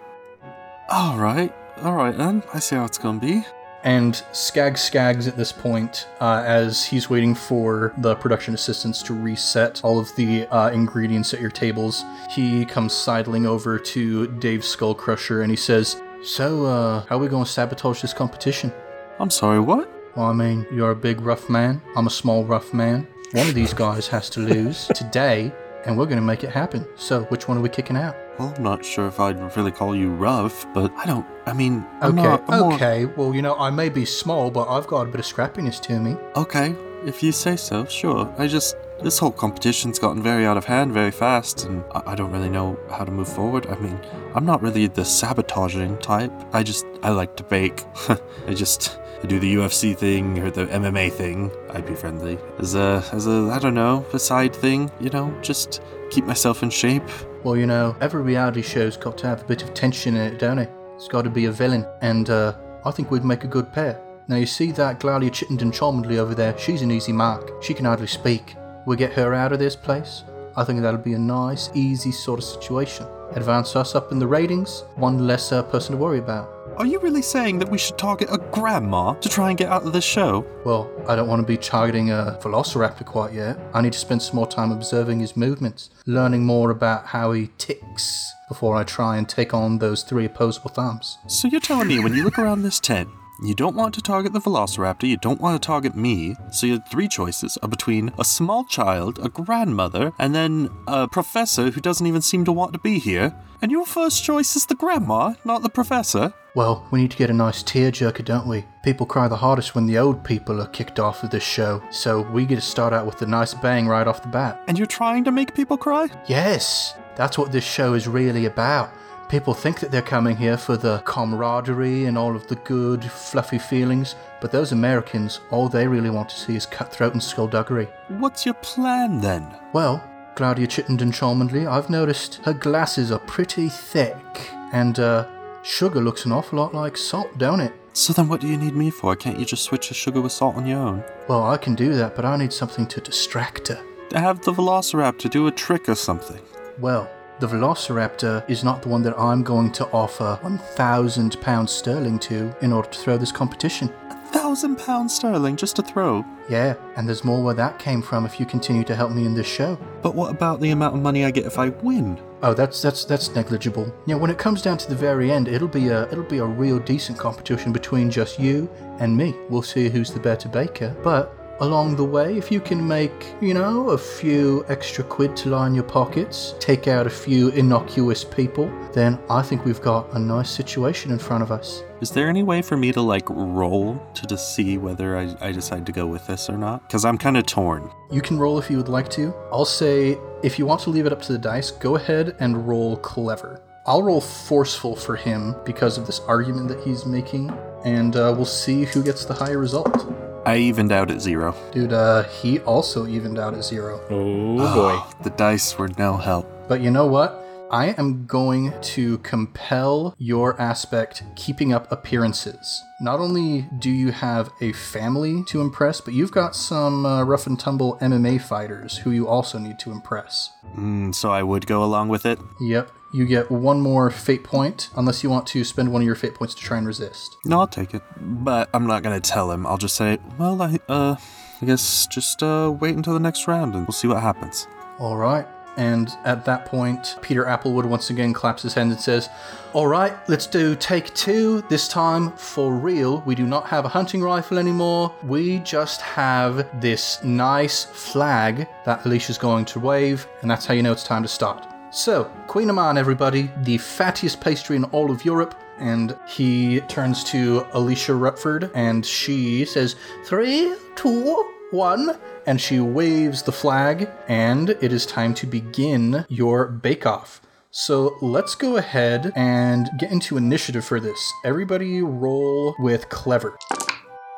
All 0.89 1.17
right, 1.17 1.55
all 1.81 1.93
right 1.93 2.17
then. 2.17 2.43
I 2.53 2.59
see 2.59 2.75
how 2.75 2.83
it's 2.83 2.97
gonna 2.97 3.21
be. 3.21 3.45
And 3.83 4.21
Skag 4.33 4.73
Skags 4.73 5.27
at 5.27 5.37
this 5.37 5.51
point, 5.51 6.07
uh, 6.19 6.43
as 6.45 6.85
he's 6.85 7.09
waiting 7.09 7.33
for 7.33 7.93
the 7.99 8.15
production 8.15 8.53
assistants 8.53 9.01
to 9.03 9.13
reset 9.13 9.81
all 9.83 9.99
of 9.99 10.13
the 10.17 10.45
uh, 10.47 10.69
ingredients 10.71 11.33
at 11.33 11.39
your 11.39 11.49
tables, 11.49 12.03
he 12.29 12.65
comes 12.65 12.93
sidling 12.93 13.45
over 13.45 13.79
to 13.79 14.27
Dave 14.39 14.61
Skullcrusher 14.61 15.41
and 15.41 15.49
he 15.49 15.55
says, 15.55 16.01
So, 16.23 16.65
uh, 16.65 17.05
how 17.05 17.15
are 17.15 17.19
we 17.19 17.29
going 17.29 17.45
to 17.45 17.49
sabotage 17.49 18.01
this 18.01 18.13
competition? 18.13 18.73
I'm 19.19 19.29
sorry. 19.29 19.59
What? 19.59 19.89
Well, 20.15 20.25
I 20.25 20.33
mean, 20.33 20.65
you're 20.71 20.91
a 20.91 20.95
big 20.95 21.21
rough 21.21 21.49
man. 21.49 21.81
I'm 21.95 22.07
a 22.07 22.11
small 22.11 22.43
rough 22.43 22.73
man. 22.73 23.07
One 23.31 23.47
of 23.47 23.53
these 23.53 23.73
guys 23.73 24.07
has 24.07 24.29
to 24.31 24.41
lose 24.41 24.87
today, 24.95 25.53
and 25.85 25.97
we're 25.97 26.05
going 26.05 26.17
to 26.17 26.21
make 26.21 26.43
it 26.43 26.49
happen. 26.49 26.85
So, 26.95 27.23
which 27.25 27.47
one 27.47 27.57
are 27.57 27.61
we 27.61 27.69
kicking 27.69 27.95
out? 27.95 28.15
Well, 28.39 28.53
I'm 28.55 28.63
not 28.63 28.85
sure 28.85 29.07
if 29.07 29.19
I'd 29.19 29.55
really 29.57 29.71
call 29.71 29.93
you 29.95 30.09
rough, 30.11 30.65
but 30.73 30.91
I 30.95 31.05
don't. 31.05 31.25
I 31.45 31.53
mean, 31.53 31.85
I'm 32.01 32.17
Okay, 32.17 32.23
not. 32.27 32.43
I'm 32.47 32.59
more- 32.61 32.73
okay. 32.73 33.05
Well, 33.05 33.35
you 33.35 33.41
know, 33.41 33.55
I 33.55 33.69
may 33.69 33.89
be 33.89 34.05
small, 34.05 34.49
but 34.49 34.69
I've 34.69 34.87
got 34.87 35.01
a 35.01 35.05
bit 35.11 35.19
of 35.19 35.25
scrappiness 35.25 35.79
to 35.81 35.99
me. 35.99 36.15
Okay, 36.35 36.73
if 37.05 37.21
you 37.21 37.31
say 37.31 37.55
so, 37.57 37.85
sure. 37.85 38.33
I 38.37 38.47
just. 38.47 38.75
This 39.01 39.17
whole 39.17 39.31
competition's 39.31 39.97
gotten 39.97 40.21
very 40.21 40.45
out 40.45 40.57
of 40.57 40.65
hand 40.65 40.91
very 40.91 41.11
fast, 41.11 41.63
and 41.63 41.85
I, 41.93 42.01
I 42.07 42.15
don't 42.15 42.31
really 42.33 42.49
know 42.49 42.77
how 42.91 43.05
to 43.05 43.11
move 43.11 43.29
forward. 43.29 43.65
I 43.67 43.75
mean, 43.75 43.97
I'm 44.35 44.45
not 44.45 44.61
really 44.61 44.87
the 44.87 45.05
sabotaging 45.05 45.97
type. 45.99 46.31
I 46.53 46.63
just. 46.63 46.85
I 47.03 47.09
like 47.09 47.35
to 47.37 47.43
bake. 47.43 47.83
I 48.47 48.53
just. 48.53 48.99
I 49.23 49.27
do 49.27 49.37
the 49.39 49.53
UFC 49.55 49.97
thing 49.97 50.39
or 50.39 50.49
the 50.51 50.65
MMA 50.67 51.11
thing. 51.11 51.51
I'd 51.71 51.85
be 51.85 51.95
friendly. 51.95 52.37
As 52.59 52.75
a. 52.75 53.03
As 53.11 53.27
a. 53.27 53.49
I 53.53 53.59
don't 53.59 53.73
know, 53.73 54.05
a 54.13 54.19
side 54.19 54.53
thing, 54.55 54.91
you 54.99 55.09
know? 55.09 55.33
Just 55.41 55.81
keep 56.09 56.25
myself 56.25 56.61
in 56.63 56.69
shape. 56.69 57.03
Well, 57.43 57.55
you 57.55 57.67
know, 57.67 57.95
every 58.01 58.21
reality 58.21 58.61
show's 58.61 58.97
got 58.97 59.17
to 59.19 59.27
have 59.27 59.41
a 59.41 59.45
bit 59.45 59.63
of 59.63 59.73
tension 59.73 60.17
in 60.17 60.33
it, 60.33 60.39
don't 60.39 60.59
it? 60.59 60.69
It's 60.95 61.07
got 61.07 61.21
to 61.21 61.29
be 61.29 61.45
a 61.45 61.51
villain, 61.51 61.85
and 62.01 62.29
uh, 62.29 62.53
I 62.83 62.91
think 62.91 63.11
we'd 63.11 63.23
make 63.23 63.45
a 63.45 63.47
good 63.47 63.71
pair. 63.71 63.97
Now, 64.27 64.35
you 64.35 64.45
see 64.45 64.71
that 64.73 64.99
Gladia 64.99 65.31
Chittenden 65.31 65.71
Cholmondeley 65.71 66.17
over 66.17 66.35
there? 66.35 66.57
She's 66.57 66.81
an 66.81 66.91
easy 66.91 67.13
mark. 67.13 67.63
She 67.63 67.73
can 67.73 67.85
hardly 67.85 68.07
speak. 68.07 68.55
We 68.85 68.97
get 68.97 69.13
her 69.13 69.33
out 69.33 69.53
of 69.53 69.59
this 69.59 69.75
place. 69.75 70.23
I 70.57 70.65
think 70.65 70.81
that'll 70.81 70.99
be 70.99 71.13
a 71.13 71.19
nice, 71.19 71.69
easy 71.73 72.11
sort 72.11 72.39
of 72.39 72.43
situation. 72.43 73.07
Advance 73.31 73.75
us 73.77 73.95
up 73.95 74.11
in 74.11 74.19
the 74.19 74.27
ratings, 74.27 74.83
one 74.95 75.25
less 75.25 75.53
uh, 75.53 75.63
person 75.63 75.93
to 75.93 75.97
worry 75.97 76.19
about. 76.19 76.58
Are 76.79 76.85
you 76.85 76.97
really 77.01 77.21
saying 77.21 77.59
that 77.59 77.69
we 77.69 77.77
should 77.77 77.97
target 77.97 78.29
a 78.31 78.37
grandma 78.37 79.11
to 79.15 79.27
try 79.27 79.49
and 79.49 79.57
get 79.57 79.67
out 79.67 79.83
of 79.83 79.91
this 79.91 80.05
show? 80.05 80.45
Well, 80.63 80.89
I 81.09 81.15
don't 81.17 81.27
want 81.27 81.41
to 81.41 81.45
be 81.45 81.57
targeting 81.57 82.11
a 82.11 82.39
velociraptor 82.41 83.05
quite 83.05 83.33
yet. 83.33 83.59
I 83.73 83.81
need 83.81 83.91
to 83.91 83.99
spend 83.99 84.21
some 84.21 84.37
more 84.37 84.47
time 84.47 84.71
observing 84.71 85.19
his 85.19 85.35
movements, 85.35 85.89
learning 86.05 86.45
more 86.45 86.71
about 86.71 87.07
how 87.07 87.33
he 87.33 87.49
ticks 87.57 88.31
before 88.47 88.77
I 88.77 88.85
try 88.85 89.17
and 89.17 89.27
take 89.27 89.53
on 89.53 89.79
those 89.79 90.03
three 90.03 90.23
opposable 90.23 90.69
thumbs. 90.69 91.17
So 91.27 91.49
you're 91.49 91.59
telling 91.59 91.89
me 91.89 91.99
when 91.99 92.13
you 92.13 92.23
look 92.23 92.39
around 92.39 92.61
this 92.61 92.79
tent, 92.79 93.09
you 93.43 93.53
don't 93.53 93.75
want 93.75 93.93
to 93.93 94.01
target 94.01 94.33
the 94.33 94.39
Velociraptor, 94.39 95.03
you 95.03 95.17
don't 95.17 95.41
want 95.41 95.61
to 95.61 95.65
target 95.65 95.95
me, 95.95 96.35
so 96.51 96.65
you 96.65 96.79
your 96.79 96.83
three 96.89 97.07
choices 97.07 97.57
are 97.61 97.69
between 97.69 98.11
a 98.17 98.23
small 98.23 98.63
child, 98.63 99.19
a 99.21 99.29
grandmother, 99.29 100.13
and 100.19 100.33
then 100.33 100.69
a 100.87 101.07
professor 101.07 101.71
who 101.71 101.81
doesn't 101.81 102.07
even 102.07 102.21
seem 102.21 102.45
to 102.45 102.51
want 102.51 102.73
to 102.73 102.79
be 102.79 102.99
here. 102.99 103.35
And 103.61 103.71
your 103.71 103.85
first 103.85 104.23
choice 104.23 104.55
is 104.55 104.65
the 104.65 104.75
grandma, 104.75 105.33
not 105.43 105.63
the 105.63 105.69
professor. 105.69 106.33
Well, 106.55 106.87
we 106.91 107.01
need 107.01 107.11
to 107.11 107.17
get 107.17 107.29
a 107.29 107.33
nice 107.33 107.61
tearjerker, 107.61 108.23
don't 108.23 108.47
we? 108.47 108.65
People 108.83 109.05
cry 109.05 109.27
the 109.27 109.35
hardest 109.35 109.75
when 109.75 109.85
the 109.85 109.97
old 109.97 110.23
people 110.23 110.61
are 110.61 110.67
kicked 110.67 110.99
off 110.99 111.23
of 111.23 111.29
this 111.29 111.43
show, 111.43 111.81
so 111.91 112.21
we 112.21 112.45
get 112.45 112.55
to 112.55 112.61
start 112.61 112.93
out 112.93 113.05
with 113.05 113.21
a 113.21 113.27
nice 113.27 113.53
bang 113.53 113.87
right 113.87 114.07
off 114.07 114.21
the 114.21 114.29
bat. 114.29 114.63
And 114.67 114.77
you're 114.77 114.87
trying 114.87 115.23
to 115.25 115.31
make 115.31 115.53
people 115.55 115.77
cry? 115.77 116.07
Yes, 116.27 116.95
that's 117.15 117.37
what 117.37 117.51
this 117.51 117.65
show 117.65 117.93
is 117.93 118.07
really 118.07 118.45
about. 118.45 118.91
People 119.29 119.53
think 119.53 119.79
that 119.79 119.91
they're 119.91 120.01
coming 120.01 120.35
here 120.35 120.57
for 120.57 120.75
the 120.75 121.03
camaraderie 121.05 122.05
and 122.05 122.17
all 122.17 122.35
of 122.35 122.47
the 122.47 122.55
good, 122.55 123.03
fluffy 123.03 123.59
feelings, 123.59 124.15
but 124.41 124.51
those 124.51 124.71
Americans, 124.71 125.39
all 125.51 125.69
they 125.69 125.87
really 125.87 126.09
want 126.09 126.29
to 126.29 126.35
see 126.35 126.55
is 126.55 126.65
cutthroat 126.65 127.13
and 127.13 127.21
skullduggery. 127.21 127.87
What's 128.07 128.43
your 128.43 128.55
plan 128.55 129.21
then? 129.21 129.47
Well, 129.71 130.03
Claudia 130.35 130.65
Chittenden 130.65 131.11
Cholmondeley, 131.11 131.67
I've 131.67 131.91
noticed 131.91 132.41
her 132.43 132.53
glasses 132.53 133.11
are 133.11 133.19
pretty 133.19 133.69
thick, 133.69 134.49
and 134.73 134.99
uh, 134.99 135.27
sugar 135.61 136.01
looks 136.01 136.25
an 136.25 136.31
awful 136.31 136.57
lot 136.57 136.73
like 136.73 136.97
salt, 136.97 137.37
don't 137.37 137.59
it? 137.59 137.73
So 137.93 138.13
then 138.13 138.29
what 138.29 138.41
do 138.41 138.47
you 138.47 138.57
need 138.57 138.75
me 138.75 138.89
for? 138.89 139.15
Can't 139.15 139.37
you 139.37 139.45
just 139.45 139.63
switch 139.63 139.89
the 139.89 139.93
sugar 139.93 140.21
with 140.21 140.31
salt 140.31 140.55
on 140.55 140.65
your 140.65 140.79
own? 140.79 141.03
Well, 141.27 141.43
I 141.43 141.57
can 141.57 141.75
do 141.75 141.93
that, 141.93 142.15
but 142.15 142.25
I 142.25 142.35
need 142.35 142.51
something 142.51 142.87
to 142.87 142.99
distract 142.99 143.67
her. 143.67 143.83
To 144.09 144.19
have 144.19 144.41
the 144.41 144.53
Velociraptor 144.53 145.29
do 145.29 145.45
a 145.45 145.51
trick 145.51 145.87
or 145.87 145.93
something. 145.93 146.41
Well, 146.79 147.07
the 147.39 147.47
Velociraptor 147.47 148.47
is 148.49 148.63
not 148.63 148.81
the 148.81 148.89
one 148.89 149.01
that 149.03 149.17
I'm 149.17 149.43
going 149.43 149.71
to 149.73 149.87
offer 149.91 150.39
£1,000 150.43 151.69
sterling 151.69 152.19
to 152.19 152.53
in 152.61 152.73
order 152.73 152.89
to 152.89 152.99
throw 152.99 153.17
this 153.17 153.31
competition. 153.31 153.91
Thousand 154.27 154.77
pounds 154.77 155.15
sterling 155.15 155.55
just 155.55 155.75
to 155.77 155.81
throw. 155.81 156.23
Yeah, 156.49 156.75
and 156.95 157.07
there's 157.07 157.23
more 157.23 157.41
where 157.41 157.55
that 157.55 157.79
came 157.79 158.01
from 158.01 158.25
if 158.25 158.39
you 158.39 158.45
continue 158.45 158.83
to 158.83 158.95
help 158.95 159.11
me 159.11 159.25
in 159.25 159.33
this 159.33 159.47
show. 159.47 159.79
But 160.03 160.13
what 160.13 160.29
about 160.29 160.59
the 160.59 160.69
amount 160.69 160.95
of 160.95 161.01
money 161.01 161.25
I 161.25 161.31
get 161.31 161.45
if 161.45 161.57
I 161.57 161.69
win? 161.69 162.19
Oh, 162.43 162.53
that's 162.53 162.81
that's 162.81 163.05
that's 163.05 163.33
negligible. 163.33 163.85
You 164.05 164.15
know, 164.15 164.17
when 164.17 164.29
it 164.29 164.37
comes 164.37 164.61
down 164.61 164.77
to 164.79 164.89
the 164.89 164.95
very 164.95 165.31
end, 165.31 165.47
it'll 165.47 165.67
be 165.67 165.87
a 165.87 166.03
it'll 166.11 166.23
be 166.23 166.37
a 166.37 166.45
real 166.45 166.77
decent 166.79 167.17
competition 167.17 167.71
between 167.71 168.11
just 168.11 168.39
you 168.39 168.69
and 168.99 169.15
me. 169.15 169.35
We'll 169.49 169.63
see 169.63 169.89
who's 169.89 170.11
the 170.11 170.19
better 170.19 170.47
baker. 170.47 170.95
But 171.03 171.35
along 171.61 171.95
the 171.95 172.03
way, 172.03 172.37
if 172.37 172.51
you 172.51 172.59
can 172.59 172.85
make, 172.87 173.33
you 173.41 173.53
know, 173.53 173.89
a 173.89 173.97
few 173.97 174.65
extra 174.67 175.03
quid 175.03 175.35
to 175.37 175.49
line 175.49 175.75
your 175.75 175.83
pockets, 175.83 176.55
take 176.59 176.87
out 176.87 177.05
a 177.05 177.09
few 177.09 177.49
innocuous 177.49 178.23
people, 178.23 178.71
then 178.93 179.19
I 179.29 179.41
think 179.41 179.65
we've 179.65 179.81
got 179.81 180.13
a 180.13 180.19
nice 180.19 180.49
situation 180.49 181.11
in 181.11 181.19
front 181.19 181.43
of 181.43 181.51
us. 181.51 181.83
Is 182.01 182.11
there 182.11 182.29
any 182.29 182.43
way 182.43 182.61
for 182.61 182.77
me 182.77 182.91
to 182.93 183.01
like 183.01 183.29
roll 183.29 184.01
to 184.13 184.25
just 184.25 184.55
see 184.55 184.77
whether 184.77 185.17
I, 185.17 185.35
I 185.41 185.51
decide 185.51 185.85
to 185.87 185.91
go 185.91 186.07
with 186.07 186.25
this 186.27 186.49
or 186.49 186.57
not? 186.57 186.87
Because 186.87 187.03
I'm 187.05 187.17
kind 187.17 187.37
of 187.37 187.45
torn. 187.45 187.91
You 188.09 188.21
can 188.21 188.39
roll 188.39 188.57
if 188.57 188.69
you 188.71 188.77
would 188.77 188.87
like 188.87 189.09
to. 189.11 189.33
I'll 189.51 189.65
say 189.65 190.17
if 190.43 190.57
you 190.57 190.65
want 190.65 190.81
to 190.81 190.89
leave 190.89 191.05
it 191.05 191.11
up 191.11 191.21
to 191.23 191.33
the 191.33 191.39
dice, 191.39 191.71
go 191.71 191.97
ahead 191.97 192.35
and 192.39 192.67
roll 192.67 192.95
clever. 192.97 193.61
I'll 193.85 194.03
roll 194.03 194.21
forceful 194.21 194.95
for 194.95 195.15
him 195.15 195.55
because 195.65 195.97
of 195.97 196.05
this 196.05 196.19
argument 196.21 196.67
that 196.69 196.79
he's 196.81 197.05
making. 197.05 197.51
and 197.85 198.15
uh, 198.15 198.33
we'll 198.35 198.45
see 198.45 198.83
who 198.83 199.01
gets 199.01 199.25
the 199.25 199.33
higher 199.33 199.57
result. 199.57 200.28
I 200.45 200.57
evened 200.57 200.91
out 200.91 201.11
at 201.11 201.21
zero. 201.21 201.55
Dude, 201.71 201.93
uh, 201.93 202.23
he 202.23 202.59
also 202.59 203.07
evened 203.07 203.39
out 203.39 203.53
at 203.53 203.63
zero. 203.63 204.01
Oh 204.09 204.57
boy. 204.75 205.23
The 205.23 205.31
dice 205.31 205.77
were 205.77 205.89
no 205.97 206.17
help. 206.17 206.47
But 206.67 206.81
you 206.81 206.91
know 206.91 207.05
what? 207.05 207.45
I 207.71 207.89
am 207.99 208.25
going 208.25 208.73
to 208.81 209.19
compel 209.19 210.15
your 210.17 210.59
aspect 210.59 211.23
keeping 211.35 211.71
up 211.71 211.91
appearances. 211.91 212.83
Not 212.99 213.19
only 213.19 213.67
do 213.77 213.91
you 213.91 214.11
have 214.11 214.49
a 214.59 214.71
family 214.71 215.43
to 215.49 215.61
impress, 215.61 216.01
but 216.01 216.15
you've 216.15 216.31
got 216.31 216.55
some 216.55 217.05
uh, 217.05 217.23
rough 217.23 217.45
and 217.45 217.59
tumble 217.59 217.99
MMA 217.99 218.41
fighters 218.41 218.97
who 218.97 219.11
you 219.11 219.27
also 219.27 219.59
need 219.59 219.77
to 219.79 219.91
impress. 219.91 220.49
Mm, 220.75 221.13
so 221.13 221.29
I 221.29 221.43
would 221.43 221.67
go 221.67 221.83
along 221.83 222.09
with 222.09 222.25
it. 222.25 222.39
Yep, 222.59 222.91
you 223.11 223.25
get 223.25 223.49
one 223.49 223.81
more 223.81 224.09
fate 224.09 224.43
point, 224.43 224.89
unless 224.95 225.23
you 225.23 225.29
want 225.29 225.47
to 225.47 225.63
spend 225.63 225.91
one 225.91 226.01
of 226.01 226.05
your 226.05 226.15
fate 226.15 226.35
points 226.35 226.53
to 226.55 226.61
try 226.61 226.77
and 226.77 226.87
resist. 226.87 227.37
No, 227.45 227.59
I'll 227.59 227.67
take 227.67 227.93
it. 227.93 228.01
But 228.19 228.69
I'm 228.73 228.87
not 228.87 229.03
gonna 229.03 229.19
tell 229.19 229.51
him. 229.51 229.65
I'll 229.65 229.77
just 229.77 229.95
say, 229.95 230.19
well, 230.37 230.61
I, 230.61 230.79
uh, 230.87 231.15
I 231.61 231.65
guess 231.65 232.07
just, 232.07 232.41
uh, 232.43 232.73
wait 232.79 232.95
until 232.95 233.13
the 233.13 233.19
next 233.19 233.47
round 233.47 233.75
and 233.75 233.87
we'll 233.87 233.93
see 233.93 234.07
what 234.07 234.21
happens. 234.21 234.67
All 234.97 235.17
right. 235.17 235.47
And 235.77 236.09
at 236.25 236.43
that 236.43 236.65
point, 236.65 237.15
Peter 237.21 237.45
Applewood 237.45 237.85
once 237.85 238.09
again 238.09 238.33
claps 238.33 238.63
his 238.63 238.73
hands 238.73 238.91
and 238.91 239.01
says, 239.01 239.29
All 239.71 239.87
right, 239.87 240.13
let's 240.27 240.45
do 240.45 240.75
take 240.75 241.13
two. 241.13 241.61
This 241.69 241.87
time, 241.87 242.33
for 242.33 242.73
real, 242.73 243.23
we 243.25 243.33
do 243.33 243.45
not 243.45 243.65
have 243.67 243.85
a 243.85 243.87
hunting 243.87 244.21
rifle 244.21 244.59
anymore. 244.59 245.15
We 245.23 245.59
just 245.59 246.01
have 246.01 246.67
this 246.81 247.23
nice 247.23 247.85
flag 247.85 248.67
that 248.83 249.05
Alicia's 249.05 249.37
going 249.37 249.63
to 249.65 249.79
wave, 249.79 250.27
and 250.41 250.51
that's 250.51 250.65
how 250.65 250.73
you 250.73 250.83
know 250.83 250.91
it's 250.91 251.05
time 251.05 251.21
to 251.23 251.29
start. 251.29 251.65
So, 251.91 252.31
Kouign-amann, 252.47 252.97
everybody, 252.97 253.49
the 253.63 253.77
fattiest 253.77 254.39
pastry 254.39 254.75
in 254.75 254.83
all 254.85 255.09
of 255.09 255.25
Europe. 255.25 255.59
And 255.79 256.15
he 256.27 256.81
turns 256.81 257.23
to 257.25 257.65
Alicia 257.71 258.13
Rutford 258.13 258.69
and 258.75 259.05
she 259.05 259.65
says, 259.65 259.95
Three, 260.25 260.75
two, 260.95 261.45
one. 261.71 262.17
And 262.45 262.59
she 262.59 262.79
waves 262.79 263.43
the 263.43 263.51
flag, 263.51 264.09
and 264.27 264.71
it 264.81 264.91
is 264.91 265.05
time 265.05 265.35
to 265.35 265.45
begin 265.45 266.25
your 266.27 266.67
bake 266.67 267.05
off. 267.05 267.41
So 267.71 268.17
let's 268.21 268.55
go 268.55 268.77
ahead 268.77 269.31
and 269.35 269.89
get 269.99 270.11
into 270.11 270.37
initiative 270.37 270.83
for 270.83 270.99
this. 270.99 271.31
Everybody 271.45 272.01
roll 272.01 272.75
with 272.79 273.09
clever. 273.09 273.55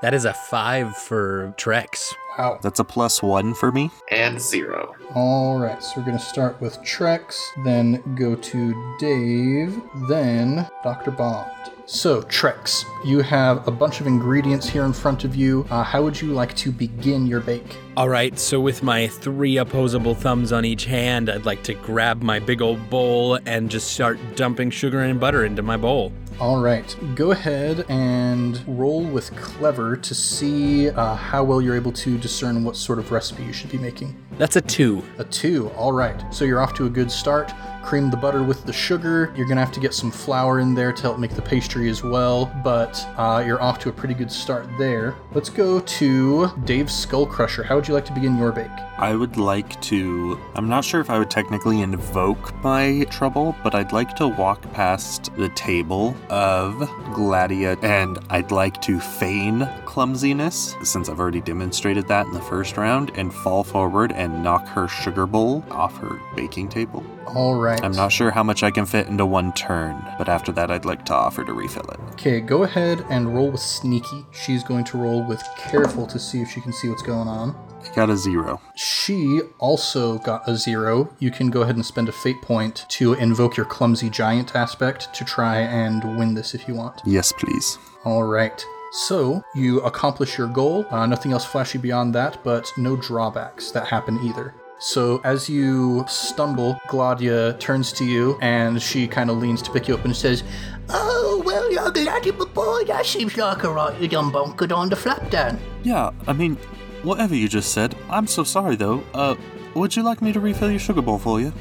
That 0.02 0.14
is 0.14 0.26
a 0.26 0.34
five 0.34 0.98
for 0.98 1.54
Trex. 1.58 2.14
Wow. 2.38 2.60
That's 2.62 2.80
a 2.80 2.84
plus 2.84 3.22
one 3.22 3.54
for 3.54 3.72
me. 3.72 3.92
And 4.10 4.40
zero. 4.40 4.96
All 5.14 5.60
right, 5.60 5.84
so 5.84 5.94
we're 5.98 6.06
going 6.06 6.18
to 6.18 6.24
start 6.24 6.60
with 6.62 6.80
Trex, 6.80 7.42
then 7.66 8.02
go 8.16 8.36
to 8.36 8.96
Dave, 9.00 9.82
then 10.08 10.68
Dr. 10.84 11.12
Bond. 11.12 11.52
So, 11.86 12.22
Trex, 12.22 12.86
you 13.04 13.20
have 13.20 13.68
a 13.68 13.72
bunch 13.72 14.00
of 14.00 14.08
ingredients 14.08 14.70
here 14.70 14.86
in 14.86 14.94
front 14.94 15.26
of 15.26 15.36
you. 15.36 15.66
Uh, 15.70 15.84
how 15.84 16.02
would 16.04 16.22
you 16.22 16.32
like 16.32 16.56
to 16.56 16.72
begin 16.72 17.28
your 17.28 17.42
bake? 17.42 17.76
All 17.98 18.08
right, 18.08 18.40
so 18.40 18.62
with 18.62 18.82
my 18.82 19.08
three 19.08 19.58
opposable 19.58 20.16
thumbs 20.16 20.54
on 20.54 20.64
each 20.64 20.86
hand, 20.86 21.30
I'd 21.30 21.46
like 21.46 21.64
to 21.64 21.74
grab 21.74 22.22
my 22.22 22.40
big 22.40 22.62
old 22.62 22.90
bowl 22.90 23.38
and 23.46 23.70
just 23.70 23.92
start 23.92 24.18
dumping 24.38 24.70
sugar 24.70 25.02
and 25.02 25.20
butter 25.20 25.44
into 25.44 25.62
my 25.62 25.76
bowl. 25.76 26.14
All 26.42 26.60
right, 26.60 26.96
go 27.14 27.30
ahead 27.30 27.86
and 27.88 28.60
roll 28.66 29.04
with 29.04 29.32
Clever 29.36 29.96
to 29.98 30.16
see 30.16 30.90
uh, 30.90 31.14
how 31.14 31.44
well 31.44 31.62
you're 31.62 31.76
able 31.76 31.92
to 31.92 32.18
discern 32.18 32.64
what 32.64 32.76
sort 32.76 32.98
of 32.98 33.12
recipe 33.12 33.44
you 33.44 33.54
should 33.54 33.70
be 33.70 33.78
making. 33.78 34.18
That's 34.42 34.56
a 34.56 34.62
two. 34.62 35.04
A 35.20 35.24
two, 35.24 35.70
all 35.78 35.92
right. 35.92 36.20
So 36.34 36.46
you're 36.46 36.62
off 36.62 36.74
to 36.74 36.88
a 36.88 36.90
good 36.90 37.12
start. 37.12 37.54
Cream 37.84 38.10
the 38.10 38.18
butter 38.18 38.42
with 38.42 38.66
the 38.66 38.74
sugar. 38.74 39.32
You're 39.38 39.46
gonna 39.46 39.62
have 39.62 39.72
to 39.74 39.80
get 39.80 39.94
some 39.94 40.10
flour 40.10 40.60
in 40.60 40.74
there 40.74 40.92
to 40.92 41.02
help 41.04 41.20
make 41.20 41.36
the 41.36 41.44
pastry 41.44 41.90
as 41.90 42.04
well, 42.04 42.52
but 42.64 43.08
uh, 43.18 43.44
you're 43.46 43.62
off 43.62 43.78
to 43.82 43.90
a 43.90 43.92
pretty 43.92 44.16
good 44.16 44.32
start 44.32 44.68
there. 44.80 45.14
Let's 45.34 45.50
go 45.50 45.80
to 45.80 46.48
Dave's 46.66 46.92
Skull 46.92 47.28
Crusher. 47.28 47.62
How 47.62 47.76
would 47.76 47.88
you 47.88 47.94
like 47.94 48.06
to 48.06 48.14
begin 48.14 48.36
your 48.36 48.52
bake? 48.52 48.72
I 48.98 49.16
would 49.16 49.38
like 49.38 49.80
to. 49.82 50.40
I'm 50.56 50.68
not 50.68 50.86
sure 50.86 51.02
if 51.02 51.12
I 51.12 51.20
would 51.20 51.30
technically 51.30 51.82
invoke 51.82 52.52
my 52.64 53.06
trouble, 53.12 53.56
but 53.64 53.76
I'd 53.76 53.92
like 53.92 54.16
to 54.16 54.28
walk 54.28 54.62
past 54.74 55.36
the 55.38 55.50
table 55.50 56.16
of 56.30 56.76
Gladia 57.14 57.78
and 57.84 58.18
I'd 58.32 58.50
like 58.50 58.82
to 58.84 59.00
feign 59.00 59.70
clumsiness, 59.92 60.78
since 60.84 61.10
I've 61.10 61.20
already 61.20 61.42
demonstrated 61.42 62.08
that 62.08 62.26
in 62.26 62.32
the 62.32 62.40
first 62.40 62.78
round, 62.78 63.12
and 63.16 63.34
fall 63.34 63.62
forward 63.62 64.14
and 64.14 64.42
knock 64.42 64.66
her 64.68 64.88
sugar 64.88 65.28
bowl 65.28 65.66
off 65.70 65.98
her 65.98 66.18
baking 66.34 66.70
table. 66.70 67.04
All 67.28 67.56
right. 67.56 67.84
I'm 67.84 67.92
not 67.92 68.10
sure 68.10 68.32
how 68.32 68.42
much 68.42 68.64
I 68.64 68.72
can 68.72 68.86
fit 68.86 69.08
into 69.08 69.26
one 69.26 69.52
turn, 69.52 70.02
but 70.18 70.30
after 70.30 70.54
that, 70.54 70.72
I'd 70.72 70.86
like 70.86 71.04
to 71.08 71.14
offer 71.14 71.44
to 71.44 71.52
refill 71.52 71.84
it. 71.92 72.00
Okay, 72.14 72.40
go 72.40 72.64
ahead 72.64 73.06
and 73.10 73.36
roll 73.36 73.52
with 73.52 73.60
Sneaky. 73.60 74.26
She's 74.32 74.64
going 74.64 74.86
to 74.86 74.98
roll 74.98 75.28
with 75.28 75.44
Careful 75.58 76.08
to 76.08 76.18
see 76.18 76.42
if 76.42 76.50
she 76.50 76.62
can 76.62 76.72
see 76.72 76.88
what's 76.88 77.02
going 77.04 77.28
on. 77.28 77.54
I 77.84 77.94
got 77.94 78.10
a 78.10 78.16
zero. 78.16 78.62
She 78.78 79.42
also 79.60 80.20
got 80.20 80.48
a 80.48 80.56
zero. 80.56 81.14
You 81.20 81.32
can 81.32 81.50
go 81.50 81.64
ahead 81.64 81.76
and 81.76 81.86
spend 81.86 82.08
a 82.08 82.14
fate 82.14 82.42
point 82.42 82.86
to 82.90 83.12
invoke 83.16 83.58
your 83.58 83.66
clumsy 83.66 84.10
giant 84.10 84.56
aspect 84.56 85.14
to 85.16 85.26
try 85.26 85.60
and 85.60 86.18
win 86.18 86.34
this 86.34 86.56
if 86.56 86.66
you 86.66 86.76
want. 86.76 87.02
Yes, 87.06 87.34
please. 87.34 87.78
All 88.06 88.24
right. 88.24 88.66
So 88.92 89.42
you 89.56 89.80
accomplish 89.82 90.38
your 90.38 90.48
goal. 90.48 90.86
Uh, 90.90 91.06
nothing 91.06 91.32
else 91.32 91.46
flashy 91.46 91.78
beyond 91.78 92.14
that, 92.16 92.44
but 92.44 92.72
no 92.78 92.96
drawbacks 92.98 93.72
that 93.72 93.88
happen 93.88 94.20
either. 94.22 94.54
So 94.80 95.22
as 95.24 95.48
you 95.48 96.04
stumble, 96.08 96.74
Gladia 96.90 97.58
turns 97.60 97.94
to 97.94 98.04
you 98.04 98.38
and 98.42 98.82
she 98.82 99.08
kind 99.08 99.30
of 99.30 99.38
leans 99.38 99.62
to 99.62 99.72
pick 99.72 99.88
you 99.88 99.94
up 99.94 100.06
and 100.06 100.16
says, 100.16 100.44
Oh, 100.90 101.42
well, 101.46 101.72
you're 101.72 101.92
glad 101.92 102.26
you 102.26 102.34
boy. 102.34 102.84
That 102.86 103.06
seems 103.06 103.38
like 103.38 103.64
a 103.64 103.72
right 103.72 104.02
you 104.02 104.08
done 104.08 104.32
bunkered 104.32 104.72
on 104.72 104.90
the 104.90 104.96
flap 104.96 105.30
down. 105.30 105.60
Yeah, 105.84 106.10
I 106.28 106.34
mean, 106.34 106.58
whatever 107.04 107.36
you 107.36 107.48
just 107.48 107.72
said. 107.72 107.96
I'm 108.10 108.28
so 108.28 108.44
sorry, 108.44 108.76
though. 108.76 109.04
Uh, 109.14 109.36
would 109.76 109.96
you 109.96 110.04
like 110.04 110.22
me 110.22 110.32
to 110.34 110.40
refill 110.40 110.70
your 110.70 110.80
sugar 110.80 111.02
bowl 111.02 111.18
for 111.18 111.40
you? 111.40 111.54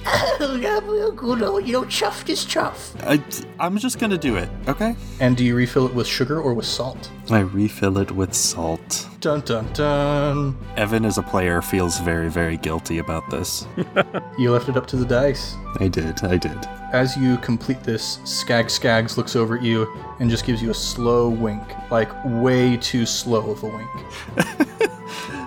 Oh, 0.42 0.56
yeah, 0.60 0.78
well, 0.78 1.12
good 1.12 1.42
old, 1.42 1.66
you 1.66 1.72
know, 1.74 1.82
chuffed 1.82 2.28
is 2.30 2.44
chuff. 2.44 2.94
I, 3.04 3.22
I'm 3.58 3.76
just 3.76 3.98
gonna 3.98 4.16
do 4.18 4.36
it, 4.36 4.48
okay? 4.68 4.96
and 5.20 5.36
do 5.36 5.44
you 5.44 5.54
refill 5.54 5.86
it 5.86 5.94
with 5.94 6.06
sugar 6.06 6.40
or 6.40 6.54
with 6.54 6.64
salt? 6.64 7.10
I 7.30 7.40
refill 7.40 7.98
it 7.98 8.10
with 8.10 8.32
salt. 8.34 9.06
Dun 9.20 9.40
dun 9.42 9.70
dun. 9.74 10.56
Evan, 10.76 11.04
as 11.04 11.18
a 11.18 11.22
player, 11.22 11.60
feels 11.60 12.00
very, 12.00 12.30
very 12.30 12.56
guilty 12.56 12.98
about 12.98 13.28
this. 13.30 13.66
You 14.38 14.52
left 14.52 14.70
it 14.70 14.76
up 14.78 14.86
to 14.86 14.96
the 14.96 15.04
dice. 15.04 15.54
I 15.80 15.88
did, 15.88 16.24
I 16.24 16.38
did. 16.38 16.56
As 16.94 17.14
you 17.14 17.36
complete 17.38 17.82
this, 17.82 18.18
Skag 18.24 18.66
Skags 18.66 19.18
looks 19.18 19.36
over 19.36 19.58
at 19.58 19.62
you 19.62 19.86
and 20.18 20.30
just 20.30 20.46
gives 20.46 20.62
you 20.62 20.70
a 20.70 20.74
slow 20.74 21.28
wink, 21.28 21.62
like 21.90 22.08
way 22.24 22.78
too 22.78 23.04
slow 23.04 23.50
of 23.50 23.62
a 23.62 23.68
wink. 23.68 23.90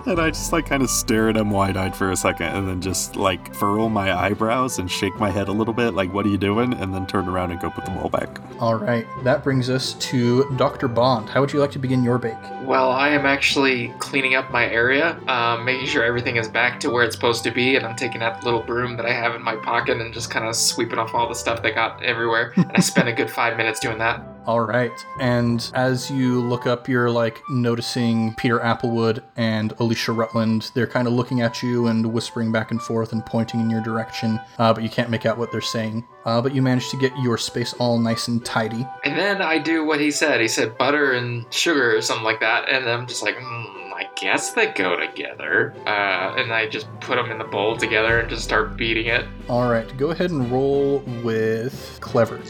And 0.06 0.20
I 0.20 0.28
just 0.30 0.52
like 0.52 0.66
kind 0.66 0.82
of 0.82 0.90
stare 0.90 1.30
at 1.30 1.36
him 1.36 1.50
wide 1.50 1.76
eyed 1.76 1.96
for 1.96 2.10
a 2.10 2.16
second 2.16 2.48
and 2.48 2.68
then 2.68 2.80
just 2.82 3.16
like 3.16 3.54
furrow 3.54 3.88
my 3.88 4.12
eyebrows 4.12 4.78
and 4.78 4.90
shake 4.90 5.14
my 5.18 5.30
head 5.30 5.48
a 5.48 5.52
little 5.52 5.72
bit, 5.72 5.94
like, 5.94 6.12
what 6.12 6.26
are 6.26 6.28
you 6.28 6.36
doing? 6.36 6.74
And 6.74 6.94
then 6.94 7.06
turn 7.06 7.26
around 7.26 7.52
and 7.52 7.60
go 7.60 7.70
put 7.70 7.86
the 7.86 7.90
bowl 7.90 8.10
back. 8.10 8.38
All 8.60 8.74
right, 8.74 9.06
that 9.22 9.42
brings 9.42 9.70
us 9.70 9.94
to 9.94 10.44
Dr. 10.56 10.88
Bond. 10.88 11.28
How 11.28 11.40
would 11.40 11.52
you 11.52 11.58
like 11.58 11.70
to 11.72 11.78
begin 11.78 12.04
your 12.04 12.18
bake? 12.18 12.34
Well, 12.62 12.90
I 12.90 13.08
am 13.08 13.24
actually 13.24 13.94
cleaning 13.98 14.34
up 14.34 14.50
my 14.50 14.66
area, 14.66 15.18
um, 15.26 15.64
making 15.64 15.86
sure 15.86 16.04
everything 16.04 16.36
is 16.36 16.48
back 16.48 16.80
to 16.80 16.90
where 16.90 17.04
it's 17.04 17.14
supposed 17.14 17.42
to 17.44 17.50
be, 17.50 17.76
and 17.76 17.86
I'm 17.86 17.96
taking 17.96 18.20
that 18.20 18.44
little 18.44 18.62
broom 18.62 18.96
that 18.96 19.06
I 19.06 19.12
have 19.12 19.34
in 19.34 19.42
my 19.42 19.56
pocket 19.56 20.00
and 20.00 20.12
just 20.12 20.30
kind 20.30 20.46
of 20.46 20.54
sweeping 20.54 20.98
off 20.98 21.14
all 21.14 21.28
the 21.28 21.34
stuff 21.34 21.62
that 21.62 21.74
got 21.74 22.02
everywhere. 22.02 22.52
and 22.56 22.70
I 22.74 22.80
spent 22.80 23.08
a 23.08 23.12
good 23.12 23.30
five 23.30 23.56
minutes 23.56 23.80
doing 23.80 23.98
that. 23.98 24.33
All 24.46 24.60
right. 24.60 24.92
And 25.20 25.70
as 25.74 26.10
you 26.10 26.40
look 26.42 26.66
up, 26.66 26.88
you're 26.88 27.10
like 27.10 27.42
noticing 27.48 28.34
Peter 28.34 28.58
Applewood 28.58 29.22
and 29.36 29.72
Alicia 29.78 30.12
Rutland. 30.12 30.70
They're 30.74 30.86
kind 30.86 31.06
of 31.06 31.14
looking 31.14 31.40
at 31.40 31.62
you 31.62 31.86
and 31.86 32.04
whispering 32.12 32.52
back 32.52 32.70
and 32.70 32.80
forth 32.80 33.12
and 33.12 33.24
pointing 33.24 33.60
in 33.60 33.70
your 33.70 33.80
direction, 33.80 34.40
uh, 34.58 34.72
but 34.74 34.82
you 34.82 34.88
can't 34.88 35.10
make 35.10 35.24
out 35.26 35.38
what 35.38 35.50
they're 35.50 35.60
saying. 35.60 36.04
Uh, 36.24 36.40
but 36.40 36.54
you 36.54 36.62
manage 36.62 36.88
to 36.90 36.96
get 36.96 37.12
your 37.18 37.36
space 37.36 37.74
all 37.74 37.98
nice 37.98 38.28
and 38.28 38.44
tidy. 38.44 38.86
And 39.04 39.18
then 39.18 39.42
I 39.42 39.58
do 39.58 39.84
what 39.84 40.00
he 40.00 40.10
said. 40.10 40.40
He 40.40 40.48
said 40.48 40.76
butter 40.78 41.12
and 41.12 41.44
sugar 41.52 41.96
or 41.96 42.00
something 42.00 42.24
like 42.24 42.40
that, 42.40 42.68
and 42.68 42.88
I'm 42.88 43.06
just 43.06 43.22
like, 43.22 43.36
hmm, 43.38 43.92
I 43.94 44.08
guess 44.16 44.52
they 44.52 44.68
go 44.68 44.96
together. 44.96 45.74
Uh, 45.86 46.34
and 46.36 46.52
I 46.52 46.66
just 46.66 46.88
put 47.00 47.16
them 47.16 47.30
in 47.30 47.38
the 47.38 47.44
bowl 47.44 47.76
together 47.76 48.20
and 48.20 48.28
just 48.30 48.42
start 48.42 48.76
beating 48.76 49.06
it. 49.06 49.26
All 49.48 49.70
right, 49.70 49.94
go 49.98 50.10
ahead 50.10 50.30
and 50.30 50.50
roll 50.50 51.00
with 51.22 51.98
Clever. 52.00 52.40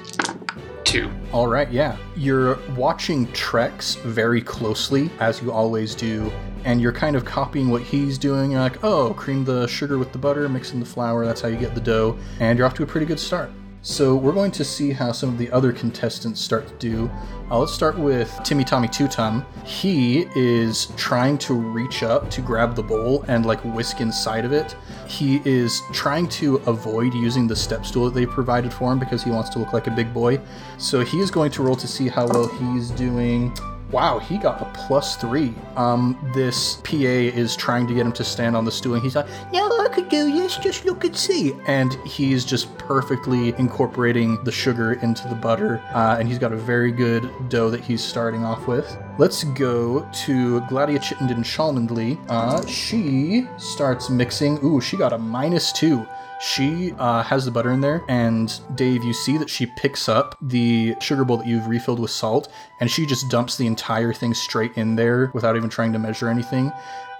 Two. 0.84 1.10
All 1.32 1.48
right, 1.48 1.70
yeah. 1.72 1.96
You're 2.14 2.58
watching 2.76 3.26
Trex 3.28 4.00
very 4.02 4.40
closely, 4.40 5.10
as 5.18 5.42
you 5.42 5.50
always 5.50 5.94
do, 5.94 6.30
and 6.64 6.80
you're 6.80 6.92
kind 6.92 7.16
of 7.16 7.24
copying 7.24 7.70
what 7.70 7.82
he's 7.82 8.18
doing. 8.18 8.52
You're 8.52 8.60
like, 8.60 8.84
oh, 8.84 9.14
cream 9.14 9.44
the 9.44 9.66
sugar 9.66 9.98
with 9.98 10.12
the 10.12 10.18
butter, 10.18 10.48
mix 10.48 10.72
in 10.72 10.80
the 10.80 10.86
flour, 10.86 11.24
that's 11.24 11.40
how 11.40 11.48
you 11.48 11.56
get 11.56 11.74
the 11.74 11.80
dough, 11.80 12.16
and 12.38 12.58
you're 12.58 12.66
off 12.66 12.74
to 12.74 12.82
a 12.82 12.86
pretty 12.86 13.06
good 13.06 13.18
start. 13.18 13.50
So 13.86 14.16
we're 14.16 14.32
going 14.32 14.50
to 14.52 14.64
see 14.64 14.92
how 14.92 15.12
some 15.12 15.28
of 15.28 15.36
the 15.36 15.50
other 15.50 15.70
contestants 15.70 16.40
start 16.40 16.66
to 16.68 16.74
do. 16.76 17.10
Uh, 17.50 17.58
let's 17.58 17.74
start 17.74 17.98
with 17.98 18.34
Timmy 18.42 18.64
Tommy 18.64 18.88
Tutum. 18.88 19.44
He 19.62 20.26
is 20.34 20.86
trying 20.96 21.36
to 21.38 21.52
reach 21.52 22.02
up 22.02 22.30
to 22.30 22.40
grab 22.40 22.74
the 22.74 22.82
bowl 22.82 23.26
and 23.28 23.44
like 23.44 23.62
whisk 23.62 24.00
inside 24.00 24.46
of 24.46 24.52
it, 24.52 24.74
he 25.08 25.40
is 25.44 25.82
trying 25.92 26.28
to 26.28 26.56
avoid 26.66 27.14
using 27.14 27.46
the 27.46 27.56
step 27.56 27.84
stool 27.86 28.06
that 28.06 28.14
they 28.14 28.26
provided 28.26 28.72
for 28.72 28.92
him 28.92 28.98
because 28.98 29.22
he 29.22 29.30
wants 29.30 29.50
to 29.50 29.58
look 29.58 29.72
like 29.72 29.86
a 29.86 29.90
big 29.90 30.12
boy. 30.12 30.40
So 30.78 31.00
he 31.04 31.20
is 31.20 31.30
going 31.30 31.50
to 31.52 31.62
roll 31.62 31.76
to 31.76 31.86
see 31.86 32.08
how 32.08 32.26
well 32.26 32.48
he's 32.48 32.90
doing. 32.90 33.56
Wow, 33.90 34.18
he 34.18 34.38
got 34.38 34.60
a 34.60 34.64
plus 34.86 35.14
three. 35.16 35.54
Um, 35.76 36.18
this 36.34 36.76
PA 36.82 36.96
is 36.96 37.54
trying 37.54 37.86
to 37.86 37.94
get 37.94 38.04
him 38.04 38.12
to 38.12 38.24
stand 38.24 38.56
on 38.56 38.64
the 38.64 38.72
stool, 38.72 38.94
and 38.94 39.02
he's 39.02 39.14
like, 39.14 39.28
No, 39.52 39.68
I 39.78 39.88
could 39.88 40.08
do 40.08 40.32
this. 40.32 40.56
Just 40.56 40.84
look 40.84 41.04
and 41.04 41.16
see. 41.16 41.52
and 41.66 41.94
he's 42.04 42.44
just 42.44 42.76
perfectly 42.78 43.50
incorporating 43.58 44.42
the 44.42 44.50
sugar 44.50 44.94
into 44.94 45.28
the 45.28 45.36
butter. 45.36 45.80
Uh, 45.92 46.16
and 46.18 46.26
he's 46.26 46.38
got 46.38 46.52
a 46.52 46.56
very 46.56 46.90
good 46.90 47.30
dough 47.48 47.70
that 47.70 47.82
he's 47.82 48.02
starting 48.02 48.44
off 48.44 48.66
with. 48.66 48.96
Let's 49.16 49.44
go 49.44 50.00
to 50.24 50.60
Gladia 50.62 51.00
Chittenden 51.00 51.44
Cholmondeley. 51.44 52.18
Uh, 52.28 52.66
she 52.66 53.46
starts 53.58 54.10
mixing. 54.10 54.58
Ooh, 54.64 54.80
she 54.80 54.96
got 54.96 55.12
a 55.12 55.18
minus 55.18 55.70
two. 55.70 56.04
She 56.40 56.92
uh, 56.98 57.22
has 57.22 57.44
the 57.44 57.52
butter 57.52 57.70
in 57.70 57.80
there, 57.80 58.02
and 58.08 58.52
Dave, 58.74 59.04
you 59.04 59.12
see 59.14 59.38
that 59.38 59.48
she 59.48 59.66
picks 59.66 60.08
up 60.08 60.36
the 60.42 60.96
sugar 61.00 61.24
bowl 61.24 61.36
that 61.36 61.46
you've 61.46 61.68
refilled 61.68 62.00
with 62.00 62.10
salt, 62.10 62.48
and 62.80 62.90
she 62.90 63.06
just 63.06 63.30
dumps 63.30 63.56
the 63.56 63.68
entire 63.68 64.12
thing 64.12 64.34
straight 64.34 64.76
in 64.76 64.96
there 64.96 65.30
without 65.32 65.56
even 65.56 65.70
trying 65.70 65.92
to 65.92 65.98
measure 66.00 66.28
anything. 66.28 66.72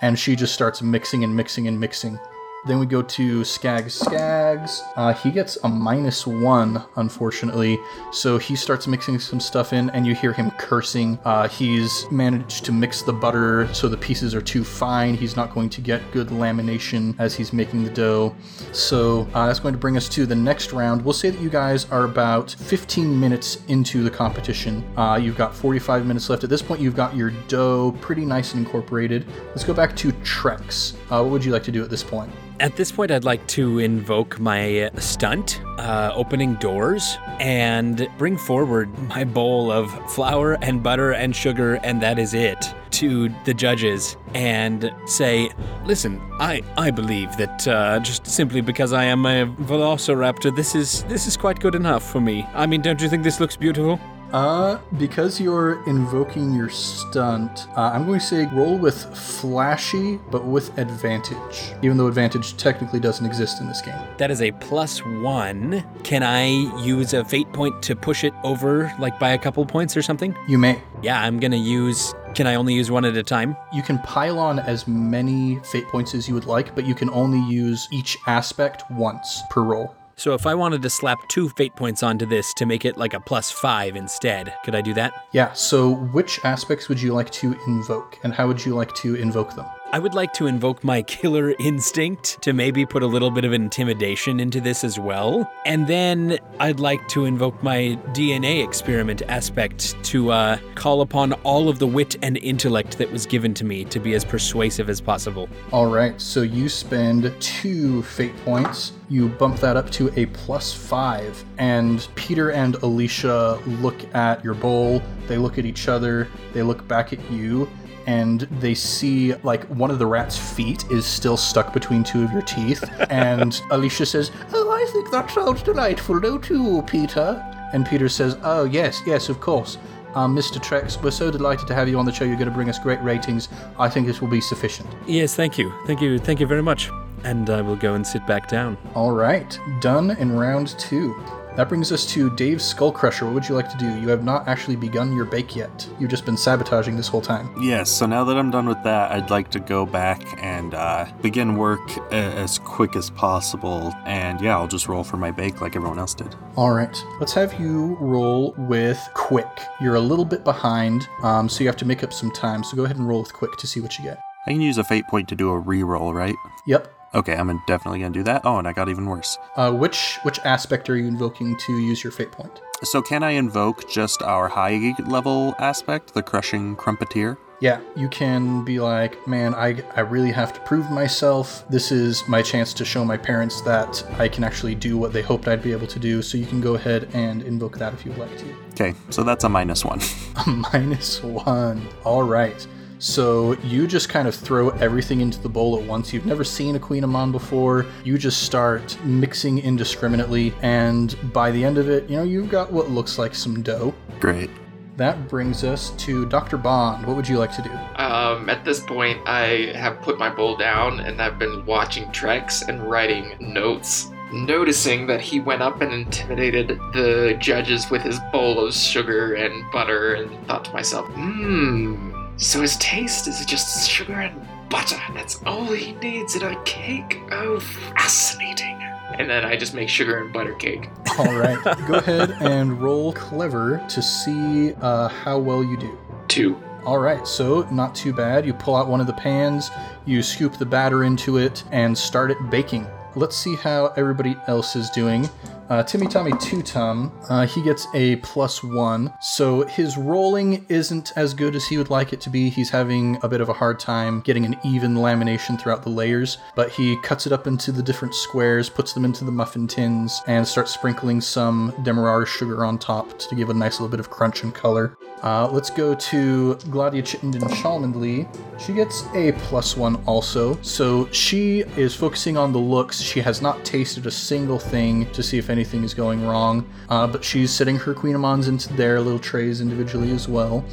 And 0.03 0.19
she 0.19 0.35
just 0.35 0.53
starts 0.53 0.83
mixing 0.83 1.23
and 1.23 1.35
mixing 1.35 1.69
and 1.69 1.79
mixing. 1.79 2.19
Then 2.67 2.79
we 2.79 2.87
go 2.87 3.03
to 3.03 3.45
Skag 3.45 3.87
Skags. 3.87 4.81
Uh, 4.97 5.13
he 5.13 5.31
gets 5.31 5.59
a 5.65 5.69
minus 5.69 6.27
one, 6.27 6.83
unfortunately. 6.97 7.79
So 8.11 8.39
he 8.39 8.57
starts 8.57 8.87
mixing 8.87 9.19
some 9.19 9.39
stuff 9.39 9.73
in, 9.75 9.91
and 9.91 10.07
you 10.07 10.15
hear 10.15 10.33
him 10.33 10.51
cursing. 10.53 11.19
Uh, 11.25 11.47
he's 11.47 12.11
managed 12.11 12.65
to 12.65 12.73
mix 12.73 13.03
the 13.03 13.13
butter 13.13 13.73
so 13.75 13.87
the 13.89 13.97
pieces 13.97 14.35
are 14.35 14.41
too 14.41 14.65
fine. 14.65 15.15
He's 15.15 15.37
not 15.37 15.53
going 15.53 15.69
to 15.71 15.83
get 15.83 16.11
good 16.11 16.29
lamination 16.29 17.15
as 17.19 17.35
he's 17.35 17.53
making 17.53 17.85
the 17.85 17.91
dough. 17.91 18.35
So 18.73 19.29
uh, 19.35 19.47
that's 19.47 19.61
going 19.61 19.75
to 19.75 19.79
bring 19.79 19.97
us 19.99 20.09
to 20.11 20.25
the 20.25 20.35
next 20.35 20.73
round. 20.73 21.05
We'll 21.05 21.13
say 21.13 21.31
that 21.31 21.41
you 21.41 21.51
guys 21.51 21.85
are 21.91 22.05
about 22.05 22.53
15 22.53 23.19
minutes 23.19 23.59
into 23.69 24.03
the 24.03 24.11
competition. 24.11 24.83
Uh, 24.97 25.21
you've 25.23 25.37
got 25.37 25.55
45 25.55 26.07
minutes 26.07 26.31
left. 26.31 26.45
At 26.45 26.51
this 26.51 26.63
point, 26.63 26.81
you've 26.81 26.97
got 26.97 27.15
your 27.15 27.31
dough 27.49 27.93
pretty 28.01 28.25
nice 28.25 28.55
and 28.55 28.65
incorporated. 28.65 29.27
Let's 29.49 29.65
go 29.65 29.75
back 29.75 29.95
to 29.97 30.13
Trex. 30.13 30.95
Uh, 31.11 31.23
what 31.23 31.31
would 31.31 31.45
you 31.45 31.53
like 31.53 31.65
to 31.65 31.73
do 31.73 31.85
at 31.85 31.91
this 31.91 32.03
point? 32.03 32.33
At 32.61 32.77
this 32.77 32.93
point, 32.93 33.11
I'd 33.11 33.25
like 33.25 33.45
to 33.49 33.81
invoke 33.81 34.39
my 34.39 34.89
stunt, 34.99 35.61
uh, 35.77 36.13
opening 36.15 36.55
doors, 36.55 37.19
and 37.41 38.09
bring 38.17 38.37
forward 38.37 38.97
my 39.09 39.25
bowl 39.25 39.73
of 39.73 39.91
flour 40.13 40.53
and 40.63 40.81
butter 40.81 41.11
and 41.11 41.35
sugar, 41.35 41.75
and 41.83 42.01
that 42.01 42.17
is 42.17 42.33
it, 42.33 42.73
to 42.93 43.29
the 43.45 43.55
judges 43.55 44.17
and 44.35 44.95
say, 45.07 45.51
listen, 45.85 46.21
I, 46.39 46.63
I 46.79 46.93
believe 46.93 47.37
that 47.39 47.67
uh, 47.67 47.99
just 47.99 48.27
simply 48.27 48.61
because 48.61 48.93
I 48.93 49.03
am 49.05 49.27
a 49.27 49.47
velociraptor, 49.47 50.55
this 50.55 50.77
is 50.77 51.03
this 51.05 51.27
is 51.27 51.37
quite 51.37 51.59
good 51.59 51.75
enough 51.75 52.09
for 52.09 52.21
me. 52.21 52.47
I 52.55 52.67
mean, 52.67 52.83
don't 52.83 53.01
you 53.01 53.09
think 53.09 53.25
this 53.25 53.41
looks 53.41 53.57
beautiful? 53.57 53.99
Uh, 54.35 54.81
because 54.99 55.41
you're 55.41 55.81
invoking 55.87 56.53
your 56.53 56.69
stunt, 56.69 57.69
uh, 57.77 57.93
I'm 57.95 58.05
going 58.05 58.19
to 58.19 58.27
say 58.27 58.47
roll 58.47 58.77
with 58.77 59.05
flashy, 59.17 60.19
but 60.33 60.45
with 60.45 60.77
advantage. 60.77 61.73
Even 61.83 61.97
though 61.97 62.09
advantage 62.09 62.57
technically 62.57 62.99
doesn't 62.99 63.25
exist 63.25 63.61
in 63.61 63.69
this 63.69 63.81
game. 63.81 63.95
That 64.19 64.33
is 64.33 64.43
a 64.43 64.51
plus 64.51 64.99
one. 65.07 65.85
Can 66.03 66.25
I 66.25 66.47
use 66.83 67.15
a 67.15 67.25
fate 67.25 67.53
point 67.53 67.81
to 67.85 67.95
push 67.95 68.25
it 68.25 68.35
over, 68.43 68.93
like 68.99 69.21
by 69.21 69.31
a 69.31 69.39
couple 69.39 69.65
points 69.65 69.97
or 69.97 70.03
something? 70.03 70.37
You 70.49 70.59
may. 70.59 70.83
Yeah, 71.01 71.23
I'm 71.23 71.39
gonna 71.39 71.55
use. 71.55 72.13
Can 72.35 72.49
I 72.49 72.57
only 72.57 72.75
use 72.75 72.91
one 72.91 73.05
at 73.05 73.17
a 73.17 73.23
time? 73.23 73.57
You 73.73 73.83
can 73.83 74.01
pile 74.01 74.41
on 74.41 74.59
as 74.59 74.89
many 74.89 75.61
fate 75.61 75.87
points 75.87 76.13
as 76.13 76.27
you 76.27 76.35
would 76.35 76.47
like, 76.47 76.75
but 76.75 76.85
you 76.85 76.97
can 76.97 77.09
only 77.11 77.39
use 77.49 77.87
each 77.93 78.19
aspect 78.27 78.83
once 78.91 79.43
per 79.49 79.63
roll. 79.63 79.95
So 80.17 80.33
if 80.35 80.47
I 80.47 80.55
wanted 80.55 80.83
to 80.83 80.91
slap 80.91 81.29
two 81.29 81.49
fate 81.51 81.75
points 81.75 82.03
onto 82.03 82.25
this 82.25 82.55
to 82.55 82.67
make 82.67 82.85
it 82.85 82.97
like 82.97 83.15
a 83.15 83.21
plus 83.21 83.51
five 83.51 83.97
instead, 83.97 84.55
could 84.65 84.75
I 84.75 84.81
do 84.81 84.95
that? 84.95 85.13
Yeah, 85.33 85.53
so 85.53 85.91
which 85.91 86.39
aspects 86.45 86.89
would 86.89 87.03
you 87.03 87.13
like 87.13 87.31
to 87.33 87.59
invoke, 87.67 88.19
and 88.23 88.33
how 88.33 88.47
would 88.47 88.65
you 88.65 88.75
like 88.75 88.95
to 88.97 89.17
invoke 89.17 89.55
them? 89.55 89.67
I 89.93 89.99
would 89.99 90.15
like 90.15 90.33
to 90.35 90.47
invoke 90.47 90.83
my 90.83 91.03
killer 91.15 91.55
instinct 91.59 92.43
to 92.43 92.53
maybe 92.53 92.85
put 92.85 93.03
a 93.03 93.07
little 93.07 93.31
bit 93.31 93.45
of 93.45 93.53
intimidation 93.53 94.41
into 94.41 94.61
this 94.61 94.83
as 94.83 94.99
well. 94.99 95.51
And 95.67 95.87
then 95.87 96.39
I'd 96.59 96.81
like 96.81 97.07
to 97.09 97.25
invoke 97.27 97.63
my 97.63 97.99
DNA 98.13 98.65
experiment 98.65 99.23
aspect 99.29 100.03
to 100.05 100.33
uh, 100.33 100.59
call 100.75 101.01
upon 101.01 101.33
all 101.45 101.69
of 101.69 101.79
the 101.79 101.87
wit 101.87 102.17
and 102.23 102.39
intellect 102.39 102.99
that 102.99 103.11
was 103.13 103.27
given 103.27 103.55
to 103.55 103.65
me 103.65 103.85
to 103.87 104.01
be 104.01 104.15
as 104.15 104.25
persuasive 104.25 104.89
as 104.89 105.01
possible. 105.01 105.49
All 105.73 105.87
right, 105.87 106.21
so 106.21 106.43
you 106.43 106.69
spend 106.69 107.33
two 107.41 108.03
fate 108.03 108.37
points. 108.45 108.93
You 109.09 109.29
bump 109.29 109.59
that 109.61 109.77
up 109.77 109.91
to 109.93 110.11
a 110.19 110.27
plus 110.27 110.73
five, 110.73 111.45
and 111.59 112.09
Peter 112.15 112.51
and 112.51 112.77
Alicia 112.77 113.61
look 113.67 114.15
at 114.15 114.43
your 114.43 114.55
bowl. 114.55 115.03
They 115.29 115.37
look 115.37 115.59
at 115.59 115.67
each 115.67 115.89
other. 115.89 116.29
They 116.53 116.63
look 116.63 116.87
back 116.89 117.13
at 117.13 117.31
you, 117.31 117.69
and 118.07 118.41
they 118.61 118.75
see 118.75 119.35
like 119.43 119.65
one 119.65 119.91
of 119.91 119.99
the 119.99 120.07
rat's 120.07 120.37
feet 120.37 120.85
is 120.91 121.07
still 121.07 121.37
stuck 121.37 121.73
between 121.73 122.05
two 122.05 122.23
of 122.25 122.33
your 122.33 122.43
teeth. 122.43 122.85
and 123.11 123.61
Alicia 123.71 124.07
says, 124.07 124.31
Oh, 124.53 124.71
I 124.71 124.91
think 124.93 125.11
that 125.11 125.31
sounds 125.31 125.63
delightful, 125.63 126.21
don't 126.21 126.49
you, 126.49 126.83
Peter? 126.87 127.43
and 127.75 127.85
Peter 127.85 128.09
says, 128.09 128.39
"Oh 128.45 128.65
yes, 128.65 129.03
yes, 129.05 129.29
of 129.29 129.41
course." 129.41 129.79
Um, 130.15 130.35
Mr. 130.35 130.63
Trex, 130.63 131.03
we're 131.03 131.11
so 131.11 131.29
delighted 131.33 131.67
to 131.67 131.75
have 131.75 131.89
you 131.89 131.99
on 131.99 132.05
the 132.07 132.13
show. 132.13 132.25
You're 132.25 132.37
going 132.37 132.49
to 132.49 132.55
bring 132.55 132.71
us 132.71 132.79
great 132.79 133.03
ratings. 133.03 133.49
I 133.81 133.89
think 133.89 134.07
this 134.07 134.21
will 134.21 134.29
be 134.29 134.41
sufficient. 134.41 134.89
Yes, 135.09 135.35
thank 135.35 135.59
you. 135.59 135.75
Thank 135.85 136.01
you. 136.01 136.21
Thank 136.21 136.39
you 136.39 136.47
very 136.47 136.63
much. 136.63 136.89
And 137.25 137.51
I 137.51 137.61
will 137.63 137.75
go 137.75 137.95
and 137.95 138.07
sit 138.07 138.25
back 138.27 138.49
down. 138.49 138.79
All 138.95 139.11
right, 139.11 139.59
done 139.81 140.13
in 140.13 140.31
round 140.37 140.79
two. 140.79 141.21
That 141.57 141.69
brings 141.69 141.93
us 141.93 142.05
to 142.07 142.31
Dave 142.31 142.59
Skullcrusher. 142.59 143.23
What 143.23 143.33
would 143.35 143.49
you 143.49 143.55
like 143.55 143.69
to 143.71 143.77
do? 143.77 143.87
You 144.01 144.09
have 144.09 144.25
not 144.25 144.49
actually 144.49 144.75
begun 144.75 145.15
your 145.15 145.25
bake 145.25 145.55
yet. 145.55 145.89
You've 146.01 146.11
just 146.11 146.25
been 146.25 146.37
sabotaging 146.37 146.97
this 146.97 147.07
whole 147.07 147.21
time. 147.21 147.49
Yes, 147.63 147.91
so 147.91 148.07
now 148.07 148.25
that 148.25 148.37
I'm 148.37 148.51
done 148.51 148.67
with 148.67 148.83
that, 148.83 149.13
I'd 149.13 149.31
like 149.31 149.51
to 149.53 149.61
go 149.61 149.87
back 149.87 150.21
and 150.43 150.75
uh, 150.75 151.07
begin 151.23 151.57
work 151.57 151.97
a- 152.11 152.15
as 152.15 152.59
quick 152.59 152.97
as 152.97 153.09
possible. 153.11 153.95
And 154.05 154.41
yeah, 154.41 154.57
I'll 154.59 154.67
just 154.67 154.89
roll 154.89 155.05
for 155.05 155.17
my 155.17 155.31
bake 155.31 155.61
like 155.61 155.77
everyone 155.77 156.01
else 156.01 156.15
did. 156.15 156.35
All 156.57 156.73
right, 156.73 157.05
let's 157.21 157.35
have 157.35 157.59
you 157.61 157.97
roll 158.01 158.53
with 158.59 158.99
quick. 159.15 159.47
You're 159.81 159.95
a 159.95 160.01
little 160.01 160.25
bit 160.25 160.43
behind, 160.43 161.09
um, 161.23 161.49
so 161.49 161.61
you 161.63 161.69
have 161.69 161.77
to 161.77 161.85
make 161.87 162.03
up 162.03 162.13
some 162.13 162.33
time. 162.33 162.65
So 162.65 162.77
go 162.77 162.85
ahead 162.85 162.97
and 162.97 163.07
roll 163.07 163.21
with 163.21 163.33
quick 163.33 163.57
to 163.59 163.67
see 163.69 163.81
what 163.81 163.97
you 163.97 164.05
get. 164.05 164.19
I 164.47 164.51
can 164.51 164.61
use 164.61 164.77
a 164.77 164.85
fate 164.85 165.07
point 165.07 165.29
to 165.29 165.37
do 165.37 165.51
a 165.51 165.59
re-roll, 165.59 166.13
right? 166.13 166.35
Yep. 166.67 166.93
Okay, 167.15 167.37
I'm 167.37 167.63
definitely 167.67 168.01
gonna 168.01 168.13
do 168.13 168.25
that. 168.25 168.43
Oh, 168.45 168.59
and 168.59 168.67
I 168.67 168.73
got 168.73 168.89
even 168.89 169.07
worse. 169.07 169.39
Uh, 169.57 169.73
which 169.73 170.19
which 170.25 170.41
aspect 170.41 170.91
are 170.91 170.97
you 170.97 171.07
invoking 171.07 171.57
to 171.59 171.79
use 171.79 172.03
your 172.03 172.11
fate 172.11 172.33
point? 172.33 172.61
So 172.83 173.01
can 173.01 173.23
I 173.23 173.31
invoke 173.31 173.89
just 173.89 174.23
our 174.23 174.49
high 174.49 174.95
level 175.07 175.55
aspect, 175.59 176.13
the 176.15 176.23
crushing 176.23 176.77
crumpeteer? 176.77 177.37
Yeah, 177.61 177.81
you 177.97 178.09
can 178.09 178.65
be 178.65 178.81
like, 178.81 179.27
man, 179.27 179.55
I, 179.55 179.83
I 179.97 180.01
really 180.01 180.33
have 180.33 180.53
to 180.53 180.61
prove 180.61 180.91
myself. 180.91 181.65
This 181.71 181.93
is 181.93 182.27
my 182.29 182.43
chance 182.43 182.75
to 182.75 182.85
show 182.85 183.05
my 183.05 183.17
parents 183.17 183.63
that 183.63 184.05
I 184.19 184.29
can 184.29 184.45
actually 184.45 184.75
do 184.75 184.99
what 184.99 185.13
they 185.13 185.23
hoped 185.23 185.49
I'd 185.49 185.63
be 185.63 185.73
able 185.73 185.87
to 185.87 185.99
do. 185.99 186.21
So 186.21 186.37
you 186.37 186.45
can 186.47 186.61
go 186.61 186.75
ahead 186.75 187.09
and 187.15 187.43
invoke 187.43 187.79
that 187.79 187.95
if 187.95 188.05
you'd 188.05 188.19
like 188.19 188.37
to. 188.39 188.55
Okay, 188.73 188.95
so 189.09 189.23
that's 189.23 189.45
a 189.45 189.49
minus 189.49 189.85
one. 189.85 190.01
A 190.47 190.51
minus 190.51 191.23
one. 191.23 191.87
All 192.05 192.25
right. 192.25 192.67
So 193.05 193.53
you 193.65 193.87
just 193.87 194.09
kind 194.09 194.27
of 194.27 194.35
throw 194.35 194.71
everything 194.71 195.21
into 195.21 195.39
the 195.39 195.49
bowl 195.49 195.79
at 195.79 195.85
once. 195.85 196.11
You've 196.15 196.25
never 196.25 196.43
seen 196.43 196.75
a 196.75 196.81
Kouign-amann 196.81 197.33
before. 197.33 197.85
You 198.03 198.17
just 198.17 198.45
start 198.45 198.97
mixing 199.05 199.59
indiscriminately, 199.59 200.55
and 200.63 201.15
by 201.31 201.51
the 201.51 201.63
end 201.63 201.77
of 201.77 201.91
it, 201.91 202.09
you 202.09 202.17
know, 202.17 202.23
you've 202.23 202.49
got 202.49 202.73
what 202.73 202.89
looks 202.89 203.19
like 203.19 203.35
some 203.35 203.63
dough. 203.63 203.93
Great. 204.21 204.49
That 204.97 205.29
brings 205.29 205.65
us 205.65 205.91
to 205.99 206.25
Dr. 206.25 206.57
Bond. 206.57 207.07
What 207.07 207.15
would 207.15 207.29
you 207.29 207.39
like 207.39 207.55
to 207.57 207.63
do? 207.63 207.71
Um, 208.03 208.49
at 208.49 208.65
this 208.65 208.81
point, 208.81 209.21
I 209.27 209.75
have 209.77 210.01
put 210.01 210.19
my 210.19 210.31
bowl 210.31 210.57
down 210.57 211.01
and 211.01 211.21
I've 211.21 211.39
been 211.39 211.67
watching 211.67 212.05
Trex 212.05 212.67
and 212.67 212.83
writing 212.91 213.37
notes. 213.39 214.11
Noticing 214.33 215.07
that 215.09 215.21
he 215.21 215.41
went 215.41 215.61
up 215.61 215.83
and 215.83 215.93
intimidated 215.93 216.69
the 216.95 217.37
judges 217.39 217.91
with 217.91 218.01
his 218.01 218.19
bowl 218.33 218.65
of 218.65 218.75
sugar 218.75 219.35
and 219.35 219.71
butter, 219.71 220.15
and 220.15 220.47
thought 220.47 220.65
to 220.65 220.73
myself, 220.73 221.07
hmm, 221.11 222.14
so 222.37 222.61
his 222.63 222.77
taste 222.79 223.29
is 223.29 223.45
just 223.47 223.89
sugar 223.89 224.15
and 224.15 224.35
butter. 224.69 225.01
That's 225.13 225.43
all 225.45 225.67
he 225.67 225.93
needs 225.93 226.35
in 226.35 226.43
a 226.43 226.63
cake. 226.65 227.21
Oh, 227.31 227.61
fascinating. 227.61 228.83
And 229.19 229.31
then 229.31 229.45
I 229.45 229.57
just 229.57 229.75
make 229.75 229.89
sugar 229.89 230.19
and 230.19 230.33
butter 230.33 230.55
cake. 230.55 230.91
All 231.19 231.35
right, 231.35 231.63
go 231.87 231.95
ahead 231.95 232.31
and 232.41 232.81
roll 232.81 233.13
clever 233.13 233.85
to 233.89 234.03
see 234.03 234.75
uh, 234.81 235.09
how 235.09 235.39
well 235.39 235.63
you 235.63 235.77
do. 235.77 235.97
Two. 236.27 236.61
All 236.85 236.99
right, 236.99 237.27
so 237.27 237.63
not 237.71 237.95
too 237.95 238.13
bad. 238.13 238.45
You 238.45 238.53
pull 238.53 238.77
out 238.77 238.89
one 238.89 239.01
of 239.01 239.07
the 239.07 239.13
pans, 239.15 239.71
you 240.05 240.23
scoop 240.23 240.59
the 240.59 240.67
batter 240.67 241.05
into 241.05 241.39
it, 241.39 241.65
and 241.71 241.97
start 241.97 242.31
it 242.31 242.51
baking. 242.51 242.87
Let's 243.15 243.37
see 243.37 243.55
how 243.55 243.95
everybody 243.97 244.37
else 244.49 244.75
is 244.75 244.91
doing. 244.91 245.29
Uh, 245.71 245.83
Timmy 245.83 246.07
Tommy 246.07 246.33
Tutum, 246.33 247.11
uh, 247.31 247.47
he 247.47 247.63
gets 247.63 247.87
a 247.95 248.17
plus 248.17 248.63
one. 248.63 249.13
So 249.21 249.67
his 249.67 249.97
rolling 249.97 250.67
isn't 250.69 251.13
as 251.17 251.33
good 251.33 251.57
as 251.57 251.67
he 251.67 251.79
would 251.79 251.89
like 251.89 252.13
it 252.13 252.21
to 252.23 252.31
be. 252.31 252.51
He's 252.51 252.69
having 252.69 253.19
a 253.23 253.29
bit 253.29 253.41
of 253.41 253.49
a 253.49 253.55
hard 253.55 253.81
time 253.81 254.21
getting 254.21 254.45
an 254.45 254.57
even 254.63 254.95
lamination 254.97 255.59
throughout 255.59 255.83
the 255.83 255.91
layers, 255.91 256.37
but 256.55 256.71
he 256.71 257.01
cuts 257.01 257.27
it 257.27 257.33
up 257.33 257.47
into 257.47 257.73
the 257.73 257.83
different 257.83 258.15
squares, 258.15 258.69
puts 258.69 258.93
them 258.93 259.05
into 259.07 259.25
the 259.25 259.33
muffin 259.33 259.67
tins, 259.67 260.21
and 260.27 260.47
starts 260.47 260.73
sprinkling 260.75 261.21
some 261.21 261.73
Demerara 261.83 262.27
sugar 262.27 262.65
on 262.65 262.79
top 262.79 263.19
to 263.19 263.35
give 263.35 263.49
a 263.49 263.55
nice 263.55 263.81
little 263.81 263.89
bit 263.89 264.01
of 264.01 264.11
crunch 264.11 264.43
and 264.43 264.55
color. 264.55 264.97
Uh, 265.23 265.49
let's 265.51 265.71
go 265.71 265.95
to 265.95 266.55
Gladia 266.67 267.03
Chittenden 267.03 267.41
Cholmondeley. 267.41 268.29
She 268.61 268.75
gets 268.75 269.05
a 269.15 269.33
plus 269.33 269.75
one 269.75 269.97
also. 270.05 270.61
So 270.61 271.11
she 271.13 271.61
is 271.79 271.95
focusing 271.95 272.37
on 272.37 272.53
the 272.53 272.59
looks. 272.59 273.01
She 273.01 273.21
has 273.21 273.41
not 273.41 273.65
tasted 273.65 274.05
a 274.07 274.11
single 274.11 274.59
thing 274.59 275.11
to 275.13 275.23
see 275.23 275.39
if 275.39 275.49
anything 275.55 275.85
is 275.85 275.95
going 275.95 276.27
wrong, 276.27 276.69
uh, 276.89 277.07
but 277.07 277.23
she's 277.23 277.53
setting 277.53 277.77
her 277.77 277.95
Kouign-amanns 277.95 278.49
into 278.49 278.73
their 278.75 279.01
little 279.01 279.21
trays 279.21 279.61
individually 279.61 280.11
as 280.11 280.29
well. 280.29 280.65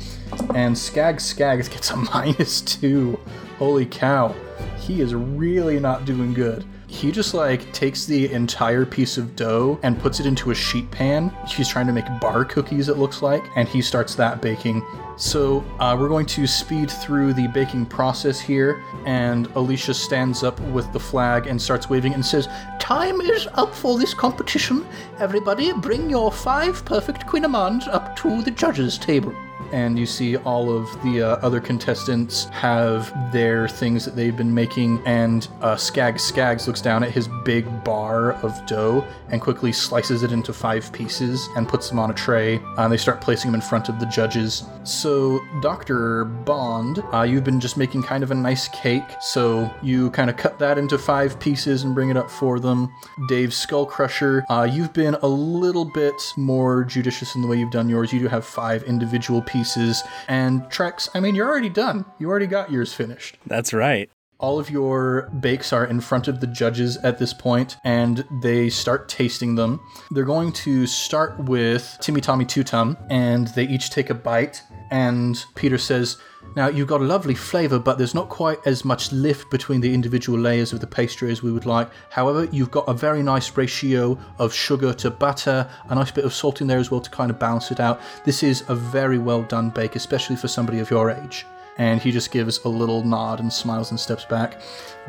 And 0.55 0.75
Skag 0.75 1.21
Skaggs 1.21 1.69
gets 1.75 1.91
a 1.91 1.97
minus 1.97 2.61
two. 2.61 3.19
Holy 3.59 3.86
cow. 3.86 4.36
He 4.79 4.99
is 4.99 5.13
really 5.13 5.79
not 5.79 6.05
doing 6.05 6.34
good 6.34 6.65
he 6.91 7.09
just 7.09 7.33
like 7.33 7.71
takes 7.71 8.05
the 8.05 8.29
entire 8.33 8.85
piece 8.85 9.17
of 9.17 9.33
dough 9.37 9.79
and 9.81 9.97
puts 9.97 10.19
it 10.19 10.25
into 10.25 10.51
a 10.51 10.55
sheet 10.55 10.91
pan. 10.91 11.33
He's 11.47 11.69
trying 11.69 11.87
to 11.87 11.93
make 11.93 12.05
bar 12.19 12.43
cookies, 12.43 12.89
it 12.89 12.97
looks 12.97 13.21
like, 13.21 13.45
and 13.55 13.65
he 13.65 13.81
starts 13.81 14.13
that 14.15 14.41
baking. 14.41 14.85
So 15.15 15.63
uh, 15.79 15.95
we're 15.97 16.09
going 16.09 16.25
to 16.25 16.45
speed 16.45 16.91
through 16.91 17.33
the 17.33 17.47
baking 17.47 17.85
process 17.85 18.41
here, 18.41 18.83
and 19.05 19.47
Alicia 19.55 19.93
stands 19.93 20.43
up 20.43 20.59
with 20.59 20.91
the 20.91 20.99
flag 20.99 21.47
and 21.47 21.59
starts 21.61 21.89
waving 21.89 22.13
and 22.13 22.25
says, 22.25 22.49
Time 22.77 23.21
is 23.21 23.47
up 23.53 23.73
for 23.73 23.97
this 23.97 24.13
competition. 24.13 24.85
Everybody, 25.17 25.71
bring 25.71 26.09
your 26.09 26.29
five 26.29 26.83
perfect 26.83 27.25
Kouign-amanns 27.25 27.87
up 27.87 28.17
to 28.17 28.41
the 28.41 28.51
judges' 28.51 28.97
table 28.97 29.33
and 29.72 29.97
you 29.97 30.05
see 30.05 30.38
all 30.38 30.76
of 30.76 30.91
the 31.03 31.22
uh, 31.22 31.28
other 31.38 31.59
contestants 31.59 32.45
have 32.45 33.32
their 33.32 33.67
things 33.67 34.05
that 34.05 34.15
they've 34.15 34.36
been 34.36 34.53
making. 34.53 35.01
And 35.05 35.47
uh, 35.61 35.76
Skag 35.76 36.19
Skaggs 36.19 36.67
looks 36.67 36.82
down 36.82 37.03
at 37.03 37.11
his 37.11 37.28
big 37.45 37.84
bar 37.84 38.34
of 38.43 38.65
dough 38.65 39.05
and 39.30 39.41
quickly 39.41 39.72
slices 39.72 40.24
it 40.24 40.32
into 40.32 40.53
five 40.53 40.91
pieces 40.91 41.47
and 41.55 41.67
puts 41.67 41.89
them 41.89 41.99
on 41.99 42.11
a 42.11 42.13
tray. 42.13 42.57
Uh, 42.57 42.84
and 42.84 42.91
they 42.91 42.97
start 42.97 43.22
placing 43.22 43.51
them 43.51 43.55
in 43.55 43.61
front 43.61 43.89
of 43.89 43.99
the 43.99 44.05
judges. 44.07 44.63
So, 44.84 45.39
Dr. 45.61 46.26
Bond, 46.26 47.03
uh, 47.13 47.24
you've 47.24 47.43
been 47.43 47.59
just 47.59 47.78
making 47.78 48.03
kind 48.03 48.24
of 48.24 48.32
a 48.32 48.36
nice 48.36 48.67
cake. 48.69 49.03
So, 49.22 49.74
you 49.82 50.11
kind 50.11 50.30
of 50.30 50.38
cut 50.38 50.59
that 50.59 50.78
into 50.78 50.97
five 50.97 51.39
pieces 51.39 51.84
and 51.84 51.95
bring 51.95 52.09
it 52.09 52.17
up 52.17 52.30
for 52.30 52.59
them. 52.59 52.93
Dave 53.28 53.53
Skull 53.53 53.86
Crusher, 53.86 54.45
uh, 54.49 54.67
you've 54.69 54.93
been 54.93 55.15
a 55.22 55.28
little 55.28 55.86
bit 55.86 56.22
more 56.36 56.84
judicious 56.84 57.36
in 57.36 57.41
the 57.41 57.47
way 57.47 57.57
you've 57.57 57.72
done 57.72 57.89
yours. 57.89 58.11
You 58.11 58.19
do 58.19 58.28
have 58.28 58.45
five 58.45 58.84
individual 58.84 59.41
pieces 59.41 59.61
pieces. 59.62 60.03
And 60.28 60.64
Trex, 60.64 61.07
I 61.14 61.20
mean, 61.20 61.36
you're 61.36 61.47
already 61.47 61.70
done. 61.70 62.05
You 62.18 62.30
already 62.30 62.47
got 62.47 62.72
yours 62.72 62.93
finished. 62.93 63.38
That's 63.45 63.74
right. 63.74 64.09
All 64.39 64.57
of 64.57 64.72
your 64.72 65.30
bakes 65.39 65.72
are 65.72 65.86
in 65.86 66.01
front 66.01 66.28
of 66.28 66.39
the 66.39 66.47
judges 66.47 66.97
at 66.97 67.20
this 67.20 67.32
point, 67.32 67.78
and 67.84 68.26
they 68.41 68.72
start 68.72 69.07
tasting 69.07 69.53
them. 69.53 69.80
They're 70.09 70.24
going 70.24 70.51
to 70.66 70.88
start 70.88 71.38
with 71.38 71.95
Timmy 72.01 72.22
Tommy 72.22 72.45
Tutum, 72.45 72.97
and 73.12 73.49
they 73.49 73.66
each 73.66 73.91
take 73.91 74.09
a 74.09 74.16
bite. 74.16 74.64
And 74.89 75.45
Peter 75.53 75.78
says, 75.78 76.18
now, 76.55 76.67
you've 76.67 76.87
got 76.87 76.99
a 76.99 77.05
lovely 77.05 77.33
flavour, 77.33 77.79
but 77.79 77.97
there's 77.97 78.13
not 78.13 78.27
quite 78.27 78.59
as 78.67 78.83
much 78.83 79.13
lift 79.13 79.49
between 79.49 79.79
the 79.79 79.93
individual 79.93 80.37
layers 80.37 80.73
of 80.73 80.81
the 80.81 80.87
pastry 80.87 81.31
as 81.31 81.41
we 81.41 81.51
would 81.51 81.65
like. 81.65 81.89
However, 82.09 82.45
you've 82.51 82.71
got 82.71 82.89
a 82.89 82.93
very 82.93 83.23
nice 83.23 83.55
ratio 83.55 84.17
of 84.37 84.53
sugar 84.53 84.93
to 84.95 85.11
butter, 85.11 85.69
a 85.87 85.95
nice 85.95 86.11
bit 86.11 86.25
of 86.25 86.33
salt 86.33 86.59
in 86.59 86.67
there 86.67 86.79
as 86.79 86.91
well 86.91 86.99
to 86.99 87.09
kind 87.09 87.31
of 87.31 87.39
balance 87.39 87.71
it 87.71 87.79
out. 87.79 88.01
This 88.25 88.43
is 88.43 88.65
a 88.67 88.75
very 88.75 89.17
well 89.17 89.43
done 89.43 89.69
bake, 89.69 89.95
especially 89.95 90.35
for 90.35 90.49
somebody 90.49 90.79
of 90.79 90.89
your 90.89 91.09
age. 91.09 91.45
And 91.77 92.01
he 92.01 92.11
just 92.11 92.31
gives 92.31 92.59
a 92.65 92.69
little 92.69 93.01
nod 93.01 93.39
and 93.39 93.51
smiles 93.51 93.91
and 93.91 93.99
steps 93.99 94.25
back. 94.25 94.59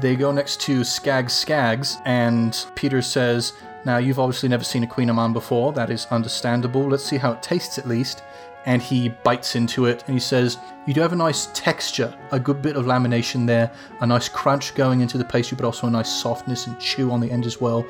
They 0.00 0.14
go 0.14 0.30
next 0.30 0.60
to 0.62 0.84
Skag 0.84 1.28
Skaggs, 1.28 1.98
and 2.04 2.66
Peter 2.76 3.02
says, 3.02 3.54
Now, 3.84 3.98
you've 3.98 4.20
obviously 4.20 4.48
never 4.48 4.62
seen 4.62 4.84
a 4.84 4.86
Kouign-amann 4.86 5.32
before. 5.32 5.72
That 5.72 5.90
is 5.90 6.06
understandable. 6.12 6.88
Let's 6.88 7.04
see 7.04 7.16
how 7.16 7.32
it 7.32 7.42
tastes 7.42 7.78
at 7.78 7.88
least 7.88 8.22
and 8.66 8.80
he 8.80 9.08
bites 9.08 9.56
into 9.56 9.86
it 9.86 10.04
and 10.06 10.14
he 10.14 10.20
says, 10.20 10.58
You 10.86 10.94
do 10.94 11.00
have 11.00 11.12
a 11.12 11.16
nice 11.16 11.48
texture, 11.54 12.14
a 12.30 12.38
good 12.38 12.62
bit 12.62 12.76
of 12.76 12.86
lamination 12.86 13.46
there, 13.46 13.72
a 14.00 14.06
nice 14.06 14.28
crunch 14.28 14.74
going 14.74 15.00
into 15.00 15.18
the 15.18 15.24
pastry, 15.24 15.56
but 15.56 15.64
also 15.64 15.86
a 15.86 15.90
nice 15.90 16.10
softness 16.10 16.66
and 16.66 16.78
chew 16.78 17.10
on 17.10 17.20
the 17.20 17.30
end 17.30 17.46
as 17.46 17.60
well. 17.60 17.84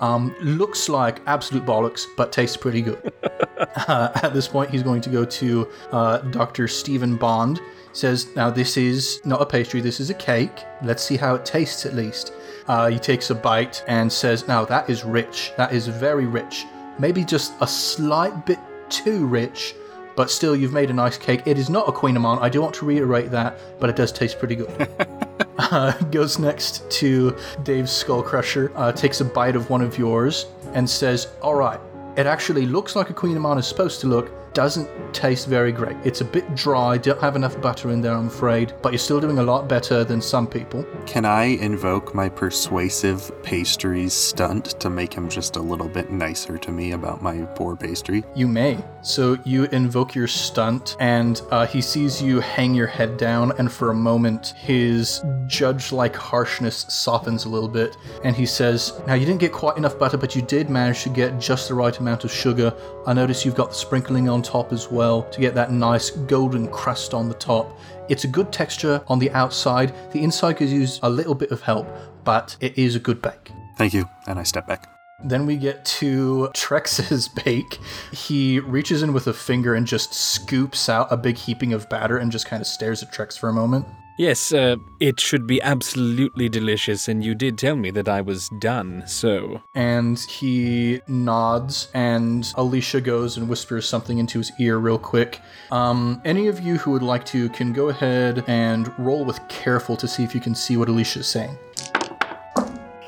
Um, 0.00 0.34
looks 0.40 0.88
like 0.88 1.20
absolute 1.26 1.64
bollocks, 1.64 2.04
but 2.16 2.32
tastes 2.32 2.56
pretty 2.56 2.82
good. 2.82 3.12
uh, 3.88 4.10
at 4.22 4.34
this 4.34 4.48
point, 4.48 4.70
he's 4.70 4.82
going 4.82 5.00
to 5.02 5.10
go 5.10 5.24
to 5.24 5.68
uh, 5.92 6.18
Dr. 6.18 6.68
Stephen 6.68 7.16
Bond. 7.16 7.60
Says, 7.92 8.34
Now, 8.34 8.50
this 8.50 8.76
is 8.76 9.20
not 9.24 9.40
a 9.40 9.46
pastry, 9.46 9.80
this 9.80 10.00
is 10.00 10.10
a 10.10 10.14
cake. 10.14 10.64
Let's 10.82 11.02
see 11.02 11.16
how 11.16 11.36
it 11.36 11.44
tastes 11.44 11.86
at 11.86 11.94
least. 11.94 12.32
Uh, 12.66 12.88
he 12.88 12.98
takes 12.98 13.30
a 13.30 13.34
bite 13.34 13.84
and 13.86 14.12
says, 14.12 14.48
Now, 14.48 14.64
that 14.64 14.90
is 14.90 15.04
rich. 15.04 15.52
That 15.56 15.72
is 15.72 15.86
very 15.86 16.26
rich. 16.26 16.66
Maybe 16.98 17.24
just 17.24 17.54
a 17.60 17.66
slight 17.66 18.46
bit 18.46 18.58
too 18.88 19.26
rich 19.26 19.74
but 20.16 20.30
still, 20.30 20.54
you've 20.54 20.72
made 20.72 20.90
a 20.90 20.94
nice 20.94 21.18
cake. 21.18 21.42
It 21.46 21.58
is 21.58 21.68
not 21.68 21.88
a 21.88 21.92
Kouign-amann. 21.92 22.38
I 22.40 22.48
do 22.48 22.60
want 22.60 22.74
to 22.76 22.84
reiterate 22.84 23.30
that, 23.30 23.58
but 23.80 23.90
it 23.90 23.96
does 23.96 24.12
taste 24.12 24.38
pretty 24.38 24.56
good. 24.56 24.88
uh, 25.58 25.92
goes 26.10 26.38
next 26.38 26.88
to 26.92 27.36
Dave's 27.62 27.92
Skull 27.92 28.22
Crusher, 28.22 28.72
uh, 28.76 28.92
takes 28.92 29.20
a 29.20 29.24
bite 29.24 29.56
of 29.56 29.70
one 29.70 29.82
of 29.82 29.98
yours, 29.98 30.46
and 30.72 30.88
says, 30.88 31.28
All 31.42 31.54
right, 31.54 31.80
it 32.16 32.26
actually 32.26 32.66
looks 32.66 32.94
like 32.94 33.10
a 33.10 33.14
Kouign-amann 33.14 33.58
is 33.58 33.66
supposed 33.66 34.00
to 34.02 34.06
look, 34.06 34.30
doesn't 34.54 34.88
taste 35.12 35.48
very 35.48 35.72
great. 35.72 35.96
It's 36.04 36.20
a 36.20 36.24
bit 36.24 36.54
dry, 36.54 36.96
don't 36.96 37.20
have 37.20 37.34
enough 37.34 37.60
butter 37.60 37.90
in 37.90 38.00
there, 38.00 38.12
I'm 38.12 38.28
afraid, 38.28 38.72
but 38.82 38.92
you're 38.92 39.00
still 39.00 39.20
doing 39.20 39.38
a 39.38 39.42
lot 39.42 39.68
better 39.68 40.04
than 40.04 40.20
some 40.20 40.46
people. 40.46 40.86
Can 41.06 41.24
I 41.24 41.44
invoke 41.44 42.14
my 42.14 42.28
persuasive 42.28 43.32
pastries 43.42 44.12
stunt 44.12 44.78
to 44.80 44.90
make 44.90 45.12
him 45.12 45.28
just 45.28 45.56
a 45.56 45.60
little 45.60 45.88
bit 45.88 46.12
nicer 46.12 46.56
to 46.56 46.70
me 46.70 46.92
about 46.92 47.20
my 47.20 47.42
poor 47.56 47.74
pastry? 47.74 48.22
You 48.36 48.46
may. 48.46 48.78
So 49.02 49.36
you 49.44 49.64
invoke 49.64 50.14
your 50.14 50.28
stunt, 50.28 50.96
and 51.00 51.42
uh, 51.50 51.66
he 51.66 51.82
sees 51.82 52.22
you 52.22 52.38
hang 52.40 52.74
your 52.74 52.86
head 52.86 53.16
down, 53.16 53.52
and 53.58 53.70
for 53.70 53.90
a 53.90 53.94
moment, 53.94 54.54
his 54.56 55.20
judge 55.46 55.90
like 55.90 56.14
harshness 56.14 56.86
softens 56.88 57.44
a 57.44 57.48
little 57.48 57.68
bit, 57.68 57.96
and 58.22 58.36
he 58.36 58.46
says, 58.46 59.00
Now, 59.06 59.14
you 59.14 59.26
didn't 59.26 59.40
get 59.40 59.52
quite 59.52 59.76
enough 59.76 59.98
butter, 59.98 60.16
but 60.16 60.36
you 60.36 60.42
did 60.42 60.70
manage 60.70 61.02
to 61.02 61.08
get 61.08 61.40
just 61.40 61.68
the 61.68 61.74
right 61.74 61.98
amount 61.98 62.03
of 62.06 62.30
sugar. 62.30 62.74
I 63.06 63.12
notice 63.12 63.44
you've 63.44 63.54
got 63.54 63.70
the 63.70 63.74
sprinkling 63.74 64.28
on 64.28 64.42
top 64.42 64.72
as 64.72 64.90
well 64.90 65.22
to 65.22 65.40
get 65.40 65.54
that 65.54 65.72
nice 65.72 66.10
golden 66.10 66.68
crust 66.68 67.14
on 67.14 67.28
the 67.28 67.34
top. 67.34 67.78
It's 68.08 68.24
a 68.24 68.28
good 68.28 68.52
texture 68.52 69.02
on 69.08 69.18
the 69.18 69.30
outside. 69.30 69.94
The 70.12 70.22
inside 70.22 70.58
could 70.58 70.68
use 70.68 71.00
a 71.02 71.10
little 71.10 71.34
bit 71.34 71.50
of 71.50 71.62
help, 71.62 71.88
but 72.24 72.56
it 72.60 72.76
is 72.78 72.94
a 72.94 73.00
good 73.00 73.22
bake. 73.22 73.50
Thank 73.76 73.94
you. 73.94 74.08
And 74.26 74.38
I 74.38 74.42
step 74.42 74.66
back. 74.66 74.88
Then 75.24 75.46
we 75.46 75.56
get 75.56 75.84
to 75.86 76.50
Trex's 76.54 77.28
bake. 77.44 77.78
He 78.12 78.60
reaches 78.60 79.02
in 79.02 79.12
with 79.12 79.26
a 79.26 79.32
finger 79.32 79.74
and 79.74 79.86
just 79.86 80.12
scoops 80.12 80.88
out 80.88 81.10
a 81.10 81.16
big 81.16 81.36
heaping 81.36 81.72
of 81.72 81.88
batter 81.88 82.18
and 82.18 82.30
just 82.30 82.46
kind 82.46 82.60
of 82.60 82.66
stares 82.66 83.02
at 83.02 83.10
Trex 83.10 83.38
for 83.38 83.48
a 83.48 83.52
moment. 83.52 83.86
Yes, 84.16 84.52
uh, 84.52 84.76
it 85.00 85.18
should 85.18 85.44
be 85.44 85.60
absolutely 85.60 86.48
delicious, 86.48 87.08
and 87.08 87.24
you 87.24 87.34
did 87.34 87.58
tell 87.58 87.74
me 87.74 87.90
that 87.90 88.08
I 88.08 88.20
was 88.20 88.48
done, 88.60 89.02
so. 89.06 89.60
And 89.74 90.18
he 90.20 91.00
nods, 91.08 91.88
and 91.94 92.52
Alicia 92.54 93.00
goes 93.00 93.36
and 93.36 93.48
whispers 93.48 93.88
something 93.88 94.18
into 94.18 94.38
his 94.38 94.52
ear 94.60 94.78
real 94.78 94.98
quick. 95.00 95.40
Um, 95.72 96.22
any 96.24 96.46
of 96.46 96.60
you 96.60 96.76
who 96.76 96.92
would 96.92 97.02
like 97.02 97.24
to 97.26 97.48
can 97.48 97.72
go 97.72 97.88
ahead 97.88 98.44
and 98.46 98.96
roll 98.98 99.24
with 99.24 99.40
careful 99.48 99.96
to 99.96 100.06
see 100.06 100.22
if 100.22 100.32
you 100.32 100.40
can 100.40 100.54
see 100.54 100.76
what 100.76 100.88
Alicia 100.88 101.20
is 101.20 101.26
saying. 101.26 101.58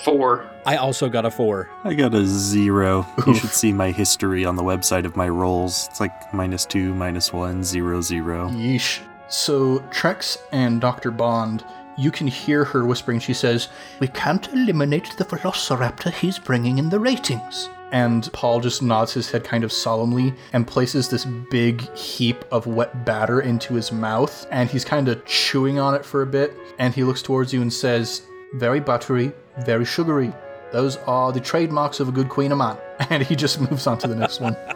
Four. 0.02 0.50
I 0.64 0.76
also 0.76 1.08
got 1.08 1.24
a 1.24 1.30
four. 1.30 1.70
I 1.84 1.94
got 1.94 2.14
a 2.14 2.26
zero. 2.26 3.06
You 3.26 3.34
should 3.36 3.50
see 3.50 3.72
my 3.72 3.92
history 3.92 4.44
on 4.44 4.56
the 4.56 4.62
website 4.62 5.04
of 5.04 5.14
my 5.14 5.28
rolls. 5.28 5.86
It's 5.90 6.00
like 6.00 6.34
minus 6.34 6.66
two, 6.66 6.94
minus 6.94 7.32
one, 7.32 7.62
zero, 7.62 8.00
zero. 8.00 8.48
Yeesh. 8.50 9.00
So, 9.28 9.80
Trex 9.90 10.38
and 10.52 10.80
Dr. 10.80 11.10
Bond, 11.10 11.64
you 11.98 12.10
can 12.10 12.26
hear 12.26 12.64
her 12.64 12.84
whispering. 12.84 13.18
She 13.18 13.34
says, 13.34 13.68
We 14.00 14.08
can't 14.08 14.46
eliminate 14.52 15.14
the 15.16 15.24
velociraptor 15.24 16.12
he's 16.12 16.38
bringing 16.38 16.78
in 16.78 16.88
the 16.88 17.00
ratings. 17.00 17.68
And 17.92 18.30
Paul 18.32 18.60
just 18.60 18.82
nods 18.82 19.12
his 19.12 19.30
head 19.30 19.44
kind 19.44 19.62
of 19.64 19.72
solemnly 19.72 20.34
and 20.52 20.66
places 20.66 21.08
this 21.08 21.24
big 21.24 21.80
heap 21.96 22.44
of 22.50 22.66
wet 22.66 23.04
batter 23.04 23.40
into 23.40 23.74
his 23.74 23.92
mouth. 23.92 24.46
And 24.50 24.68
he's 24.68 24.84
kind 24.84 25.08
of 25.08 25.24
chewing 25.24 25.78
on 25.78 25.94
it 25.94 26.04
for 26.04 26.22
a 26.22 26.26
bit. 26.26 26.52
And 26.78 26.94
he 26.94 27.04
looks 27.04 27.22
towards 27.22 27.52
you 27.52 27.62
and 27.62 27.72
says, 27.72 28.22
Very 28.54 28.80
buttery, 28.80 29.32
very 29.64 29.84
sugary. 29.84 30.32
Those 30.72 30.96
are 31.06 31.32
the 31.32 31.40
trademarks 31.40 32.00
of 32.00 32.08
a 32.08 32.12
good 32.12 32.28
Kouign-amann. 32.28 32.78
And 33.10 33.22
he 33.22 33.36
just 33.36 33.60
moves 33.60 33.86
on 33.86 33.98
to 33.98 34.08
the 34.08 34.16
next 34.16 34.40
one. 34.40 34.56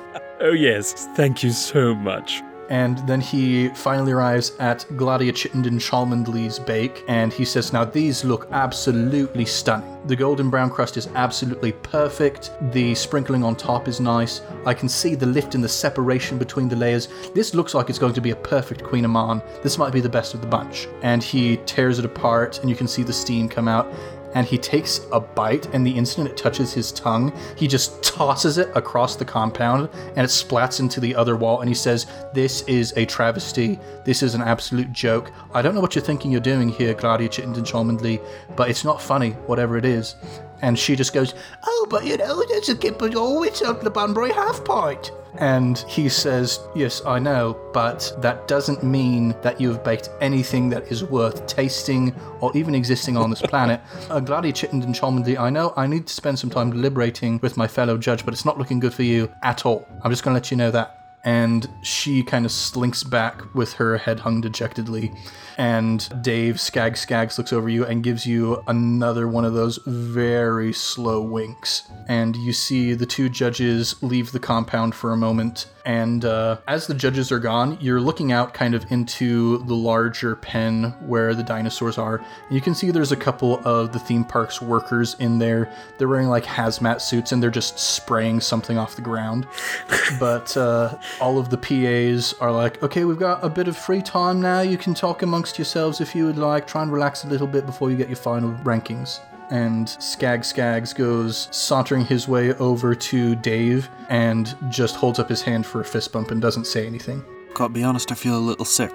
Oh, 0.43 0.53
yes. 0.53 1.07
Thank 1.17 1.43
you 1.43 1.51
so 1.51 1.95
much. 1.95 2.41
And 2.71 2.99
then 3.07 3.21
he 3.21 3.69
finally 3.71 4.13
arrives 4.13 4.53
at 4.61 4.87
Gladia 4.97 5.35
Chittenden 5.35 5.79
Cholmondeley's 5.79 6.61
bake, 6.61 7.05
and 7.09 7.33
he 7.33 7.45
says, 7.45 7.73
Now 7.73 7.85
these 7.85 8.25
look 8.25 8.47
absolutely 8.53 9.45
stunning. 9.45 9.99
The 10.07 10.17
golden 10.17 10.49
brown 10.49 10.71
crust 10.71 10.97
is 10.97 11.09
absolutely 11.15 11.73
perfect. 11.73 12.53
The 12.73 12.95
sprinkling 12.95 13.43
on 13.43 13.57
top 13.57 13.89
is 13.89 14.01
nice. 14.01 14.41
I 14.65 14.73
can 14.73 14.89
see 14.89 15.15
the 15.15 15.27
lift 15.27 15.55
and 15.55 15.63
the 15.63 15.69
separation 15.69 16.39
between 16.39 16.69
the 16.69 16.77
layers. 16.77 17.09
This 17.35 17.55
looks 17.55 17.75
like 17.75 17.91
it's 17.91 17.99
going 17.99 18.15
to 18.15 18.21
be 18.21 18.31
a 18.31 18.37
perfect 18.37 18.83
Kouign-amann. 18.83 19.43
This 19.63 19.77
might 19.77 19.93
be 19.93 20.01
the 20.01 20.09
best 20.09 20.33
of 20.33 20.41
the 20.41 20.47
bunch. 20.47 20.87
And 21.03 21.23
he 21.23 21.59
tears 21.67 21.99
it 21.99 22.05
apart, 22.05 22.61
and 22.61 22.71
you 22.71 22.77
can 22.77 22.89
see 22.89 23.03
the 23.03 23.13
steam 23.13 23.49
come 23.49 23.69
out 23.69 23.93
and 24.35 24.47
he 24.47 24.59
takes 24.59 25.01
a 25.13 25.21
bite, 25.21 25.67
and 25.75 25.87
the 25.87 25.97
instant 25.97 26.29
it 26.29 26.37
touches 26.37 26.73
his 26.73 26.93
tongue, 26.93 27.33
he 27.57 27.67
just 27.67 28.03
tosses 28.03 28.59
it 28.59 28.71
across 28.75 29.17
the 29.17 29.25
compound, 29.25 29.89
and 30.17 30.25
it 30.25 30.31
splats 30.31 30.81
into 30.81 31.01
the 31.01 31.15
other 31.15 31.37
wall, 31.37 31.61
and 31.61 31.69
he 31.69 31.75
says, 31.75 32.07
This 32.33 32.63
is 32.63 32.93
a 32.97 33.07
travesty. 33.07 33.79
This 34.05 34.23
is 34.23 34.35
an 34.35 34.43
absolute 34.43 34.93
joke. 34.93 35.33
I 35.55 35.63
don't 35.63 35.75
know 35.75 35.81
what 35.81 35.95
you're 35.95 36.05
thinking 36.05 36.31
you're 36.31 36.41
doing 36.41 36.69
here, 36.69 36.95
Gladia 36.95 37.31
Chittenden 37.31 37.65
Cholmondeley, 37.65 38.25
but 38.57 38.71
it's 38.71 38.85
not 38.85 39.01
funny, 39.01 39.31
whatever 39.47 39.77
it 39.77 39.85
is. 39.85 40.17
And 40.63 40.79
she 40.79 40.97
just 40.97 41.13
goes, 41.13 41.35
Oh, 41.65 41.87
but 41.91 42.05
you 42.05 42.17
know, 42.17 42.45
there's 42.49 42.69
a 42.69 42.77
kid, 42.77 42.99
but 42.99 43.15
oh, 43.17 43.43
it's 43.43 43.63
at 43.63 43.81
the 43.81 43.91
Bunbury 43.91 44.33
half 44.33 44.65
pint. 44.65 45.13
and 45.39 45.79
he 45.89 46.09
says, 46.09 46.61
Yes, 46.75 47.03
I 47.07 47.19
know, 47.19 47.59
but 47.73 48.13
that 48.19 48.49
doesn't 48.49 48.83
mean 48.83 49.35
that 49.43 49.61
you 49.61 49.73
have 49.73 49.85
baked 49.85 50.11
anything 50.21 50.69
that 50.71 50.91
is 50.91 51.05
worth 51.05 51.47
tasting 51.47 52.15
or 52.41 52.55
even 52.57 52.75
existing 52.75 53.17
on 53.17 53.31
this 53.31 53.43
planet. 53.43 53.81
uh, 54.11 54.21
Gladia 54.21 54.55
Chittenden 54.55 54.95
I 55.39 55.51
know 55.51 55.73
I 55.77 55.87
need 55.87 56.07
to 56.07 56.15
spend 56.15 56.39
some 56.39 56.51
time 56.51 56.71
deliberating 56.71 57.39
with 57.43 57.57
my 57.57 57.67
fellow 57.67 57.97
judge, 57.97 58.25
but 58.25 58.35
it's 58.35 58.45
not 58.45 58.59
looking 58.59 58.81
good 58.81 58.95
for 58.95 59.03
you 59.03 59.33
at 59.43 59.65
all. 59.65 59.87
I'm 60.03 60.11
just 60.11 60.23
going 60.23 60.35
to 60.35 60.41
let 60.41 60.51
you 60.51 60.57
know 60.57 60.71
that. 60.71 61.00
And 61.25 61.69
she 61.83 62.23
kind 62.23 62.47
of 62.47 62.53
slinks 62.53 63.03
back 63.03 63.55
with 63.55 63.75
her 63.75 63.99
head 63.99 64.21
hung 64.21 64.41
dejectedly. 64.41 65.13
And 65.59 66.09
Dave 66.23 66.59
Skag 66.59 66.95
Skags 66.95 67.37
looks 67.37 67.53
over 67.53 67.69
you 67.69 67.85
and 67.85 68.03
gives 68.03 68.27
you 68.27 68.63
another 68.67 69.29
one 69.29 69.45
of 69.45 69.53
those 69.53 69.79
very 69.87 70.73
slow 70.73 71.21
winks. 71.21 71.91
And 72.09 72.35
you 72.37 72.55
see 72.55 72.95
the 72.95 73.05
two 73.05 73.29
judges 73.29 74.03
leave 74.03 74.33
the 74.33 74.41
compound 74.41 74.95
for 74.95 75.13
a 75.13 75.17
moment. 75.17 75.67
And 75.85 76.25
uh, 76.25 76.59
as 76.69 76.87
the 76.87 76.95
judges 76.95 77.33
are 77.33 77.39
gone, 77.39 77.77
you're 77.81 78.01
looking 78.01 78.33
out 78.33 78.55
kind 78.55 78.75
of 78.75 78.91
into 78.91 79.59
the 79.65 79.75
larger 79.75 80.37
pen 80.37 80.95
where 81.07 81.35
the 81.35 81.43
dinosaurs 81.43 81.99
are. 81.99 82.17
And 82.17 82.55
you 82.55 82.61
can 82.61 82.75
see 82.75 82.91
there's 82.91 83.13
a 83.13 83.17
couple 83.17 83.61
of 83.67 83.93
the 83.93 83.99
theme 83.99 84.25
park's 84.25 84.61
workers 84.61 85.17
in 85.19 85.39
there. 85.39 85.73
They're 85.99 86.09
wearing 86.09 86.29
like 86.29 86.45
hazmat 86.45 87.01
suits 87.01 87.33
and 87.33 87.43
they're 87.43 87.51
just 87.51 87.79
spraying 87.79 88.41
something 88.41 88.79
off 88.79 88.97
the 88.97 89.03
ground. 89.03 89.47
but 90.21 90.57
uh, 90.57 90.97
all 91.21 91.39
of 91.39 91.51
the 91.51 91.57
PAs 91.57 92.35
are 92.41 92.53
like, 92.53 92.83
okay, 92.83 93.05
we've 93.05 93.19
got 93.19 93.45
a 93.45 93.49
bit 93.49 93.69
of 93.69 93.77
free 93.77 94.03
time 94.03 94.41
now. 94.41 94.61
You 94.61 94.77
can 94.77 94.95
talk 94.95 95.23
amongst 95.23 95.59
yourselves 95.59 96.01
if 96.01 96.15
you 96.15 96.27
would 96.27 96.39
like. 96.39 96.67
Try 96.67 96.83
and 96.83 96.93
relax 96.93 97.25
a 97.25 97.29
little 97.29 97.47
bit 97.47 97.67
before 97.67 97.91
you 97.91 97.97
get 97.97 98.09
your 98.09 98.17
final 98.17 98.53
rankings. 98.65 99.21
And 99.51 99.89
Skag 99.89 100.43
Skags 100.43 100.95
goes 100.95 101.49
sauntering 101.51 102.05
his 102.05 102.29
way 102.29 102.55
over 102.55 102.95
to 102.95 103.35
Dave 103.35 103.89
and 104.09 104.57
just 104.69 104.95
holds 104.97 105.19
up 105.19 105.29
his 105.29 105.43
hand 105.43 105.67
for 105.67 105.81
a 105.81 105.85
fist 105.85 106.13
bump 106.13 106.31
and 106.31 106.41
doesn't 106.41 106.67
say 106.67 106.87
anything. 106.87 107.25
Gotta 107.55 107.73
be 107.73 107.83
honest, 107.83 108.13
I 108.13 108.15
feel 108.15 108.37
a 108.37 108.39
little 108.39 108.65
sick. 108.65 108.93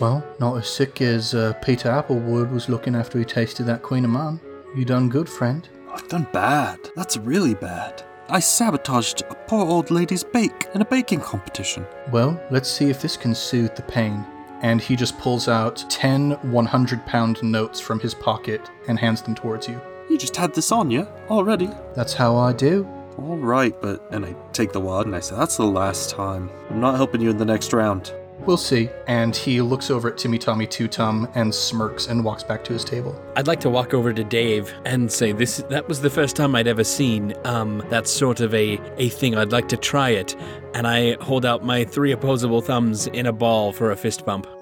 Well, 0.00 0.24
not 0.40 0.56
as 0.56 0.68
sick 0.68 1.00
as 1.00 1.34
uh, 1.34 1.52
Peter 1.62 1.88
Applewood 1.88 2.50
was 2.50 2.68
looking 2.68 2.96
after 2.96 3.18
he 3.18 3.24
tasted 3.24 3.64
that 3.66 3.82
Kouign-amann. 3.82 4.40
You 4.74 4.84
done 4.84 5.08
good, 5.08 5.28
friend. 5.28 5.68
I've 5.88 6.08
done 6.08 6.26
bad. 6.32 6.80
That's 6.96 7.16
really 7.16 7.54
bad. 7.54 8.02
I 8.32 8.40
sabotaged 8.40 9.24
a 9.28 9.34
poor 9.34 9.66
old 9.66 9.90
lady's 9.90 10.24
bake 10.24 10.66
in 10.74 10.80
a 10.80 10.86
baking 10.86 11.20
competition. 11.20 11.84
Well, 12.10 12.40
let's 12.50 12.70
see 12.70 12.88
if 12.88 13.02
this 13.02 13.14
can 13.14 13.34
soothe 13.34 13.74
the 13.76 13.82
pain. 13.82 14.24
And 14.62 14.80
he 14.80 14.96
just 14.96 15.18
pulls 15.18 15.48
out 15.48 15.84
10 15.90 16.30
100 16.50 17.04
pound 17.04 17.42
notes 17.42 17.78
from 17.78 18.00
his 18.00 18.14
pocket 18.14 18.70
and 18.88 18.98
hands 18.98 19.20
them 19.20 19.34
towards 19.34 19.68
you. 19.68 19.78
You 20.08 20.16
just 20.16 20.34
had 20.34 20.54
this 20.54 20.72
on 20.72 20.90
you 20.90 21.06
already. 21.28 21.68
That's 21.94 22.14
how 22.14 22.38
I 22.38 22.54
do. 22.54 22.88
All 23.18 23.36
right, 23.36 23.78
but 23.82 24.02
and 24.10 24.24
I 24.24 24.34
take 24.54 24.72
the 24.72 24.80
wad 24.80 25.04
and 25.04 25.14
I 25.14 25.20
say, 25.20 25.36
"That's 25.36 25.58
the 25.58 25.66
last 25.66 26.08
time. 26.08 26.48
I'm 26.70 26.80
not 26.80 26.96
helping 26.96 27.20
you 27.20 27.28
in 27.28 27.36
the 27.36 27.44
next 27.44 27.74
round." 27.74 28.14
We'll 28.40 28.56
see. 28.56 28.88
And 29.06 29.36
he 29.36 29.60
looks 29.60 29.90
over 29.90 30.08
at 30.10 30.18
Timmy 30.18 30.38
Tommy 30.38 30.66
Tutum 30.66 31.30
and 31.36 31.54
smirks 31.54 32.08
and 32.08 32.24
walks 32.24 32.42
back 32.42 32.64
to 32.64 32.72
his 32.72 32.84
table. 32.84 33.14
I'd 33.36 33.46
like 33.46 33.60
to 33.60 33.70
walk 33.70 33.94
over 33.94 34.12
to 34.12 34.24
Dave 34.24 34.72
and 34.84 35.10
say 35.10 35.32
this 35.32 35.58
that 35.70 35.86
was 35.86 36.00
the 36.00 36.10
first 36.10 36.34
time 36.34 36.54
I'd 36.56 36.66
ever 36.66 36.82
seen 36.84 37.34
um 37.44 37.84
that 37.90 38.08
sort 38.08 38.40
of 38.40 38.52
a 38.54 38.80
a 38.96 39.10
thing. 39.10 39.36
I'd 39.36 39.52
like 39.52 39.68
to 39.68 39.76
try 39.76 40.10
it. 40.10 40.34
And 40.74 40.86
I 40.86 41.16
hold 41.20 41.46
out 41.46 41.64
my 41.64 41.84
three 41.84 42.10
opposable 42.12 42.60
thumbs 42.60 43.06
in 43.08 43.26
a 43.26 43.32
ball 43.32 43.72
for 43.72 43.90
a 43.92 43.96
fist 43.96 44.24
bump. 44.26 44.46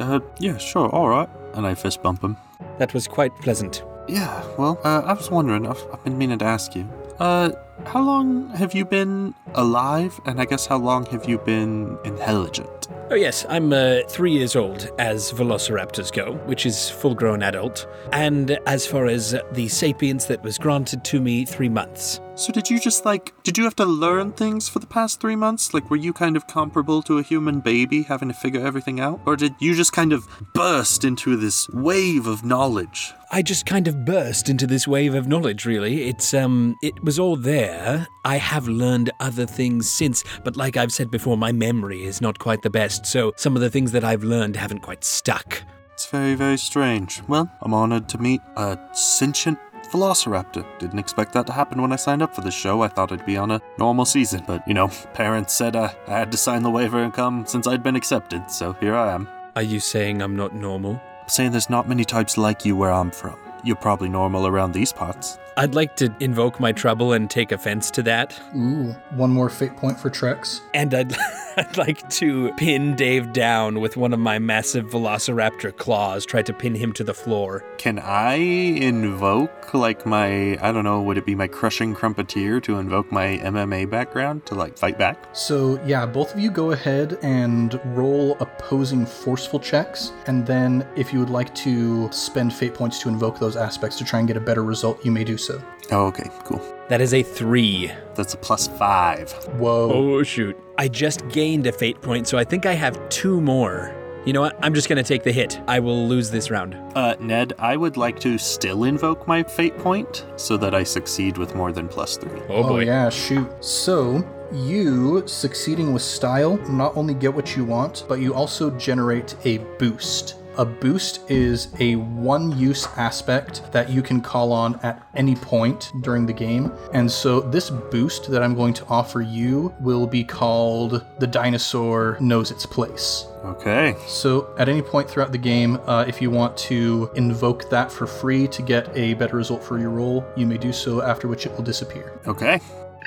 Uh, 0.00 0.18
yeah, 0.40 0.56
sure, 0.56 0.88
all 0.88 1.08
right. 1.08 1.28
And 1.54 1.64
I 1.64 1.74
fist 1.74 2.02
bump 2.02 2.24
him. 2.24 2.36
That 2.78 2.92
was 2.92 3.06
quite 3.06 3.32
pleasant. 3.36 3.84
Yeah, 4.08 4.42
well, 4.58 4.80
uh, 4.82 5.02
I 5.04 5.12
was 5.12 5.30
wondering. 5.30 5.64
I've, 5.64 5.80
I've 5.92 6.02
been 6.02 6.18
meaning 6.18 6.38
to 6.40 6.44
ask 6.44 6.74
you. 6.74 6.88
Uh, 7.20 7.52
how 7.84 8.02
long 8.02 8.48
have 8.56 8.74
you 8.74 8.84
been 8.84 9.32
alive? 9.54 10.20
And 10.26 10.40
I 10.40 10.44
guess 10.44 10.66
how 10.66 10.78
long 10.78 11.06
have 11.06 11.28
you 11.28 11.38
been 11.38 11.98
intelligent? 12.04 12.88
Oh, 13.10 13.14
yes, 13.14 13.44
I'm 13.48 13.72
uh, 13.72 13.98
three 14.08 14.32
years 14.32 14.56
old 14.56 14.90
as 14.98 15.32
velociraptors 15.32 16.12
go, 16.12 16.32
which 16.46 16.64
is 16.64 16.88
full 16.88 17.14
grown 17.14 17.42
adult. 17.42 17.86
And 18.12 18.58
as 18.66 18.86
far 18.86 19.06
as 19.06 19.34
the 19.52 19.68
sapience 19.68 20.26
that 20.26 20.42
was 20.42 20.58
granted 20.58 21.04
to 21.04 21.20
me, 21.20 21.44
three 21.44 21.68
months. 21.68 22.20
So 22.34 22.50
did 22.52 22.70
you 22.70 22.80
just 22.80 23.04
like 23.04 23.34
did 23.42 23.58
you 23.58 23.64
have 23.64 23.76
to 23.76 23.84
learn 23.84 24.32
things 24.32 24.68
for 24.68 24.78
the 24.78 24.86
past 24.86 25.20
3 25.20 25.36
months? 25.36 25.74
Like 25.74 25.90
were 25.90 25.96
you 25.96 26.12
kind 26.12 26.36
of 26.36 26.46
comparable 26.46 27.02
to 27.02 27.18
a 27.18 27.22
human 27.22 27.60
baby 27.60 28.02
having 28.02 28.28
to 28.28 28.34
figure 28.34 28.64
everything 28.64 29.00
out 29.00 29.20
or 29.26 29.36
did 29.36 29.54
you 29.58 29.74
just 29.74 29.92
kind 29.92 30.12
of 30.12 30.26
burst 30.54 31.04
into 31.04 31.36
this 31.36 31.68
wave 31.68 32.26
of 32.26 32.44
knowledge? 32.44 33.12
I 33.30 33.42
just 33.42 33.66
kind 33.66 33.86
of 33.86 34.04
burst 34.04 34.48
into 34.48 34.66
this 34.66 34.86
wave 34.86 35.14
of 35.14 35.26
knowledge, 35.26 35.64
really. 35.64 36.04
It's, 36.04 36.34
um, 36.34 36.76
it 36.82 37.02
was 37.02 37.18
all 37.18 37.34
there. 37.34 38.06
I 38.26 38.36
have 38.36 38.68
learned 38.68 39.10
other 39.20 39.46
things 39.46 39.88
since, 39.90 40.22
but 40.44 40.54
like 40.54 40.76
I've 40.76 40.92
said 40.92 41.10
before, 41.10 41.38
my 41.38 41.50
memory 41.50 42.04
is 42.04 42.20
not 42.20 42.38
quite 42.38 42.60
the 42.60 42.68
best, 42.68 43.06
so 43.06 43.32
some 43.36 43.56
of 43.56 43.62
the 43.62 43.70
things 43.70 43.92
that 43.92 44.04
I've 44.04 44.22
learned 44.22 44.56
haven't 44.56 44.80
quite 44.80 45.02
stuck. 45.02 45.62
It's 45.94 46.06
very 46.10 46.34
very 46.34 46.58
strange. 46.58 47.22
Well, 47.26 47.50
I'm 47.62 47.72
honored 47.72 48.08
to 48.10 48.18
meet 48.18 48.40
a 48.56 48.78
sentient 48.92 49.58
velociraptor. 49.92 50.66
Didn't 50.78 50.98
expect 50.98 51.32
that 51.34 51.46
to 51.46 51.52
happen 51.52 51.80
when 51.80 51.92
I 51.92 51.96
signed 51.96 52.22
up 52.22 52.34
for 52.34 52.40
this 52.40 52.54
show. 52.54 52.82
I 52.82 52.88
thought 52.88 53.12
I'd 53.12 53.26
be 53.26 53.36
on 53.36 53.50
a 53.50 53.60
normal 53.78 54.04
season, 54.04 54.42
but 54.46 54.66
you 54.66 54.74
know, 54.74 54.88
parents 55.14 55.52
said 55.52 55.76
uh, 55.76 55.90
I 56.08 56.18
had 56.18 56.32
to 56.32 56.38
sign 56.38 56.62
the 56.62 56.70
waiver 56.70 57.02
and 57.02 57.12
come 57.12 57.46
since 57.46 57.66
I'd 57.66 57.82
been 57.82 57.96
accepted, 57.96 58.50
so 58.50 58.72
here 58.74 58.96
I 58.96 59.12
am. 59.12 59.28
Are 59.54 59.62
you 59.62 59.80
saying 59.80 60.22
I'm 60.22 60.34
not 60.34 60.54
normal? 60.54 61.00
I'm 61.22 61.28
saying 61.28 61.52
there's 61.52 61.70
not 61.70 61.88
many 61.88 62.04
types 62.04 62.36
like 62.36 62.64
you 62.64 62.74
where 62.74 62.90
I'm 62.90 63.10
from. 63.10 63.36
You're 63.64 63.76
probably 63.76 64.08
normal 64.08 64.46
around 64.46 64.72
these 64.72 64.92
parts. 64.92 65.38
I'd 65.56 65.74
like 65.74 65.96
to 65.96 66.14
invoke 66.20 66.58
my 66.60 66.72
trouble 66.72 67.12
and 67.12 67.28
take 67.28 67.52
offense 67.52 67.90
to 67.92 68.02
that. 68.04 68.40
Ooh, 68.56 68.94
one 69.10 69.30
more 69.30 69.50
fate 69.50 69.76
point 69.76 70.00
for 70.00 70.08
Trex. 70.08 70.60
And 70.72 70.94
I'd, 70.94 71.14
I'd 71.56 71.76
like 71.76 72.08
to 72.10 72.52
pin 72.54 72.96
Dave 72.96 73.32
down 73.32 73.80
with 73.80 73.96
one 73.96 74.12
of 74.12 74.18
my 74.18 74.38
massive 74.38 74.86
velociraptor 74.86 75.76
claws, 75.76 76.24
try 76.24 76.42
to 76.42 76.52
pin 76.52 76.74
him 76.74 76.92
to 76.94 77.04
the 77.04 77.14
floor. 77.14 77.64
Can 77.76 77.98
I 77.98 78.34
invoke 78.34 79.74
like 79.74 80.06
my 80.06 80.58
I 80.62 80.72
don't 80.72 80.84
know, 80.84 81.02
would 81.02 81.18
it 81.18 81.26
be 81.26 81.34
my 81.34 81.48
crushing 81.48 81.94
crumpeteer 81.94 82.62
to 82.64 82.78
invoke 82.78 83.12
my 83.12 83.38
MMA 83.38 83.90
background 83.90 84.46
to 84.46 84.54
like 84.54 84.78
fight 84.78 84.98
back? 84.98 85.26
So, 85.32 85.82
yeah, 85.84 86.06
both 86.06 86.34
of 86.34 86.40
you 86.40 86.50
go 86.50 86.72
ahead 86.72 87.18
and 87.22 87.78
roll 87.96 88.36
opposing 88.40 89.04
forceful 89.04 89.60
checks. 89.60 90.12
And 90.26 90.46
then, 90.46 90.86
if 90.96 91.12
you 91.12 91.20
would 91.20 91.30
like 91.30 91.54
to 91.56 92.10
spend 92.12 92.54
fate 92.54 92.74
points 92.74 92.98
to 93.00 93.08
invoke 93.08 93.38
those 93.38 93.51
aspects 93.56 93.96
to 93.98 94.04
try 94.04 94.18
and 94.18 94.28
get 94.28 94.36
a 94.36 94.40
better 94.40 94.64
result, 94.64 95.04
you 95.04 95.10
may 95.10 95.24
do 95.24 95.36
so. 95.36 95.62
Oh, 95.90 96.06
okay, 96.06 96.30
cool. 96.44 96.60
That 96.88 97.00
is 97.00 97.14
a 97.14 97.22
three. 97.22 97.92
That's 98.14 98.34
a 98.34 98.36
plus 98.36 98.68
five. 98.68 99.32
Whoa. 99.58 99.90
Oh, 99.92 100.22
shoot. 100.22 100.56
I 100.78 100.88
just 100.88 101.28
gained 101.28 101.66
a 101.66 101.72
fate 101.72 102.00
point, 102.00 102.26
so 102.26 102.38
I 102.38 102.44
think 102.44 102.66
I 102.66 102.74
have 102.74 103.08
two 103.08 103.40
more. 103.40 103.94
You 104.24 104.32
know 104.32 104.40
what? 104.40 104.56
I'm 104.62 104.72
just 104.72 104.88
going 104.88 105.02
to 105.02 105.08
take 105.08 105.24
the 105.24 105.32
hit. 105.32 105.60
I 105.66 105.80
will 105.80 106.06
lose 106.06 106.30
this 106.30 106.48
round. 106.48 106.76
Uh, 106.94 107.16
Ned, 107.18 107.54
I 107.58 107.76
would 107.76 107.96
like 107.96 108.20
to 108.20 108.38
still 108.38 108.84
invoke 108.84 109.26
my 109.26 109.42
fate 109.42 109.76
point 109.78 110.26
so 110.36 110.56
that 110.58 110.74
I 110.76 110.84
succeed 110.84 111.38
with 111.38 111.56
more 111.56 111.72
than 111.72 111.88
plus 111.88 112.16
three. 112.16 112.40
Oh, 112.48 112.62
boy. 112.62 112.68
Oh, 112.68 112.78
yeah, 112.78 113.08
shoot. 113.08 113.48
So, 113.64 114.24
you 114.52 115.26
succeeding 115.26 115.92
with 115.92 116.02
style 116.02 116.56
not 116.70 116.96
only 116.96 117.14
get 117.14 117.34
what 117.34 117.56
you 117.56 117.64
want, 117.64 118.04
but 118.06 118.20
you 118.20 118.32
also 118.32 118.70
generate 118.78 119.34
a 119.44 119.58
boost. 119.78 120.36
A 120.58 120.66
boost 120.66 121.30
is 121.30 121.68
a 121.80 121.96
one 121.96 122.56
use 122.58 122.86
aspect 122.98 123.62
that 123.72 123.88
you 123.88 124.02
can 124.02 124.20
call 124.20 124.52
on 124.52 124.78
at 124.82 125.06
any 125.14 125.34
point 125.34 125.90
during 126.02 126.26
the 126.26 126.32
game. 126.32 126.70
And 126.92 127.10
so, 127.10 127.40
this 127.40 127.70
boost 127.70 128.30
that 128.30 128.42
I'm 128.42 128.54
going 128.54 128.74
to 128.74 128.86
offer 128.86 129.22
you 129.22 129.74
will 129.80 130.06
be 130.06 130.22
called 130.24 131.04
The 131.18 131.26
Dinosaur 131.26 132.18
Knows 132.20 132.50
Its 132.50 132.66
Place. 132.66 133.26
Okay. 133.44 133.96
So, 134.06 134.54
at 134.58 134.68
any 134.68 134.82
point 134.82 135.08
throughout 135.08 135.32
the 135.32 135.38
game, 135.38 135.80
uh, 135.86 136.04
if 136.06 136.20
you 136.20 136.30
want 136.30 136.56
to 136.58 137.10
invoke 137.14 137.70
that 137.70 137.90
for 137.90 138.06
free 138.06 138.46
to 138.48 138.62
get 138.62 138.94
a 138.94 139.14
better 139.14 139.36
result 139.36 139.64
for 139.64 139.78
your 139.78 139.90
roll, 139.90 140.24
you 140.36 140.46
may 140.46 140.58
do 140.58 140.72
so, 140.72 141.00
after 141.00 141.28
which 141.28 141.46
it 141.46 141.52
will 141.52 141.64
disappear. 141.64 142.20
Okay. 142.26 142.60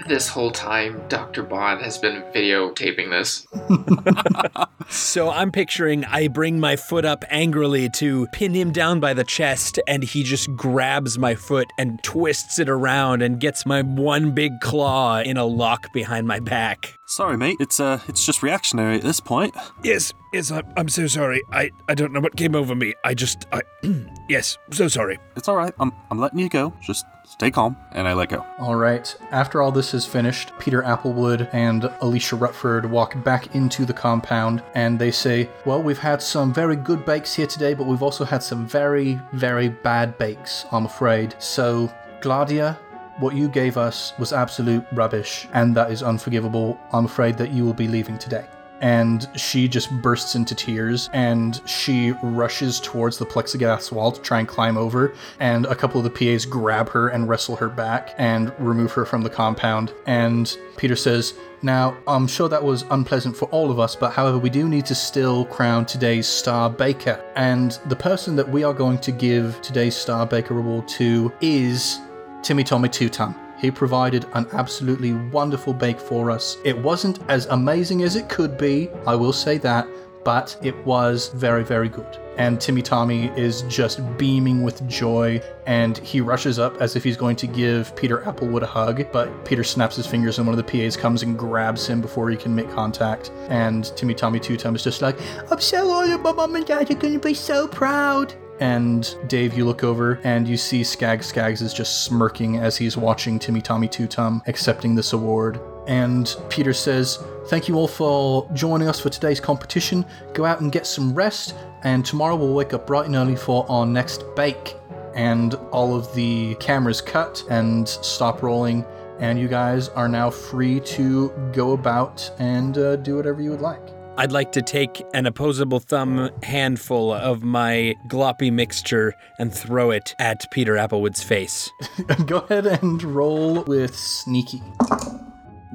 This 0.08 0.28
whole 0.28 0.52
time, 0.52 1.02
Dr. 1.08 1.44
Bond 1.44 1.82
has 1.82 1.98
been 1.98 2.22
videotaping 2.34 3.10
this. 3.10 3.48
So 4.90 5.32
I'm 5.32 5.52
picturing 5.52 6.06
I 6.06 6.28
bring 6.28 6.60
my 6.60 6.76
foot 6.76 7.06
up 7.06 7.24
angrily 7.30 7.90
to 7.96 8.28
pin 8.28 8.54
him 8.54 8.72
down 8.72 9.00
by 9.00 9.14
the 9.14 9.24
chest, 9.24 9.80
and 9.88 10.04
he 10.04 10.24
just 10.24 10.54
grabs 10.56 11.18
my 11.18 11.36
foot 11.36 11.68
and 11.78 12.02
twists 12.04 12.60
it 12.60 12.70
around 12.70 13.22
and 13.22 13.40
gets 13.40 13.66
my 13.66 13.82
one 13.82 14.32
big 14.32 14.60
claw 14.62 15.22
in 15.22 15.38
a 15.38 15.46
lock 15.46 15.92
behind 15.94 16.28
my 16.28 16.40
back. 16.40 16.98
Sorry, 17.08 17.38
mate. 17.38 17.58
It's 17.60 17.80
uh, 17.80 18.00
it's 18.08 18.26
just 18.26 18.44
reactionary 18.44 18.98
at 18.98 19.02
this 19.02 19.20
point. 19.20 19.56
Yes, 19.84 20.14
yes, 20.34 20.52
I'm, 20.52 20.66
I'm 20.78 20.90
so 20.90 21.08
sorry. 21.08 21.42
I, 21.52 21.72
I 21.88 21.96
don't 21.96 22.14
know 22.14 22.20
what 22.20 22.36
came 22.36 22.56
over 22.56 22.76
me. 22.76 22.94
I 23.04 23.14
just, 23.14 23.46
I, 23.52 23.62
yes, 24.30 24.58
so 24.72 24.88
sorry. 24.88 25.18
It's 25.36 25.48
all 25.48 25.56
right. 25.56 25.74
I'm 25.80 25.92
I'm 26.12 26.20
letting 26.20 26.40
you 26.40 26.50
go. 26.50 26.74
Just 26.82 27.06
stay 27.36 27.52
calm, 27.52 27.76
and 27.92 28.08
I 28.08 28.14
let 28.14 28.30
go. 28.30 28.46
All 28.60 28.78
right. 28.78 29.14
After 29.32 29.62
all 29.62 29.72
this 29.72 29.94
is 29.94 30.06
finished, 30.06 30.54
Peter 30.58 30.82
Applewood 30.82 31.50
and 31.54 31.84
Alicia 32.00 32.38
Rutford 32.38 32.86
walk 32.90 33.22
back 33.26 33.54
into 33.54 33.86
the 33.86 33.94
compound 33.94 34.64
and 34.74 34.98
they 34.98 35.12
say, 35.12 35.50
Well, 35.66 35.84
we've 35.84 36.00
had 36.00 36.22
some 36.22 36.54
very 36.54 36.78
good 36.78 37.06
bakes 37.06 37.34
here 37.34 37.48
today, 37.48 37.74
but 37.74 37.88
we've 37.88 38.02
also 38.02 38.24
had 38.24 38.42
some 38.42 38.66
very, 38.66 39.20
very 39.34 39.68
bad 39.68 40.18
bakes, 40.18 40.66
I'm 40.72 40.86
afraid. 40.86 41.36
So, 41.38 41.92
Gladia, 42.22 42.78
what 43.20 43.36
you 43.36 43.50
gave 43.50 43.78
us 43.78 44.14
was 44.18 44.32
absolute 44.32 44.86
rubbish, 44.94 45.48
and 45.54 45.76
that 45.76 45.92
is 45.92 46.04
unforgivable. 46.04 46.80
I'm 46.94 47.06
afraid 47.06 47.38
that 47.38 47.52
you 47.52 47.66
will 47.66 47.74
be 47.74 47.90
leaving 47.90 48.18
today. 48.18 48.46
And 48.82 49.28
she 49.36 49.68
just 49.68 49.92
bursts 50.02 50.36
into 50.36 50.56
tears 50.56 51.10
and 51.14 51.62
she 51.66 52.12
rushes 52.24 52.80
towards 52.80 53.18
the 53.18 53.26
plexiglass 53.26 53.92
wall 53.92 54.12
to 54.12 54.22
try 54.22 54.40
and 54.40 54.48
climb 54.48 54.78
over. 54.78 55.14
And 55.40 55.66
a 55.66 55.76
couple 55.76 56.00
of 56.00 56.04
the 56.04 56.10
PAs 56.10 56.46
grab 56.46 56.90
her 56.90 57.10
and 57.10 57.28
wrestle 57.30 57.56
her 57.56 57.70
back 57.70 58.14
and 58.18 58.54
remove 58.60 58.92
her 58.94 59.06
from 59.06 59.22
the 59.22 59.30
compound. 59.30 59.94
And 60.06 60.56
Peter 60.78 60.96
says, 60.96 61.34
Now, 61.62 61.98
I'm 62.08 62.28
sure 62.28 62.50
that 62.50 62.64
was 62.64 62.84
unpleasant 62.92 63.36
for 63.36 63.46
all 63.46 63.72
of 63.72 63.80
us, 63.80 63.96
but 63.96 64.12
however, 64.12 64.38
we 64.38 64.50
do 64.50 64.68
need 64.68 64.86
to 64.88 64.96
still 64.96 65.46
crown 65.46 65.86
today's 65.86 66.28
Star 66.28 66.70
Baker. 66.70 67.24
And 67.36 67.80
the 67.88 67.96
person 67.96 68.36
that 68.36 68.48
we 68.48 68.64
are 68.64 68.74
going 68.74 69.00
to 69.00 69.12
give 69.12 69.62
today's 69.62 69.96
Star 69.96 70.26
Baker 70.26 70.58
award 70.60 70.88
to 70.90 71.32
is 71.42 72.00
Timmy 72.44 72.64
Tommy 72.64 72.90
Tum. 72.90 73.45
He 73.58 73.72
provided 73.72 74.26
an 74.34 74.48
absolutely 74.52 75.14
wonderful 75.14 75.74
bake 75.74 76.00
for 76.00 76.30
us. 76.30 76.58
It 76.64 76.78
wasn't 76.78 77.20
as 77.30 77.46
amazing 77.48 78.04
as 78.04 78.16
it 78.16 78.30
could 78.30 78.58
be, 78.58 78.90
I 79.08 79.16
will 79.16 79.34
say 79.34 79.58
that, 79.60 79.88
but 80.24 80.58
it 80.62 80.76
was 80.86 81.30
very, 81.30 81.64
very 81.64 81.88
good. 81.88 82.18
And 82.38 82.60
Timmy 82.60 82.82
Tommy 82.82 83.28
is 83.38 83.62
just 83.64 84.02
beaming 84.18 84.64
with 84.64 84.86
joy, 84.90 85.42
and 85.68 85.98
he 86.00 86.20
rushes 86.20 86.60
up 86.60 86.82
as 86.82 86.96
if 86.98 87.04
he's 87.04 87.16
going 87.16 87.38
to 87.38 87.48
give 87.48 87.96
Peter 87.96 88.18
Applewood 88.22 88.64
a 88.64 88.66
hug, 88.66 89.10
but 89.14 89.46
Peter 89.46 89.64
snaps 89.64 89.96
his 89.96 90.08
fingers, 90.08 90.38
and 90.38 90.46
one 90.48 90.58
of 90.58 90.66
the 90.66 90.70
PAs 90.70 90.98
comes 90.98 91.24
and 91.24 91.38
grabs 91.38 91.88
him 91.88 92.02
before 92.02 92.30
he 92.30 92.36
can 92.36 92.54
make 92.54 92.70
contact. 92.72 93.32
And 93.48 93.86
Timmy 93.96 94.16
Tommy 94.16 94.40
Tutum 94.40 94.76
is 94.76 94.84
just 94.84 95.02
like, 95.02 95.18
I'm 95.50 95.62
so 95.62 95.90
honored, 95.92 96.22
my 96.22 96.34
mom 96.34 96.56
and 96.56 96.66
dad 96.66 96.92
are 96.92 96.96
going 96.96 97.14
to 97.14 97.20
be 97.20 97.34
so 97.34 97.68
proud. 97.68 98.34
And 98.60 99.16
Dave, 99.28 99.54
you 99.58 99.66
look 99.66 99.84
over 99.84 100.20
and 100.24 100.48
you 100.48 100.56
see 100.56 100.84
Skag 100.84 101.24
Skaggs 101.24 101.62
is 101.62 101.74
just 101.74 102.04
smirking 102.06 102.58
as 102.58 102.78
he's 102.78 102.96
watching 102.96 103.38
Timmy 103.38 103.62
Tommy 103.62 103.88
Tutum 103.88 104.42
accepting 104.48 104.96
this 104.96 105.14
award. 105.14 105.60
And 105.88 106.36
Peter 106.50 106.74
says, 106.74 107.20
Thank 107.48 107.68
you 107.68 107.76
all 107.76 107.88
for 107.88 108.50
joining 108.54 108.88
us 108.88 109.00
for 109.00 109.10
today's 109.10 109.40
competition. 109.40 110.06
Go 110.34 110.46
out 110.46 110.62
and 110.62 110.72
get 110.72 110.88
some 110.88 111.14
rest, 111.14 111.54
and 111.84 112.04
tomorrow 112.04 112.36
we'll 112.36 112.54
wake 112.54 112.74
up 112.74 112.88
bright 112.88 113.06
and 113.06 113.16
early 113.16 113.36
for 113.36 113.70
our 113.70 113.86
next 113.86 114.24
bake. 114.36 114.76
And 115.14 115.54
all 115.72 115.96
of 115.96 116.14
the 116.16 116.56
cameras 116.56 117.02
cut 117.02 117.44
and 117.50 117.88
stop 117.88 118.42
rolling, 118.42 118.84
and 119.20 119.40
you 119.40 119.48
guys 119.48 119.90
are 119.90 120.10
now 120.10 120.30
free 120.30 120.80
to 120.82 121.30
go 121.54 121.74
about 121.74 122.30
and 122.40 122.78
uh, 122.78 122.96
do 122.98 123.16
whatever 123.16 123.42
you 123.42 123.52
would 123.52 123.62
like. 123.62 123.95
I'd 124.18 124.32
like 124.32 124.54
to 124.54 124.62
take 124.62 125.06
an 125.14 125.26
opposable 125.26 125.80
thumb 125.80 126.30
handful 126.42 127.14
of 127.14 127.44
my 127.44 127.96
gloppy 128.08 128.52
mixture 128.52 129.14
and 129.40 129.54
throw 129.54 129.92
it 129.92 130.16
at 130.20 130.50
Peter 130.52 130.76
Applewood's 130.76 131.22
face. 131.22 131.70
go 132.26 132.38
ahead 132.38 132.66
and 132.66 133.04
roll 133.04 133.64
with 133.64 133.94
sneaky. 133.96 134.62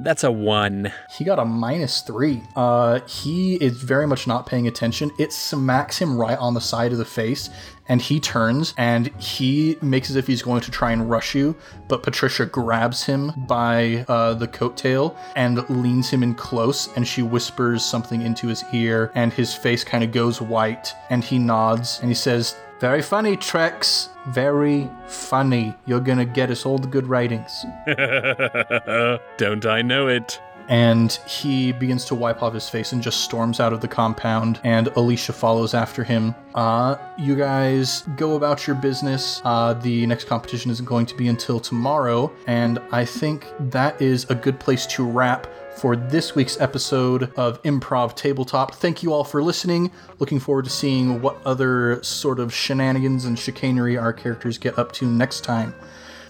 That's 0.02 0.24
a 0.24 0.32
one. 0.32 0.92
He 1.10 1.24
got 1.24 1.38
a 1.38 1.44
minus 1.44 2.00
three. 2.00 2.42
Uh, 2.56 3.00
he 3.00 3.56
is 3.56 3.82
very 3.82 4.06
much 4.06 4.26
not 4.26 4.46
paying 4.46 4.66
attention. 4.66 5.10
It 5.18 5.32
smacks 5.32 5.98
him 5.98 6.16
right 6.16 6.38
on 6.38 6.54
the 6.54 6.60
side 6.60 6.92
of 6.92 6.98
the 6.98 7.04
face, 7.04 7.50
and 7.86 8.00
he 8.00 8.18
turns 8.18 8.72
and 8.78 9.08
he 9.18 9.76
makes 9.82 10.08
as 10.08 10.16
if 10.16 10.26
he's 10.26 10.42
going 10.42 10.62
to 10.62 10.70
try 10.70 10.92
and 10.92 11.10
rush 11.10 11.34
you, 11.34 11.54
but 11.88 12.02
Patricia 12.02 12.46
grabs 12.46 13.04
him 13.04 13.32
by 13.46 14.06
uh, 14.08 14.32
the 14.34 14.48
coattail 14.48 15.16
and 15.36 15.68
leans 15.68 16.08
him 16.08 16.22
in 16.22 16.34
close, 16.34 16.88
and 16.96 17.06
she 17.06 17.22
whispers 17.22 17.84
something 17.84 18.22
into 18.22 18.46
his 18.46 18.64
ear, 18.72 19.12
and 19.14 19.32
his 19.32 19.54
face 19.54 19.84
kind 19.84 20.02
of 20.02 20.12
goes 20.12 20.40
white, 20.40 20.94
and 21.10 21.22
he 21.22 21.38
nods 21.38 21.98
and 22.00 22.08
he 22.08 22.14
says, 22.14 22.56
"Very 22.80 23.02
funny, 23.02 23.36
Trex. 23.36 24.08
Very 24.28 24.90
funny. 25.06 25.74
You're 25.86 26.00
gonna 26.00 26.24
get 26.24 26.50
us 26.50 26.66
all 26.66 26.78
the 26.78 26.88
good 26.88 27.06
ratings." 27.06 27.64
Don't 29.36 29.66
I 29.66 29.82
know 29.82 30.08
it? 30.08 30.40
and 30.70 31.12
he 31.26 31.72
begins 31.72 32.04
to 32.04 32.14
wipe 32.14 32.42
off 32.42 32.54
his 32.54 32.68
face 32.68 32.92
and 32.92 33.02
just 33.02 33.22
storms 33.22 33.58
out 33.58 33.72
of 33.72 33.80
the 33.80 33.88
compound 33.88 34.60
and 34.62 34.86
alicia 34.88 35.32
follows 35.32 35.74
after 35.74 36.04
him 36.04 36.34
uh, 36.54 36.96
you 37.18 37.34
guys 37.36 38.02
go 38.16 38.36
about 38.36 38.66
your 38.66 38.76
business 38.76 39.42
uh, 39.44 39.74
the 39.74 40.06
next 40.06 40.24
competition 40.24 40.70
isn't 40.70 40.86
going 40.86 41.04
to 41.04 41.16
be 41.16 41.28
until 41.28 41.58
tomorrow 41.58 42.32
and 42.46 42.78
i 42.92 43.04
think 43.04 43.46
that 43.58 44.00
is 44.00 44.24
a 44.30 44.34
good 44.34 44.58
place 44.60 44.86
to 44.86 45.04
wrap 45.04 45.46
for 45.76 45.96
this 45.96 46.34
week's 46.34 46.60
episode 46.60 47.32
of 47.36 47.62
Improv 47.62 48.14
Tabletop. 48.14 48.74
Thank 48.74 49.02
you 49.02 49.12
all 49.12 49.24
for 49.24 49.42
listening. 49.42 49.90
Looking 50.18 50.40
forward 50.40 50.64
to 50.66 50.70
seeing 50.70 51.22
what 51.22 51.40
other 51.44 52.02
sort 52.02 52.38
of 52.38 52.52
shenanigans 52.52 53.24
and 53.24 53.38
chicanery 53.38 53.96
our 53.96 54.12
characters 54.12 54.58
get 54.58 54.78
up 54.78 54.92
to 54.92 55.06
next 55.06 55.42
time. 55.42 55.74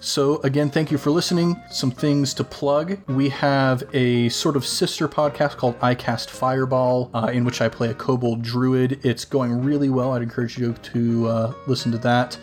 So, 0.03 0.41
again, 0.43 0.71
thank 0.71 0.91
you 0.91 0.97
for 0.97 1.11
listening. 1.11 1.63
Some 1.71 1.91
things 1.91 2.33
to 2.35 2.45
plug. 2.45 2.99
We 3.07 3.29
have 3.29 3.83
a 3.93 4.31
sort 4.31 4.57
of 4.57 4.65
sister 4.65 5.07
podcast 5.07 5.59
called 5.59 5.77
I 5.83 5.95
Cast 5.95 6.31
Fireball, 6.31 7.11
uh, 7.13 7.31
in 7.35 7.45
which 7.45 7.61
I 7.61 7.69
play 7.69 7.91
a 7.91 7.95
kobold 7.95 8.41
druid. 8.41 9.05
It's 9.05 9.27
going 9.27 9.63
really 9.63 9.91
well. 9.91 10.15
I'd 10.15 10.23
encourage 10.23 10.57
you 10.57 10.73
to 10.73 11.29
uh, 11.29 11.55
listen 11.67 11.93
to 11.93 11.99
that. 11.99 12.39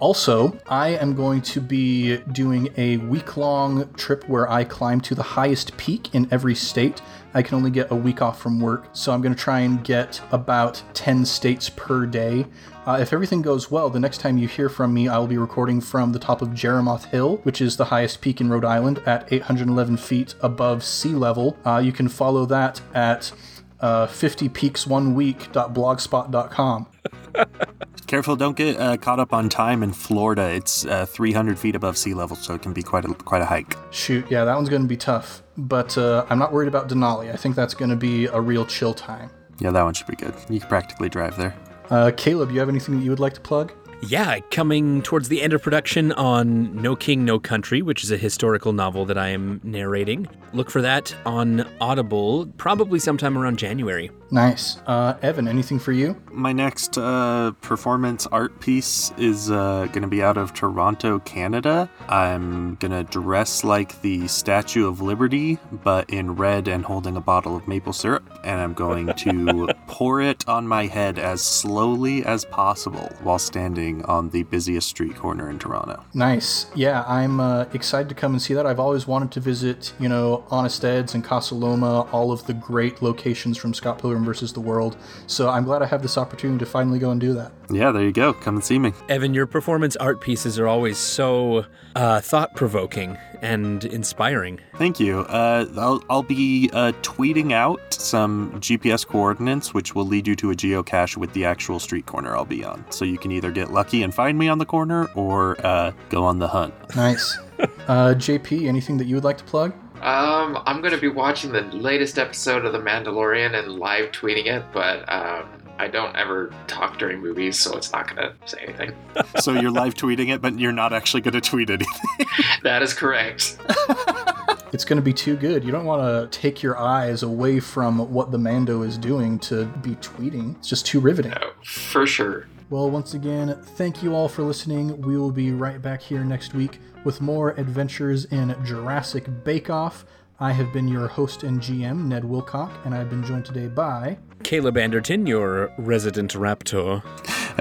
Also, 0.00 0.58
I 0.66 0.88
am 0.88 1.14
going 1.14 1.42
to 1.42 1.60
be 1.60 2.16
doing 2.32 2.70
a 2.78 2.96
week 2.96 3.36
long 3.36 3.92
trip 3.94 4.26
where 4.28 4.50
I 4.50 4.64
climb 4.64 5.00
to 5.02 5.14
the 5.14 5.22
highest 5.22 5.76
peak 5.76 6.12
in 6.14 6.26
every 6.30 6.54
state. 6.54 7.02
I 7.34 7.42
can 7.42 7.56
only 7.56 7.70
get 7.70 7.90
a 7.90 7.94
week 7.94 8.22
off 8.22 8.40
from 8.40 8.60
work, 8.60 8.88
so 8.94 9.12
I'm 9.12 9.20
going 9.20 9.34
to 9.34 9.40
try 9.40 9.60
and 9.60 9.84
get 9.84 10.22
about 10.32 10.82
10 10.94 11.26
states 11.26 11.68
per 11.68 12.06
day. 12.06 12.46
Uh, 12.86 12.96
if 12.98 13.12
everything 13.12 13.42
goes 13.42 13.70
well, 13.70 13.90
the 13.90 14.00
next 14.00 14.22
time 14.22 14.38
you 14.38 14.48
hear 14.48 14.70
from 14.70 14.94
me, 14.94 15.06
I 15.06 15.18
will 15.18 15.26
be 15.26 15.36
recording 15.36 15.82
from 15.82 16.12
the 16.12 16.18
top 16.18 16.40
of 16.40 16.48
Jerimoth 16.48 17.04
Hill, 17.04 17.36
which 17.42 17.60
is 17.60 17.76
the 17.76 17.84
highest 17.84 18.22
peak 18.22 18.40
in 18.40 18.48
Rhode 18.48 18.64
Island 18.64 19.02
at 19.04 19.30
811 19.30 19.98
feet 19.98 20.34
above 20.40 20.82
sea 20.82 21.10
level. 21.10 21.58
Uh, 21.64 21.82
you 21.84 21.92
can 21.92 22.08
follow 22.08 22.46
that 22.46 22.80
at 22.94 23.32
uh, 23.80 24.06
50peaksOneweek.blogspot.com. 24.06 26.86
Careful, 28.10 28.34
don't 28.34 28.56
get 28.56 28.76
uh, 28.76 28.96
caught 28.96 29.20
up 29.20 29.32
on 29.32 29.48
time 29.48 29.84
in 29.84 29.92
Florida. 29.92 30.50
It's 30.50 30.84
uh, 30.84 31.06
300 31.06 31.56
feet 31.56 31.76
above 31.76 31.96
sea 31.96 32.12
level, 32.12 32.34
so 32.34 32.54
it 32.54 32.60
can 32.60 32.72
be 32.72 32.82
quite 32.82 33.04
a 33.04 33.14
quite 33.14 33.40
a 33.40 33.44
hike. 33.44 33.76
Shoot, 33.92 34.28
yeah, 34.28 34.44
that 34.44 34.56
one's 34.56 34.68
going 34.68 34.82
to 34.82 34.88
be 34.88 34.96
tough. 34.96 35.44
But 35.56 35.96
uh, 35.96 36.26
I'm 36.28 36.36
not 36.36 36.52
worried 36.52 36.66
about 36.66 36.88
Denali. 36.88 37.32
I 37.32 37.36
think 37.36 37.54
that's 37.54 37.72
going 37.72 37.88
to 37.88 37.94
be 37.94 38.26
a 38.26 38.40
real 38.40 38.66
chill 38.66 38.94
time. 38.94 39.30
Yeah, 39.60 39.70
that 39.70 39.84
one 39.84 39.94
should 39.94 40.08
be 40.08 40.16
good. 40.16 40.34
You 40.48 40.58
can 40.58 40.68
practically 40.68 41.08
drive 41.08 41.36
there. 41.36 41.54
Uh, 41.88 42.10
Caleb, 42.16 42.50
you 42.50 42.58
have 42.58 42.68
anything 42.68 42.98
that 42.98 43.04
you 43.04 43.10
would 43.10 43.20
like 43.20 43.34
to 43.34 43.40
plug? 43.40 43.72
Yeah, 44.02 44.40
coming 44.50 45.02
towards 45.02 45.28
the 45.28 45.40
end 45.40 45.52
of 45.52 45.62
production 45.62 46.10
on 46.10 46.74
No 46.82 46.96
King, 46.96 47.24
No 47.24 47.38
Country, 47.38 47.80
which 47.80 48.02
is 48.02 48.10
a 48.10 48.16
historical 48.16 48.72
novel 48.72 49.04
that 49.04 49.18
I 49.18 49.28
am 49.28 49.60
narrating. 49.62 50.26
Look 50.52 50.68
for 50.68 50.82
that 50.82 51.14
on 51.24 51.64
Audible, 51.80 52.46
probably 52.56 52.98
sometime 52.98 53.38
around 53.38 53.60
January. 53.60 54.10
Nice. 54.30 54.78
Uh, 54.86 55.16
Evan, 55.22 55.48
anything 55.48 55.78
for 55.78 55.92
you? 55.92 56.20
My 56.30 56.52
next 56.52 56.96
uh, 56.96 57.52
performance 57.60 58.26
art 58.28 58.60
piece 58.60 59.12
is 59.18 59.50
uh, 59.50 59.86
going 59.86 60.02
to 60.02 60.08
be 60.08 60.22
out 60.22 60.36
of 60.36 60.54
Toronto, 60.54 61.18
Canada. 61.20 61.90
I'm 62.08 62.76
going 62.76 62.92
to 62.92 63.02
dress 63.10 63.64
like 63.64 64.00
the 64.02 64.28
Statue 64.28 64.86
of 64.86 65.00
Liberty, 65.00 65.58
but 65.72 66.08
in 66.10 66.36
red 66.36 66.68
and 66.68 66.84
holding 66.84 67.16
a 67.16 67.20
bottle 67.20 67.56
of 67.56 67.66
maple 67.66 67.92
syrup. 67.92 68.28
And 68.44 68.60
I'm 68.60 68.74
going 68.74 69.06
to 69.18 69.68
pour 69.86 70.20
it 70.20 70.48
on 70.48 70.66
my 70.66 70.86
head 70.86 71.18
as 71.18 71.42
slowly 71.42 72.24
as 72.24 72.44
possible 72.44 73.10
while 73.22 73.38
standing 73.38 74.04
on 74.04 74.30
the 74.30 74.44
busiest 74.44 74.88
street 74.88 75.16
corner 75.16 75.50
in 75.50 75.58
Toronto. 75.58 76.04
Nice. 76.14 76.66
Yeah, 76.74 77.04
I'm 77.06 77.40
uh, 77.40 77.64
excited 77.72 78.08
to 78.10 78.14
come 78.14 78.32
and 78.32 78.42
see 78.42 78.54
that. 78.54 78.66
I've 78.66 78.80
always 78.80 79.06
wanted 79.06 79.32
to 79.32 79.40
visit, 79.40 79.92
you 79.98 80.08
know, 80.08 80.44
Honest 80.50 80.84
Ed's 80.84 81.14
and 81.14 81.24
Casa 81.24 81.54
Loma, 81.54 82.02
all 82.12 82.30
of 82.30 82.46
the 82.46 82.54
great 82.54 83.02
locations 83.02 83.58
from 83.58 83.74
Scott 83.74 83.98
Pilgrim 83.98 84.19
room 84.20 84.26
versus 84.26 84.52
the 84.52 84.60
world. 84.60 84.96
So 85.26 85.48
I'm 85.48 85.64
glad 85.64 85.82
I 85.82 85.86
have 85.86 86.02
this 86.02 86.18
opportunity 86.18 86.58
to 86.58 86.66
finally 86.66 86.98
go 86.98 87.10
and 87.10 87.20
do 87.20 87.32
that. 87.34 87.52
Yeah, 87.70 87.90
there 87.92 88.02
you 88.02 88.12
go. 88.12 88.32
Come 88.32 88.56
and 88.56 88.64
see 88.64 88.78
me. 88.78 88.92
Evan, 89.08 89.34
your 89.34 89.46
performance 89.46 89.96
art 89.96 90.20
pieces 90.20 90.58
are 90.58 90.68
always 90.68 90.98
so 90.98 91.66
uh, 91.96 92.20
thought 92.20 92.54
provoking 92.54 93.16
and 93.42 93.84
inspiring. 93.84 94.60
Thank 94.76 95.00
you. 95.00 95.20
Uh, 95.20 95.66
I'll, 95.76 96.04
I'll 96.10 96.22
be 96.22 96.70
uh, 96.72 96.92
tweeting 97.02 97.52
out 97.52 97.80
some 97.94 98.52
GPS 98.60 99.06
coordinates, 99.06 99.72
which 99.72 99.94
will 99.94 100.06
lead 100.06 100.26
you 100.26 100.36
to 100.36 100.50
a 100.50 100.54
geocache 100.54 101.16
with 101.16 101.32
the 101.32 101.44
actual 101.44 101.78
street 101.78 102.06
corner 102.06 102.36
I'll 102.36 102.44
be 102.44 102.64
on. 102.64 102.84
So 102.90 103.04
you 103.04 103.18
can 103.18 103.32
either 103.32 103.50
get 103.50 103.70
lucky 103.70 104.02
and 104.02 104.14
find 104.14 104.38
me 104.38 104.48
on 104.48 104.58
the 104.58 104.66
corner 104.66 105.06
or 105.14 105.56
uh, 105.64 105.92
go 106.10 106.24
on 106.24 106.38
the 106.38 106.48
hunt. 106.48 106.74
Nice. 106.96 107.38
uh, 107.60 108.14
JP, 108.16 108.66
anything 108.66 108.96
that 108.98 109.06
you 109.06 109.14
would 109.14 109.24
like 109.24 109.38
to 109.38 109.44
plug? 109.44 109.74
Um, 110.02 110.62
I'm 110.64 110.80
going 110.80 110.94
to 110.94 111.00
be 111.00 111.08
watching 111.08 111.52
the 111.52 111.60
latest 111.60 112.18
episode 112.18 112.64
of 112.64 112.72
The 112.72 112.78
Mandalorian 112.78 113.58
and 113.58 113.78
live 113.78 114.12
tweeting 114.12 114.46
it, 114.46 114.64
but 114.72 115.00
um, 115.12 115.46
I 115.78 115.88
don't 115.88 116.16
ever 116.16 116.54
talk 116.66 116.98
during 116.98 117.20
movies, 117.20 117.58
so 117.58 117.76
it's 117.76 117.92
not 117.92 118.14
going 118.14 118.30
to 118.30 118.34
say 118.46 118.60
anything. 118.62 118.92
so 119.40 119.52
you're 119.52 119.70
live 119.70 119.94
tweeting 119.94 120.28
it, 120.28 120.40
but 120.40 120.58
you're 120.58 120.72
not 120.72 120.94
actually 120.94 121.20
going 121.20 121.34
to 121.34 121.40
tweet 121.42 121.68
anything. 121.68 122.26
that 122.62 122.82
is 122.82 122.94
correct. 122.94 123.58
it's 124.72 124.86
going 124.86 124.96
to 124.96 125.02
be 125.02 125.12
too 125.12 125.36
good. 125.36 125.64
You 125.64 125.70
don't 125.70 125.84
want 125.84 126.02
to 126.02 126.38
take 126.38 126.62
your 126.62 126.78
eyes 126.78 127.22
away 127.22 127.60
from 127.60 127.98
what 128.10 128.30
the 128.30 128.38
Mando 128.38 128.82
is 128.82 128.96
doing 128.96 129.38
to 129.40 129.66
be 129.66 129.96
tweeting. 129.96 130.56
It's 130.56 130.68
just 130.68 130.86
too 130.86 131.00
riveting. 131.00 131.32
No, 131.32 131.50
for 131.62 132.06
sure. 132.06 132.46
Well, 132.70 132.88
once 132.88 133.14
again, 133.14 133.60
thank 133.74 134.00
you 134.00 134.14
all 134.14 134.28
for 134.28 134.44
listening. 134.44 135.02
We 135.02 135.16
will 135.18 135.32
be 135.32 135.50
right 135.50 135.82
back 135.82 136.00
here 136.00 136.22
next 136.22 136.54
week 136.54 136.78
with 137.02 137.20
more 137.20 137.50
adventures 137.58 138.26
in 138.26 138.54
Jurassic 138.64 139.26
Bake 139.42 139.70
Off. 139.70 140.04
I 140.38 140.52
have 140.52 140.72
been 140.72 140.86
your 140.86 141.08
host 141.08 141.42
and 141.42 141.60
GM, 141.60 142.04
Ned 142.04 142.22
Wilcock, 142.22 142.70
and 142.86 142.94
I've 142.94 143.10
been 143.10 143.24
joined 143.24 143.44
today 143.44 143.66
by 143.66 144.18
Caleb 144.44 144.78
Anderton, 144.78 145.26
your 145.26 145.72
resident 145.78 146.34
raptor, 146.34 147.02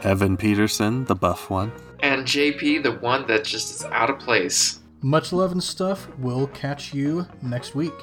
Evan 0.06 0.38
Peterson, 0.38 1.06
the 1.06 1.16
buff 1.16 1.50
one, 1.50 1.72
and 2.02 2.26
JP, 2.26 2.84
the 2.84 2.92
one 2.92 3.26
that 3.26 3.44
just 3.44 3.74
is 3.74 3.86
out 3.86 4.12
of 4.12 4.20
place. 4.20 4.80
Much 5.02 5.34
love 5.34 5.52
and 5.52 5.64
stuff. 5.64 6.08
We'll 6.20 6.48
catch 6.48 6.94
you 6.94 7.26
next 7.42 7.74
week. 7.74 7.94